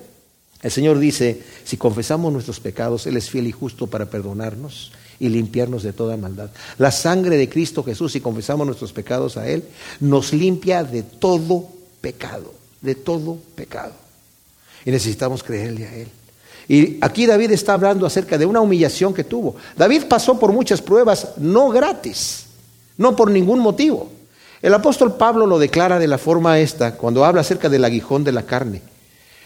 El 0.62 0.70
Señor 0.70 0.98
dice, 0.98 1.42
si 1.64 1.76
confesamos 1.76 2.32
nuestros 2.32 2.60
pecados, 2.60 3.06
Él 3.06 3.16
es 3.16 3.30
fiel 3.30 3.46
y 3.46 3.52
justo 3.52 3.86
para 3.86 4.06
perdonarnos 4.06 4.92
y 5.18 5.28
limpiarnos 5.28 5.82
de 5.82 5.92
toda 5.92 6.16
maldad. 6.16 6.50
La 6.78 6.90
sangre 6.90 7.36
de 7.36 7.48
Cristo 7.48 7.82
Jesús, 7.82 8.12
si 8.12 8.20
confesamos 8.20 8.66
nuestros 8.66 8.92
pecados 8.92 9.36
a 9.36 9.48
Él, 9.48 9.64
nos 10.00 10.32
limpia 10.32 10.82
de 10.82 11.02
todo 11.02 11.68
pecado, 12.00 12.52
de 12.80 12.94
todo 12.94 13.38
pecado. 13.54 13.92
Y 14.84 14.90
necesitamos 14.90 15.42
creerle 15.42 15.86
a 15.86 15.94
Él. 15.94 16.08
Y 16.68 16.98
aquí 17.00 17.26
David 17.26 17.52
está 17.52 17.74
hablando 17.74 18.06
acerca 18.06 18.36
de 18.36 18.46
una 18.46 18.60
humillación 18.60 19.14
que 19.14 19.24
tuvo. 19.24 19.56
David 19.76 20.04
pasó 20.08 20.38
por 20.38 20.52
muchas 20.52 20.82
pruebas, 20.82 21.34
no 21.36 21.70
gratis, 21.70 22.46
no 22.96 23.14
por 23.14 23.30
ningún 23.30 23.60
motivo. 23.60 24.15
El 24.62 24.74
apóstol 24.74 25.16
Pablo 25.16 25.46
lo 25.46 25.58
declara 25.58 25.98
de 25.98 26.06
la 26.06 26.18
forma 26.18 26.58
esta, 26.58 26.92
cuando 26.96 27.24
habla 27.24 27.42
acerca 27.42 27.68
del 27.68 27.84
aguijón 27.84 28.24
de 28.24 28.32
la 28.32 28.42
carne. 28.42 28.82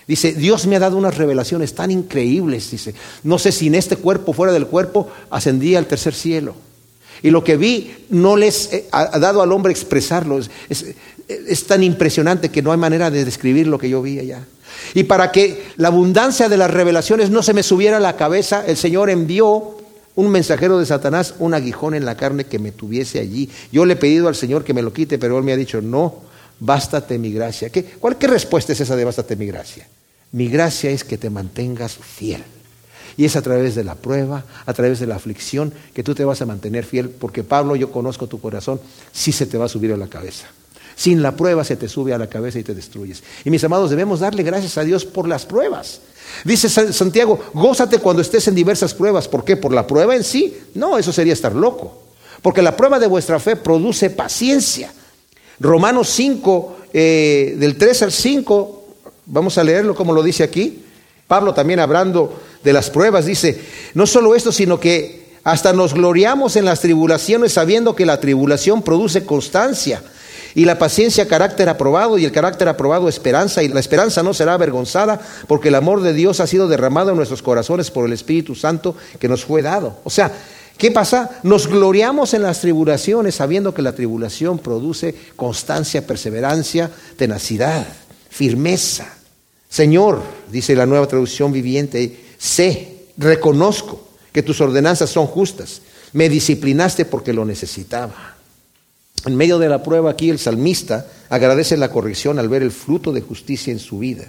Dice, 0.06 0.32
Dios 0.32 0.66
me 0.66 0.76
ha 0.76 0.80
dado 0.80 0.96
unas 0.96 1.16
revelaciones 1.16 1.74
tan 1.74 1.90
increíbles, 1.90 2.70
dice, 2.70 2.94
no 3.22 3.38
sé 3.38 3.52
si 3.52 3.68
en 3.68 3.76
este 3.76 3.96
cuerpo, 3.96 4.32
fuera 4.32 4.52
del 4.52 4.66
cuerpo, 4.66 5.08
ascendía 5.30 5.78
al 5.78 5.86
tercer 5.86 6.14
cielo. 6.14 6.54
Y 7.22 7.30
lo 7.30 7.44
que 7.44 7.56
vi 7.56 7.94
no 8.08 8.36
les 8.36 8.70
ha 8.92 9.18
dado 9.18 9.42
al 9.42 9.52
hombre 9.52 9.72
expresarlo. 9.72 10.38
Es, 10.38 10.84
es, 11.28 11.66
tan 11.66 11.82
impresionante 11.82 12.48
que 12.48 12.62
no 12.62 12.72
hay 12.72 12.78
manera 12.78 13.10
de 13.10 13.24
describir 13.24 13.66
lo 13.66 13.78
que 13.78 13.90
yo 13.90 14.00
vi 14.00 14.18
allá. 14.18 14.44
Y 14.94 15.04
para 15.04 15.30
que 15.30 15.66
la 15.76 15.88
abundancia 15.88 16.48
de 16.48 16.56
las 16.56 16.70
revelaciones 16.70 17.30
no 17.30 17.42
se 17.42 17.52
me 17.52 17.62
subiera 17.62 17.98
a 17.98 18.00
la 18.00 18.16
cabeza, 18.16 18.64
el 18.66 18.76
Señor 18.76 19.10
envió 19.10 19.76
un 20.20 20.30
mensajero 20.30 20.78
de 20.78 20.84
Satanás, 20.84 21.34
un 21.38 21.54
aguijón 21.54 21.94
en 21.94 22.04
la 22.04 22.14
carne 22.14 22.44
que 22.44 22.58
me 22.58 22.72
tuviese 22.72 23.20
allí. 23.20 23.48
Yo 23.72 23.86
le 23.86 23.94
he 23.94 23.96
pedido 23.96 24.28
al 24.28 24.34
Señor 24.34 24.64
que 24.64 24.74
me 24.74 24.82
lo 24.82 24.92
quite, 24.92 25.18
pero 25.18 25.38
Él 25.38 25.44
me 25.44 25.52
ha 25.52 25.56
dicho, 25.56 25.80
no, 25.80 26.16
bástate 26.58 27.18
mi 27.18 27.32
gracia. 27.32 27.70
¿Qué, 27.70 27.84
¿Cuál 27.84 28.18
qué 28.18 28.26
respuesta 28.26 28.74
es 28.74 28.80
esa 28.82 28.96
de 28.96 29.04
bástate 29.06 29.34
mi 29.34 29.46
gracia? 29.46 29.88
Mi 30.32 30.48
gracia 30.48 30.90
es 30.90 31.04
que 31.04 31.16
te 31.16 31.30
mantengas 31.30 31.96
fiel. 31.96 32.44
Y 33.16 33.24
es 33.24 33.34
a 33.34 33.40
través 33.40 33.74
de 33.74 33.82
la 33.82 33.94
prueba, 33.94 34.44
a 34.66 34.74
través 34.74 35.00
de 35.00 35.06
la 35.06 35.16
aflicción, 35.16 35.72
que 35.94 36.02
tú 36.02 36.14
te 36.14 36.24
vas 36.24 36.42
a 36.42 36.46
mantener 36.46 36.84
fiel, 36.84 37.08
porque 37.08 37.42
Pablo, 37.42 37.74
yo 37.74 37.90
conozco 37.90 38.26
tu 38.26 38.42
corazón, 38.42 38.78
sí 39.12 39.32
se 39.32 39.46
te 39.46 39.56
va 39.56 39.64
a 39.64 39.68
subir 39.68 39.90
a 39.92 39.96
la 39.96 40.08
cabeza. 40.08 40.48
Sin 41.00 41.22
la 41.22 41.34
prueba 41.34 41.64
se 41.64 41.76
te 41.76 41.88
sube 41.88 42.12
a 42.12 42.18
la 42.18 42.26
cabeza 42.26 42.58
y 42.58 42.62
te 42.62 42.74
destruyes. 42.74 43.22
Y 43.46 43.48
mis 43.48 43.64
amados, 43.64 43.88
debemos 43.88 44.20
darle 44.20 44.42
gracias 44.42 44.76
a 44.76 44.84
Dios 44.84 45.06
por 45.06 45.26
las 45.26 45.46
pruebas. 45.46 46.02
Dice 46.44 46.68
Santiago, 46.68 47.40
gózate 47.54 48.00
cuando 48.00 48.20
estés 48.20 48.46
en 48.48 48.54
diversas 48.54 48.92
pruebas. 48.92 49.26
¿Por 49.26 49.42
qué? 49.42 49.56
¿Por 49.56 49.72
la 49.72 49.86
prueba 49.86 50.14
en 50.14 50.22
sí? 50.22 50.54
No, 50.74 50.98
eso 50.98 51.10
sería 51.10 51.32
estar 51.32 51.54
loco. 51.54 52.02
Porque 52.42 52.60
la 52.60 52.76
prueba 52.76 52.98
de 52.98 53.06
vuestra 53.06 53.40
fe 53.40 53.56
produce 53.56 54.10
paciencia. 54.10 54.92
Romanos 55.58 56.10
5, 56.10 56.76
eh, 56.92 57.54
del 57.56 57.78
3 57.78 58.02
al 58.02 58.12
5, 58.12 58.84
vamos 59.24 59.56
a 59.56 59.64
leerlo 59.64 59.94
como 59.94 60.12
lo 60.12 60.22
dice 60.22 60.42
aquí. 60.42 60.84
Pablo 61.26 61.54
también 61.54 61.80
hablando 61.80 62.42
de 62.62 62.74
las 62.74 62.90
pruebas, 62.90 63.24
dice, 63.24 63.58
no 63.94 64.06
solo 64.06 64.34
esto, 64.34 64.52
sino 64.52 64.78
que 64.78 65.30
hasta 65.44 65.72
nos 65.72 65.94
gloriamos 65.94 66.56
en 66.56 66.66
las 66.66 66.82
tribulaciones 66.82 67.54
sabiendo 67.54 67.96
que 67.96 68.04
la 68.04 68.20
tribulación 68.20 68.82
produce 68.82 69.24
constancia 69.24 70.02
Y 70.54 70.64
la 70.64 70.78
paciencia, 70.78 71.28
carácter 71.28 71.68
aprobado, 71.68 72.18
y 72.18 72.24
el 72.24 72.32
carácter 72.32 72.68
aprobado, 72.68 73.08
esperanza, 73.08 73.62
y 73.62 73.68
la 73.68 73.80
esperanza 73.80 74.22
no 74.22 74.34
será 74.34 74.54
avergonzada, 74.54 75.20
porque 75.46 75.68
el 75.68 75.74
amor 75.74 76.02
de 76.02 76.12
Dios 76.12 76.40
ha 76.40 76.46
sido 76.46 76.68
derramado 76.68 77.10
en 77.10 77.16
nuestros 77.16 77.42
corazones 77.42 77.90
por 77.90 78.06
el 78.06 78.12
Espíritu 78.12 78.54
Santo 78.54 78.96
que 79.18 79.28
nos 79.28 79.44
fue 79.44 79.62
dado. 79.62 79.98
O 80.04 80.10
sea, 80.10 80.32
¿qué 80.76 80.90
pasa? 80.90 81.30
Nos 81.42 81.68
gloriamos 81.68 82.34
en 82.34 82.42
las 82.42 82.60
tribulaciones, 82.60 83.36
sabiendo 83.36 83.72
que 83.72 83.82
la 83.82 83.94
tribulación 83.94 84.58
produce 84.58 85.14
constancia, 85.36 86.06
perseverancia, 86.06 86.90
tenacidad, 87.16 87.86
firmeza. 88.28 89.06
Señor, 89.68 90.20
dice 90.50 90.74
la 90.74 90.86
nueva 90.86 91.06
traducción 91.06 91.52
viviente, 91.52 92.24
sé, 92.38 93.06
reconozco 93.16 94.08
que 94.32 94.42
tus 94.42 94.60
ordenanzas 94.60 95.10
son 95.10 95.26
justas. 95.26 95.82
Me 96.12 96.28
disciplinaste 96.28 97.04
porque 97.04 97.32
lo 97.32 97.44
necesitaba. 97.44 98.39
En 99.26 99.36
medio 99.36 99.58
de 99.58 99.68
la 99.68 99.82
prueba 99.82 100.10
aquí 100.10 100.30
el 100.30 100.38
salmista 100.38 101.06
agradece 101.28 101.76
la 101.76 101.90
corrección 101.90 102.38
al 102.38 102.48
ver 102.48 102.62
el 102.62 102.70
fruto 102.70 103.12
de 103.12 103.20
justicia 103.20 103.72
en 103.72 103.78
su 103.78 103.98
vida. 103.98 104.24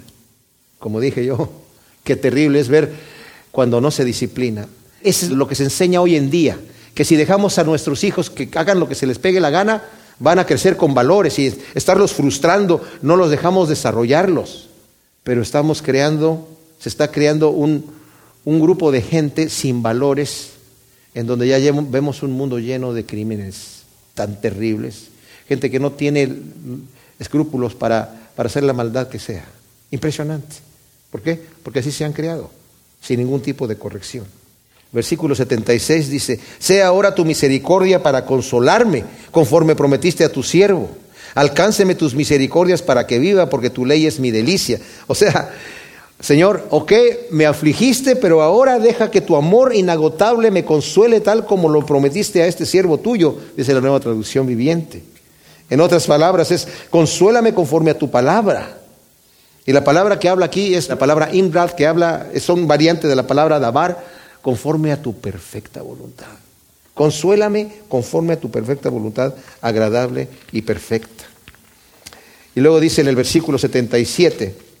Como 0.78 1.00
dije 1.00 1.24
yo, 1.24 1.50
qué 2.04 2.16
terrible 2.16 2.60
es 2.60 2.68
ver 2.68 2.92
cuando 3.50 3.80
no 3.80 3.90
se 3.90 4.04
disciplina. 4.04 4.68
Eso 5.02 5.26
es 5.26 5.32
lo 5.32 5.48
que 5.48 5.54
se 5.54 5.64
enseña 5.64 6.00
hoy 6.00 6.16
en 6.16 6.30
día, 6.30 6.58
que 6.94 7.04
si 7.04 7.16
dejamos 7.16 7.58
a 7.58 7.64
nuestros 7.64 8.04
hijos 8.04 8.30
que 8.30 8.48
hagan 8.54 8.78
lo 8.78 8.88
que 8.88 8.94
se 8.94 9.06
les 9.06 9.18
pegue 9.18 9.40
la 9.40 9.50
gana, 9.50 9.82
van 10.18 10.38
a 10.38 10.46
crecer 10.46 10.76
con 10.76 10.94
valores 10.94 11.38
y 11.38 11.52
estarlos 11.74 12.12
frustrando, 12.12 12.84
no 13.00 13.16
los 13.16 13.30
dejamos 13.30 13.68
desarrollarlos. 13.68 14.68
Pero 15.24 15.42
estamos 15.42 15.82
creando, 15.82 16.48
se 16.78 16.88
está 16.88 17.10
creando 17.10 17.50
un, 17.50 17.86
un 18.44 18.60
grupo 18.60 18.92
de 18.92 19.02
gente 19.02 19.48
sin 19.48 19.82
valores, 19.82 20.50
en 21.14 21.26
donde 21.26 21.48
ya 21.48 21.58
vemos 21.72 22.22
un 22.22 22.32
mundo 22.32 22.58
lleno 22.58 22.92
de 22.92 23.04
crímenes 23.04 23.81
tan 24.14 24.40
terribles, 24.40 25.08
gente 25.48 25.70
que 25.70 25.80
no 25.80 25.92
tiene 25.92 26.28
escrúpulos 27.18 27.74
para, 27.74 28.30
para 28.36 28.48
hacer 28.48 28.62
la 28.62 28.72
maldad 28.72 29.08
que 29.08 29.18
sea. 29.18 29.44
Impresionante. 29.90 30.56
¿Por 31.10 31.22
qué? 31.22 31.40
Porque 31.62 31.80
así 31.80 31.92
se 31.92 32.04
han 32.04 32.12
creado, 32.12 32.50
sin 33.00 33.20
ningún 33.20 33.42
tipo 33.42 33.66
de 33.66 33.76
corrección. 33.76 34.24
Versículo 34.92 35.34
76 35.34 36.10
dice, 36.10 36.40
sea 36.58 36.86
ahora 36.86 37.14
tu 37.14 37.24
misericordia 37.24 38.02
para 38.02 38.26
consolarme, 38.26 39.04
conforme 39.30 39.74
prometiste 39.74 40.24
a 40.24 40.32
tu 40.32 40.42
siervo. 40.42 40.90
Alcánceme 41.34 41.94
tus 41.94 42.14
misericordias 42.14 42.82
para 42.82 43.06
que 43.06 43.18
viva, 43.18 43.48
porque 43.48 43.70
tu 43.70 43.86
ley 43.86 44.06
es 44.06 44.20
mi 44.20 44.30
delicia. 44.30 44.78
O 45.06 45.14
sea, 45.14 45.50
Señor, 46.22 46.68
ok, 46.70 46.92
me 47.32 47.46
afligiste, 47.46 48.14
pero 48.14 48.42
ahora 48.42 48.78
deja 48.78 49.10
que 49.10 49.20
tu 49.20 49.34
amor 49.34 49.74
inagotable 49.74 50.52
me 50.52 50.64
consuele 50.64 51.20
tal 51.20 51.44
como 51.44 51.68
lo 51.68 51.84
prometiste 51.84 52.42
a 52.42 52.46
este 52.46 52.64
siervo 52.64 52.98
tuyo, 52.98 53.36
dice 53.56 53.74
la 53.74 53.80
nueva 53.80 53.98
traducción 53.98 54.46
viviente. 54.46 55.02
En 55.68 55.80
otras 55.80 56.06
palabras 56.06 56.52
es, 56.52 56.68
consuélame 56.90 57.52
conforme 57.52 57.90
a 57.90 57.98
tu 57.98 58.08
palabra. 58.08 58.78
Y 59.66 59.72
la 59.72 59.82
palabra 59.82 60.20
que 60.20 60.28
habla 60.28 60.46
aquí 60.46 60.76
es 60.76 60.88
la 60.88 60.96
palabra 60.96 61.34
imrad, 61.34 61.72
que 61.72 61.88
habla, 61.88 62.28
son 62.38 62.68
variante 62.68 63.08
de 63.08 63.16
la 63.16 63.26
palabra 63.26 63.58
dabar, 63.58 64.04
conforme 64.42 64.92
a 64.92 65.02
tu 65.02 65.14
perfecta 65.14 65.82
voluntad. 65.82 66.26
Consuélame 66.94 67.80
conforme 67.88 68.34
a 68.34 68.40
tu 68.40 68.48
perfecta 68.48 68.90
voluntad, 68.90 69.34
agradable 69.60 70.28
y 70.52 70.62
perfecta. 70.62 71.24
Y 72.54 72.60
luego 72.60 72.78
dice 72.78 73.00
en 73.00 73.08
el 73.08 73.16
versículo 73.16 73.58
77, 73.58 74.71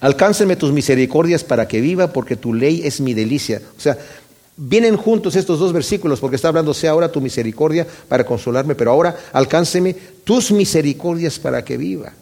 Alcáncenme 0.00 0.56
tus 0.56 0.72
misericordias 0.72 1.44
para 1.44 1.66
que 1.68 1.80
viva, 1.80 2.12
porque 2.12 2.36
tu 2.36 2.54
ley 2.54 2.82
es 2.84 3.00
mi 3.00 3.14
delicia. 3.14 3.60
O 3.76 3.80
sea, 3.80 3.98
vienen 4.56 4.96
juntos 4.96 5.36
estos 5.36 5.58
dos 5.58 5.72
versículos, 5.72 6.20
porque 6.20 6.36
está 6.36 6.48
hablando, 6.48 6.74
sea 6.74 6.92
ahora 6.92 7.12
tu 7.12 7.20
misericordia 7.20 7.86
para 8.08 8.24
consolarme, 8.24 8.74
pero 8.74 8.90
ahora 8.90 9.16
alcánceme 9.32 9.94
tus 10.24 10.50
misericordias 10.50 11.38
para 11.38 11.64
que 11.64 11.76
viva. 11.76 12.12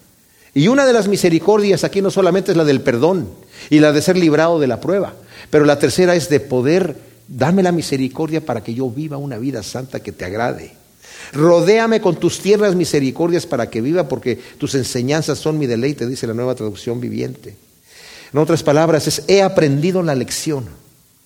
Y 0.55 0.69
una 0.69 0.87
de 0.87 0.93
las 0.93 1.09
misericordias 1.09 1.83
aquí 1.83 2.01
no 2.01 2.11
solamente 2.11 2.53
es 2.53 2.57
la 2.57 2.65
del 2.65 2.81
perdón 2.81 3.29
y 3.71 3.81
la 3.81 3.93
de 3.93 4.03
ser 4.03 4.17
librado 4.17 4.61
de 4.61 4.69
la 4.69 4.81
prueba, 4.81 5.15
pero 5.51 5.65
la 5.65 5.79
tercera 5.79 6.15
es 6.15 6.29
de 6.29 6.41
poder, 6.41 6.97
dame 7.27 7.63
la 7.63 7.73
misericordia 7.73 8.41
para 8.41 8.63
que 8.63 8.75
yo 8.75 8.89
viva 8.89 9.17
una 9.17 9.39
vida 9.39 9.63
santa 9.63 10.01
que 10.01 10.13
te 10.13 10.25
agrade. 10.25 10.84
Rodéame 11.35 12.01
con 12.01 12.17
tus 12.17 12.39
tierras 12.39 12.77
misericordias 12.77 13.45
para 13.45 13.69
que 13.69 13.81
viva, 13.81 14.09
porque 14.09 14.39
tus 14.57 14.75
enseñanzas 14.77 15.39
son 15.39 15.59
mi 15.59 15.67
deleite, 15.67 16.07
dice 16.07 16.29
la 16.29 16.35
nueva 16.35 16.55
traducción 16.55 17.01
viviente. 17.01 17.57
En 18.33 18.39
otras 18.39 18.63
palabras, 18.63 19.09
es 19.09 19.25
he 19.27 19.43
aprendido 19.43 20.03
la 20.03 20.15
lección. 20.15 20.67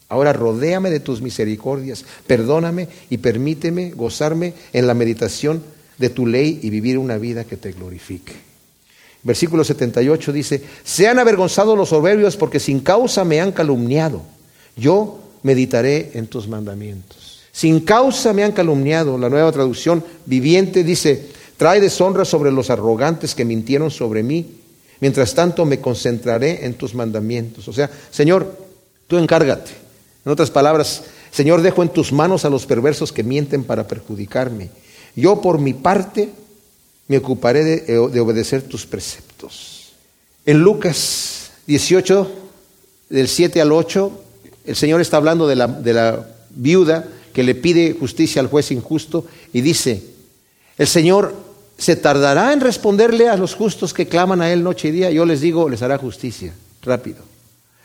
Ahora 0.08 0.32
rodéame 0.32 0.88
de 0.88 1.00
tus 1.00 1.20
misericordias, 1.20 2.06
perdóname 2.26 2.88
y 3.10 3.18
permíteme 3.18 3.90
gozarme 3.90 4.54
en 4.72 4.86
la 4.86 4.94
meditación 4.94 5.62
de 5.98 6.08
tu 6.08 6.26
ley 6.26 6.58
y 6.62 6.70
vivir 6.70 6.96
una 6.96 7.18
vida 7.18 7.44
que 7.44 7.58
te 7.58 7.72
glorifique. 7.72 8.32
Versículo 9.22 9.64
78 9.64 10.32
dice, 10.32 10.62
sean 10.84 11.18
avergonzados 11.18 11.76
los 11.76 11.90
soberbios 11.90 12.38
porque 12.38 12.60
sin 12.60 12.80
causa 12.80 13.24
me 13.24 13.40
han 13.42 13.52
calumniado. 13.52 14.22
Yo 14.74 15.18
meditaré 15.42 16.12
en 16.14 16.28
tus 16.28 16.48
mandamientos. 16.48 17.27
Sin 17.58 17.80
causa 17.80 18.32
me 18.32 18.44
han 18.44 18.52
calumniado. 18.52 19.18
La 19.18 19.28
nueva 19.28 19.50
traducción 19.50 20.04
viviente 20.26 20.84
dice, 20.84 21.26
trae 21.56 21.80
deshonra 21.80 22.24
sobre 22.24 22.52
los 22.52 22.70
arrogantes 22.70 23.34
que 23.34 23.44
mintieron 23.44 23.90
sobre 23.90 24.22
mí. 24.22 24.46
Mientras 25.00 25.34
tanto 25.34 25.64
me 25.64 25.80
concentraré 25.80 26.64
en 26.66 26.74
tus 26.74 26.94
mandamientos. 26.94 27.66
O 27.66 27.72
sea, 27.72 27.90
Señor, 28.12 28.56
tú 29.08 29.18
encárgate. 29.18 29.72
En 30.24 30.30
otras 30.30 30.52
palabras, 30.52 31.02
Señor, 31.32 31.62
dejo 31.62 31.82
en 31.82 31.88
tus 31.88 32.12
manos 32.12 32.44
a 32.44 32.48
los 32.48 32.64
perversos 32.64 33.10
que 33.10 33.24
mienten 33.24 33.64
para 33.64 33.88
perjudicarme. 33.88 34.70
Yo 35.16 35.40
por 35.40 35.58
mi 35.58 35.74
parte 35.74 36.28
me 37.08 37.18
ocuparé 37.18 37.64
de, 37.64 37.80
de 37.80 38.20
obedecer 38.20 38.62
tus 38.62 38.86
preceptos. 38.86 39.94
En 40.46 40.60
Lucas 40.60 41.50
18, 41.66 42.30
del 43.08 43.26
7 43.26 43.60
al 43.60 43.72
8, 43.72 44.12
el 44.64 44.76
Señor 44.76 45.00
está 45.00 45.16
hablando 45.16 45.48
de 45.48 45.56
la, 45.56 45.66
de 45.66 45.92
la 45.92 46.24
viuda 46.50 47.04
que 47.32 47.42
le 47.42 47.54
pide 47.54 47.96
justicia 47.98 48.40
al 48.40 48.48
juez 48.48 48.70
injusto 48.70 49.26
y 49.52 49.60
dice, 49.60 50.02
el 50.76 50.86
Señor 50.86 51.34
se 51.76 51.96
tardará 51.96 52.52
en 52.52 52.60
responderle 52.60 53.28
a 53.28 53.36
los 53.36 53.54
justos 53.54 53.94
que 53.94 54.08
claman 54.08 54.40
a 54.40 54.52
Él 54.52 54.62
noche 54.62 54.88
y 54.88 54.92
día. 54.92 55.10
Yo 55.10 55.24
les 55.24 55.40
digo, 55.40 55.68
les 55.68 55.82
hará 55.82 55.98
justicia, 55.98 56.52
rápido. 56.82 57.18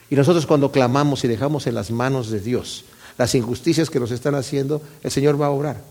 Y 0.10 0.16
nosotros 0.16 0.46
cuando 0.46 0.72
clamamos 0.72 1.24
y 1.24 1.28
dejamos 1.28 1.68
en 1.68 1.76
las 1.76 1.92
manos 1.92 2.30
de 2.30 2.40
Dios 2.40 2.86
las 3.18 3.36
injusticias 3.36 3.90
que 3.90 4.00
nos 4.00 4.12
están 4.12 4.36
haciendo, 4.36 4.82
el 5.04 5.12
Señor 5.12 5.40
va 5.40 5.48
a 5.48 5.52
obrar. 5.52 5.82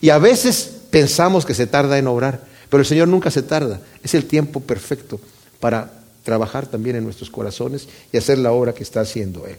Y 0.00 0.10
a 0.10 0.18
veces 0.18 0.70
pensamos 0.90 1.46
que 1.46 1.54
se 1.54 1.66
tarda 1.66 1.98
en 1.98 2.06
obrar, 2.06 2.44
pero 2.68 2.82
el 2.82 2.86
Señor 2.86 3.08
nunca 3.08 3.30
se 3.30 3.42
tarda. 3.42 3.80
Es 4.02 4.14
el 4.14 4.26
tiempo 4.26 4.60
perfecto 4.60 5.20
para 5.60 5.90
trabajar 6.24 6.66
también 6.66 6.96
en 6.96 7.04
nuestros 7.04 7.30
corazones 7.30 7.88
y 8.12 8.18
hacer 8.18 8.38
la 8.38 8.52
obra 8.52 8.74
que 8.74 8.82
está 8.82 9.00
haciendo 9.00 9.46
Él. 9.46 9.56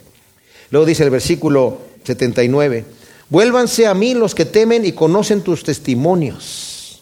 Luego 0.70 0.86
dice 0.86 1.04
el 1.04 1.10
versículo 1.10 1.80
79, 2.04 2.86
Vuélvanse 3.30 3.86
a 3.86 3.94
mí 3.94 4.14
los 4.14 4.34
que 4.34 4.46
temen 4.46 4.86
y 4.86 4.92
conocen 4.92 5.42
tus 5.42 5.64
testimonios. 5.64 7.02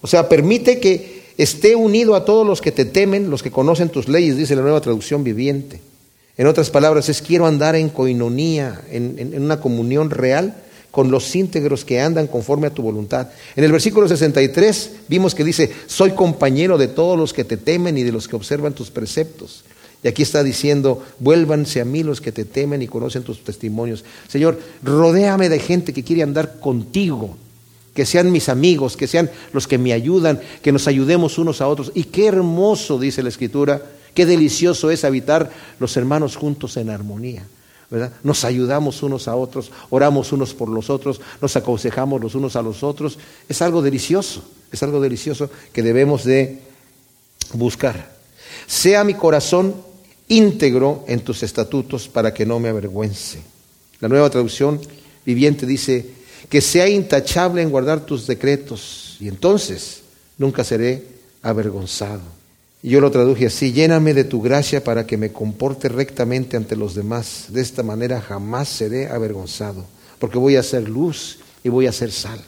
O 0.00 0.06
sea, 0.06 0.28
permite 0.28 0.80
que 0.80 1.32
esté 1.36 1.76
unido 1.76 2.14
a 2.14 2.24
todos 2.24 2.46
los 2.46 2.60
que 2.60 2.72
te 2.72 2.84
temen, 2.84 3.30
los 3.30 3.42
que 3.42 3.50
conocen 3.50 3.88
tus 3.88 4.08
leyes, 4.08 4.36
dice 4.36 4.56
la 4.56 4.62
nueva 4.62 4.80
traducción 4.80 5.22
viviente. 5.22 5.80
En 6.36 6.46
otras 6.46 6.70
palabras, 6.70 7.08
es 7.08 7.22
quiero 7.22 7.46
andar 7.46 7.76
en 7.76 7.88
coinonía, 7.90 8.80
en, 8.90 9.16
en 9.18 9.42
una 9.42 9.60
comunión 9.60 10.10
real 10.10 10.56
con 10.90 11.10
los 11.10 11.36
íntegros 11.36 11.84
que 11.84 12.00
andan 12.00 12.26
conforme 12.26 12.66
a 12.66 12.74
tu 12.74 12.82
voluntad. 12.82 13.28
En 13.54 13.62
el 13.62 13.72
versículo 13.72 14.08
63 14.08 14.90
vimos 15.08 15.34
que 15.34 15.44
dice, 15.44 15.70
soy 15.86 16.12
compañero 16.12 16.78
de 16.78 16.88
todos 16.88 17.18
los 17.18 17.32
que 17.32 17.44
te 17.44 17.56
temen 17.56 17.96
y 17.96 18.02
de 18.02 18.12
los 18.12 18.26
que 18.26 18.36
observan 18.36 18.72
tus 18.72 18.90
preceptos. 18.90 19.64
Y 20.02 20.08
aquí 20.08 20.22
está 20.22 20.42
diciendo, 20.42 21.04
vuélvanse 21.18 21.80
a 21.80 21.84
mí 21.84 22.02
los 22.02 22.20
que 22.20 22.32
te 22.32 22.46
temen 22.46 22.80
y 22.80 22.88
conocen 22.88 23.22
tus 23.22 23.44
testimonios. 23.44 24.04
Señor, 24.28 24.58
rodéame 24.82 25.48
de 25.48 25.58
gente 25.58 25.92
que 25.92 26.04
quiere 26.04 26.22
andar 26.22 26.58
contigo, 26.58 27.36
que 27.94 28.06
sean 28.06 28.32
mis 28.32 28.48
amigos, 28.48 28.96
que 28.96 29.06
sean 29.06 29.30
los 29.52 29.66
que 29.66 29.76
me 29.76 29.92
ayudan, 29.92 30.40
que 30.62 30.72
nos 30.72 30.88
ayudemos 30.88 31.36
unos 31.36 31.60
a 31.60 31.68
otros. 31.68 31.92
Y 31.94 32.04
qué 32.04 32.26
hermoso, 32.26 32.98
dice 32.98 33.22
la 33.22 33.28
Escritura, 33.28 33.82
qué 34.14 34.24
delicioso 34.24 34.90
es 34.90 35.04
habitar 35.04 35.50
los 35.78 35.96
hermanos 35.98 36.36
juntos 36.36 36.78
en 36.78 36.88
armonía. 36.88 37.46
¿verdad? 37.90 38.12
Nos 38.22 38.44
ayudamos 38.44 39.02
unos 39.02 39.28
a 39.28 39.34
otros, 39.34 39.70
oramos 39.90 40.32
unos 40.32 40.54
por 40.54 40.68
los 40.68 40.88
otros, 40.88 41.20
nos 41.42 41.56
aconsejamos 41.56 42.20
los 42.22 42.34
unos 42.34 42.56
a 42.56 42.62
los 42.62 42.82
otros. 42.82 43.18
Es 43.48 43.60
algo 43.60 43.82
delicioso, 43.82 44.44
es 44.72 44.82
algo 44.82 45.00
delicioso 45.00 45.50
que 45.72 45.82
debemos 45.82 46.24
de 46.24 46.60
buscar. 47.52 48.12
Sea 48.66 49.04
mi 49.04 49.14
corazón 49.14 49.89
íntegro 50.30 51.04
en 51.06 51.20
tus 51.20 51.42
estatutos 51.42 52.08
para 52.08 52.32
que 52.32 52.46
no 52.46 52.58
me 52.58 52.70
avergüence. 52.70 53.40
La 54.00 54.08
nueva 54.08 54.30
traducción 54.30 54.80
viviente 55.26 55.66
dice, 55.66 56.06
que 56.48 56.60
sea 56.60 56.88
intachable 56.88 57.62
en 57.62 57.70
guardar 57.70 58.06
tus 58.06 58.26
decretos 58.26 59.16
y 59.20 59.28
entonces 59.28 60.02
nunca 60.38 60.64
seré 60.64 61.04
avergonzado. 61.42 62.22
Y 62.82 62.90
yo 62.90 63.00
lo 63.00 63.10
traduje 63.10 63.46
así, 63.46 63.72
lléname 63.72 64.14
de 64.14 64.24
tu 64.24 64.40
gracia 64.40 64.82
para 64.82 65.06
que 65.06 65.18
me 65.18 65.32
comporte 65.32 65.88
rectamente 65.88 66.56
ante 66.56 66.76
los 66.76 66.94
demás. 66.94 67.46
De 67.48 67.60
esta 67.60 67.82
manera 67.82 68.22
jamás 68.22 68.68
seré 68.68 69.08
avergonzado, 69.08 69.84
porque 70.18 70.38
voy 70.38 70.56
a 70.56 70.62
ser 70.62 70.88
luz 70.88 71.40
y 71.62 71.68
voy 71.68 71.86
a 71.86 71.92
ser 71.92 72.10
sal. 72.10 72.40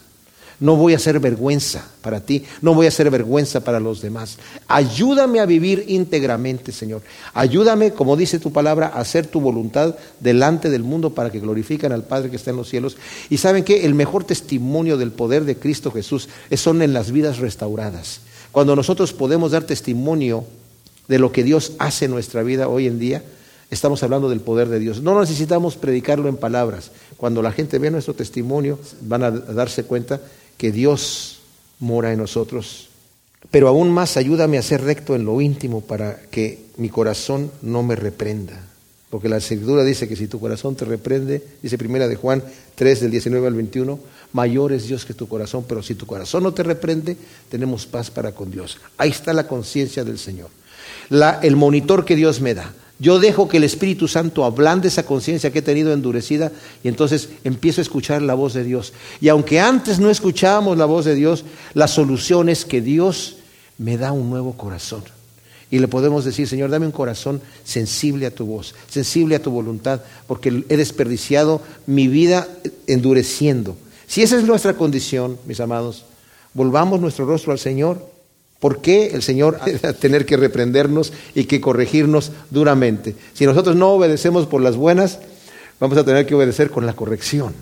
No 0.60 0.76
voy 0.76 0.94
a 0.94 0.98
ser 0.98 1.18
vergüenza 1.20 1.84
para 2.02 2.20
ti, 2.20 2.44
no 2.60 2.74
voy 2.74 2.86
a 2.86 2.90
ser 2.90 3.10
vergüenza 3.10 3.60
para 3.60 3.80
los 3.80 4.00
demás. 4.00 4.38
Ayúdame 4.68 5.40
a 5.40 5.46
vivir 5.46 5.84
íntegramente, 5.88 6.72
Señor. 6.72 7.02
Ayúdame, 7.34 7.92
como 7.92 8.16
dice 8.16 8.38
tu 8.38 8.52
palabra, 8.52 8.92
a 8.94 9.00
hacer 9.00 9.26
tu 9.26 9.40
voluntad 9.40 9.96
delante 10.20 10.70
del 10.70 10.82
mundo 10.82 11.10
para 11.10 11.30
que 11.30 11.40
glorifiquen 11.40 11.92
al 11.92 12.04
Padre 12.04 12.30
que 12.30 12.36
está 12.36 12.50
en 12.50 12.56
los 12.56 12.68
cielos. 12.68 12.96
Y 13.30 13.38
saben 13.38 13.64
que 13.64 13.84
el 13.84 13.94
mejor 13.94 14.24
testimonio 14.24 14.96
del 14.96 15.12
poder 15.12 15.44
de 15.44 15.56
Cristo 15.56 15.90
Jesús 15.90 16.28
son 16.56 16.82
en 16.82 16.92
las 16.92 17.10
vidas 17.10 17.38
restauradas. 17.38 18.20
Cuando 18.52 18.76
nosotros 18.76 19.12
podemos 19.12 19.52
dar 19.52 19.64
testimonio 19.64 20.44
de 21.08 21.18
lo 21.18 21.32
que 21.32 21.42
Dios 21.42 21.72
hace 21.78 22.04
en 22.04 22.10
nuestra 22.10 22.42
vida 22.42 22.68
hoy 22.68 22.86
en 22.86 22.98
día, 22.98 23.22
estamos 23.70 24.02
hablando 24.02 24.28
del 24.28 24.40
poder 24.40 24.68
de 24.68 24.78
Dios. 24.78 25.02
No 25.02 25.18
necesitamos 25.18 25.76
predicarlo 25.76 26.28
en 26.28 26.36
palabras. 26.36 26.90
Cuando 27.22 27.40
la 27.40 27.52
gente 27.52 27.78
ve 27.78 27.88
nuestro 27.88 28.14
testimonio, 28.14 28.80
van 29.02 29.22
a 29.22 29.30
darse 29.30 29.84
cuenta 29.84 30.20
que 30.58 30.72
Dios 30.72 31.38
mora 31.78 32.10
en 32.10 32.18
nosotros. 32.18 32.88
Pero 33.48 33.68
aún 33.68 33.92
más 33.92 34.16
ayúdame 34.16 34.58
a 34.58 34.62
ser 34.62 34.82
recto 34.82 35.14
en 35.14 35.24
lo 35.24 35.40
íntimo 35.40 35.82
para 35.82 36.20
que 36.32 36.64
mi 36.78 36.88
corazón 36.88 37.52
no 37.62 37.84
me 37.84 37.94
reprenda. 37.94 38.60
Porque 39.08 39.28
la 39.28 39.36
escritura 39.36 39.84
dice 39.84 40.08
que 40.08 40.16
si 40.16 40.26
tu 40.26 40.40
corazón 40.40 40.74
te 40.74 40.84
reprende, 40.84 41.40
dice 41.62 41.78
primera 41.78 42.08
de 42.08 42.16
Juan 42.16 42.42
3 42.74 43.02
del 43.02 43.12
19 43.12 43.46
al 43.46 43.54
21, 43.54 44.00
mayor 44.32 44.72
es 44.72 44.88
Dios 44.88 45.04
que 45.04 45.14
tu 45.14 45.28
corazón, 45.28 45.64
pero 45.68 45.80
si 45.80 45.94
tu 45.94 46.06
corazón 46.06 46.42
no 46.42 46.52
te 46.52 46.64
reprende, 46.64 47.16
tenemos 47.48 47.86
paz 47.86 48.10
para 48.10 48.32
con 48.32 48.50
Dios. 48.50 48.78
Ahí 48.98 49.10
está 49.10 49.32
la 49.32 49.46
conciencia 49.46 50.02
del 50.02 50.18
Señor. 50.18 50.48
La, 51.08 51.38
el 51.40 51.54
monitor 51.54 52.04
que 52.04 52.16
Dios 52.16 52.40
me 52.40 52.54
da. 52.54 52.74
Yo 53.02 53.18
dejo 53.18 53.48
que 53.48 53.56
el 53.56 53.64
Espíritu 53.64 54.06
Santo 54.06 54.44
ablande 54.44 54.86
esa 54.86 55.04
conciencia 55.04 55.50
que 55.50 55.58
he 55.58 55.62
tenido 55.62 55.92
endurecida 55.92 56.52
y 56.84 56.88
entonces 56.88 57.30
empiezo 57.42 57.80
a 57.80 57.82
escuchar 57.82 58.22
la 58.22 58.34
voz 58.34 58.54
de 58.54 58.62
Dios. 58.62 58.92
Y 59.20 59.28
aunque 59.28 59.58
antes 59.58 59.98
no 59.98 60.08
escuchábamos 60.08 60.78
la 60.78 60.84
voz 60.84 61.04
de 61.04 61.16
Dios, 61.16 61.44
la 61.74 61.88
solución 61.88 62.48
es 62.48 62.64
que 62.64 62.80
Dios 62.80 63.38
me 63.76 63.96
da 63.96 64.12
un 64.12 64.30
nuevo 64.30 64.52
corazón. 64.52 65.02
Y 65.68 65.80
le 65.80 65.88
podemos 65.88 66.24
decir, 66.24 66.46
Señor, 66.46 66.70
dame 66.70 66.86
un 66.86 66.92
corazón 66.92 67.40
sensible 67.64 68.24
a 68.24 68.30
tu 68.30 68.46
voz, 68.46 68.72
sensible 68.88 69.34
a 69.34 69.42
tu 69.42 69.50
voluntad, 69.50 70.02
porque 70.28 70.64
he 70.68 70.76
desperdiciado 70.76 71.60
mi 71.86 72.06
vida 72.06 72.46
endureciendo. 72.86 73.76
Si 74.06 74.22
esa 74.22 74.38
es 74.38 74.44
nuestra 74.44 74.74
condición, 74.74 75.38
mis 75.48 75.58
amados, 75.58 76.04
volvamos 76.54 77.00
nuestro 77.00 77.26
rostro 77.26 77.50
al 77.50 77.58
Señor 77.58 78.11
¿Por 78.62 78.80
qué 78.80 79.08
el 79.08 79.24
Señor 79.24 79.58
va 79.84 79.88
a 79.88 79.92
tener 79.92 80.24
que 80.24 80.36
reprendernos 80.36 81.12
y 81.34 81.46
que 81.46 81.60
corregirnos 81.60 82.30
duramente? 82.50 83.16
Si 83.34 83.44
nosotros 83.44 83.74
no 83.74 83.88
obedecemos 83.88 84.46
por 84.46 84.60
las 84.60 84.76
buenas, 84.76 85.18
vamos 85.80 85.98
a 85.98 86.04
tener 86.04 86.26
que 86.26 86.36
obedecer 86.36 86.70
con 86.70 86.86
la 86.86 86.92
corrección. 86.92 87.54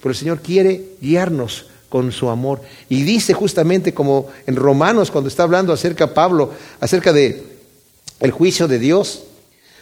Pero 0.00 0.10
el 0.10 0.16
Señor 0.16 0.40
quiere 0.40 0.96
guiarnos 1.00 1.66
con 1.88 2.10
su 2.10 2.28
amor. 2.28 2.60
Y 2.88 3.04
dice 3.04 3.34
justamente 3.34 3.94
como 3.94 4.30
en 4.48 4.56
Romanos, 4.56 5.12
cuando 5.12 5.28
está 5.28 5.44
hablando 5.44 5.72
acerca 5.72 6.12
Pablo, 6.12 6.50
acerca 6.80 7.12
de 7.12 7.44
el 8.18 8.32
juicio 8.32 8.66
de 8.66 8.80
Dios, 8.80 9.22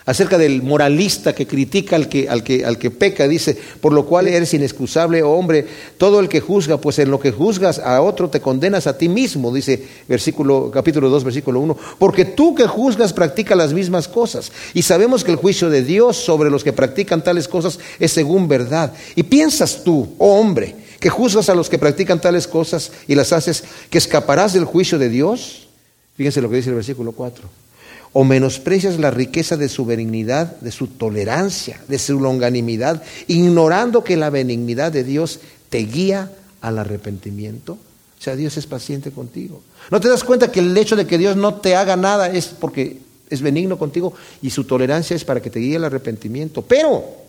acerca 0.06 0.38
del 0.38 0.62
moralista 0.62 1.34
que 1.34 1.46
critica 1.46 1.96
al 1.96 2.08
que, 2.08 2.28
al 2.28 2.42
que, 2.42 2.64
al 2.64 2.78
que 2.78 2.90
peca, 2.90 3.28
dice, 3.28 3.56
por 3.80 3.92
lo 3.92 4.06
cual 4.06 4.28
eres 4.28 4.54
inexcusable, 4.54 5.22
oh 5.22 5.32
hombre, 5.32 5.66
todo 5.98 6.20
el 6.20 6.28
que 6.28 6.40
juzga, 6.40 6.78
pues 6.78 6.98
en 6.98 7.10
lo 7.10 7.20
que 7.20 7.32
juzgas 7.32 7.78
a 7.78 8.00
otro 8.00 8.28
te 8.28 8.40
condenas 8.40 8.86
a 8.86 8.96
ti 8.96 9.08
mismo, 9.08 9.52
dice 9.52 9.86
versículo, 10.08 10.70
capítulo 10.70 11.08
2, 11.10 11.24
versículo 11.24 11.60
1, 11.60 11.76
porque 11.98 12.24
tú 12.24 12.54
que 12.54 12.66
juzgas 12.66 13.12
practica 13.12 13.54
las 13.54 13.72
mismas 13.72 14.08
cosas, 14.08 14.52
y 14.74 14.82
sabemos 14.82 15.24
que 15.24 15.30
el 15.30 15.36
juicio 15.36 15.70
de 15.70 15.82
Dios 15.82 16.16
sobre 16.16 16.50
los 16.50 16.64
que 16.64 16.72
practican 16.72 17.22
tales 17.22 17.48
cosas 17.48 17.78
es 17.98 18.12
según 18.12 18.48
verdad. 18.48 18.92
Y 19.14 19.24
piensas 19.24 19.84
tú, 19.84 20.14
oh 20.18 20.40
hombre, 20.40 20.76
que 20.98 21.10
juzgas 21.10 21.48
a 21.48 21.54
los 21.54 21.68
que 21.68 21.78
practican 21.78 22.20
tales 22.20 22.46
cosas 22.46 22.92
y 23.06 23.14
las 23.14 23.32
haces, 23.32 23.64
que 23.88 23.98
escaparás 23.98 24.52
del 24.52 24.64
juicio 24.64 24.98
de 24.98 25.08
Dios. 25.08 25.68
Fíjense 26.16 26.40
lo 26.40 26.50
que 26.50 26.56
dice 26.56 26.70
el 26.70 26.76
versículo 26.76 27.12
4 27.12 27.69
o 28.12 28.24
menosprecias 28.24 28.98
la 28.98 29.10
riqueza 29.10 29.56
de 29.56 29.68
su 29.68 29.84
benignidad, 29.84 30.56
de 30.60 30.72
su 30.72 30.88
tolerancia, 30.88 31.80
de 31.88 31.98
su 31.98 32.18
longanimidad, 32.20 33.02
ignorando 33.28 34.02
que 34.02 34.16
la 34.16 34.30
benignidad 34.30 34.90
de 34.92 35.04
Dios 35.04 35.40
te 35.68 35.78
guía 35.78 36.30
al 36.60 36.78
arrepentimiento. 36.78 37.74
O 37.74 38.22
sea, 38.22 38.36
Dios 38.36 38.56
es 38.56 38.66
paciente 38.66 39.10
contigo. 39.10 39.62
¿No 39.90 40.00
te 40.00 40.08
das 40.08 40.24
cuenta 40.24 40.52
que 40.52 40.60
el 40.60 40.76
hecho 40.76 40.96
de 40.96 41.06
que 41.06 41.18
Dios 41.18 41.36
no 41.36 41.54
te 41.54 41.76
haga 41.76 41.96
nada 41.96 42.28
es 42.28 42.46
porque 42.46 42.98
es 43.30 43.40
benigno 43.40 43.78
contigo 43.78 44.12
y 44.42 44.50
su 44.50 44.64
tolerancia 44.64 45.16
es 45.16 45.24
para 45.24 45.40
que 45.40 45.50
te 45.50 45.60
guíe 45.60 45.76
al 45.76 45.84
arrepentimiento? 45.84 46.62
Pero 46.62 47.19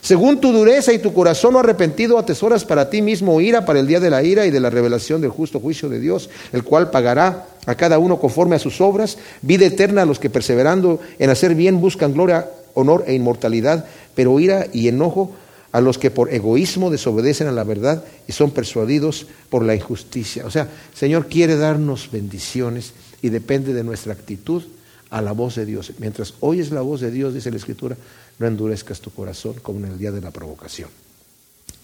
según 0.00 0.40
tu 0.40 0.52
dureza 0.52 0.92
y 0.92 0.98
tu 0.98 1.12
corazón 1.12 1.54
no 1.54 1.58
arrepentido, 1.58 2.18
atesoras 2.18 2.64
para 2.64 2.90
ti 2.90 3.02
mismo 3.02 3.40
ira 3.40 3.64
para 3.64 3.80
el 3.80 3.86
día 3.86 4.00
de 4.00 4.10
la 4.10 4.22
ira 4.22 4.46
y 4.46 4.50
de 4.50 4.60
la 4.60 4.70
revelación 4.70 5.20
del 5.20 5.30
justo 5.30 5.60
juicio 5.60 5.88
de 5.88 6.00
Dios, 6.00 6.30
el 6.52 6.64
cual 6.64 6.90
pagará 6.90 7.46
a 7.66 7.74
cada 7.74 7.98
uno 7.98 8.18
conforme 8.18 8.56
a 8.56 8.60
sus 8.60 8.80
obras, 8.80 9.18
vida 9.42 9.66
eterna 9.66 10.02
a 10.02 10.06
los 10.06 10.18
que 10.18 10.30
perseverando 10.30 11.00
en 11.18 11.30
hacer 11.30 11.54
bien 11.54 11.80
buscan 11.80 12.12
gloria, 12.12 12.48
honor 12.74 13.04
e 13.06 13.14
inmortalidad, 13.14 13.86
pero 14.14 14.38
ira 14.40 14.66
y 14.72 14.88
enojo 14.88 15.32
a 15.72 15.80
los 15.80 15.98
que 15.98 16.10
por 16.10 16.32
egoísmo 16.32 16.90
desobedecen 16.90 17.46
a 17.46 17.52
la 17.52 17.64
verdad 17.64 18.04
y 18.26 18.32
son 18.32 18.52
persuadidos 18.52 19.26
por 19.50 19.64
la 19.64 19.74
injusticia. 19.74 20.46
O 20.46 20.50
sea, 20.50 20.68
Señor 20.94 21.26
quiere 21.26 21.56
darnos 21.56 22.10
bendiciones 22.10 22.92
y 23.20 23.28
depende 23.28 23.74
de 23.74 23.84
nuestra 23.84 24.12
actitud 24.12 24.62
a 25.10 25.20
la 25.20 25.32
voz 25.32 25.56
de 25.56 25.66
Dios. 25.66 25.92
Mientras 25.98 26.34
oyes 26.40 26.70
la 26.70 26.80
voz 26.80 27.00
de 27.00 27.10
Dios, 27.10 27.34
dice 27.34 27.50
la 27.50 27.56
Escritura, 27.56 27.96
no 28.38 28.46
endurezcas 28.46 29.00
tu 29.00 29.10
corazón 29.10 29.54
como 29.62 29.78
en 29.80 29.92
el 29.92 29.98
día 29.98 30.12
de 30.12 30.20
la 30.20 30.30
provocación. 30.30 30.88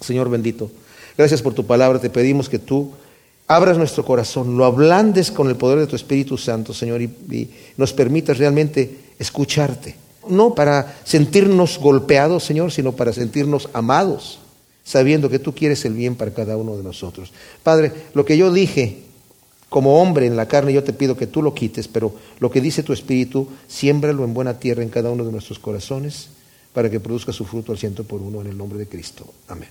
Señor 0.01 0.29
bendito, 0.29 0.71
gracias 1.17 1.43
por 1.43 1.55
tu 1.55 1.67
palabra. 1.67 2.01
Te 2.01 2.11
pedimos 2.11 2.49
que 2.49 2.59
tú 2.59 2.93
abras 3.47 3.77
nuestro 3.77 4.05
corazón, 4.05 4.57
lo 4.57 4.65
ablandes 4.65 5.31
con 5.31 5.49
el 5.49 5.57
poder 5.57 5.79
de 5.81 5.87
tu 5.87 5.97
Espíritu 5.97 6.39
Santo, 6.39 6.73
Señor, 6.73 7.03
y, 7.03 7.51
nos 7.77 7.93
permitas 7.93 8.39
realmente 8.39 8.99
escucharte. 9.19 9.97
No 10.29 10.55
para 10.55 10.97
sentirnos 11.05 11.79
golpeados, 11.79 12.45
Señor, 12.45 12.73
sino 12.73 12.93
para 12.93 13.13
sentirnos 13.13 13.69
amados, 13.75 14.39
sabiendo 14.83 15.29
que 15.29 15.39
tú 15.39 15.55
quieres 15.55 15.85
el 15.85 15.93
bien 15.93 16.15
para 16.15 16.33
cada 16.33 16.57
uno 16.57 16.77
de 16.77 16.83
nosotros. 16.83 17.33
Padre, 17.63 17.93
lo 18.15 18.25
que 18.25 18.39
yo 18.39 18.51
dije 18.51 19.03
como 19.69 20.01
hombre 20.01 20.27
en 20.27 20.37
la 20.37 20.47
carne, 20.47 20.73
yo 20.73 20.85
te 20.85 20.93
pido 20.93 21.17
que 21.17 21.27
tú 21.27 21.43
lo 21.43 21.53
quites, 21.53 21.89
pero 21.89 22.15
lo 22.39 22.51
que 22.51 22.61
dice 22.61 22.85
tu 22.85 22.93
Espíritu, 22.93 23.49
siémbralo 23.67 24.25
en 24.25 24.33
buena 24.33 24.59
tierra 24.61 24.83
en 24.83 24.89
cada 24.89 25.11
uno 25.11 25.25
de 25.25 25.33
nuestros 25.33 25.59
corazones 25.59 26.29
para 26.75 26.91
que 26.91 27.01
produzca 27.01 27.33
su 27.33 27.47
fruto 27.47 27.73
al 27.73 27.79
ciento 27.79 28.05
por 28.05 28.21
uno 28.21 28.43
en 28.43 28.49
el 28.49 28.59
nombre 28.59 28.79
de 28.79 28.87
Cristo. 28.87 29.33
Amén. 29.49 29.71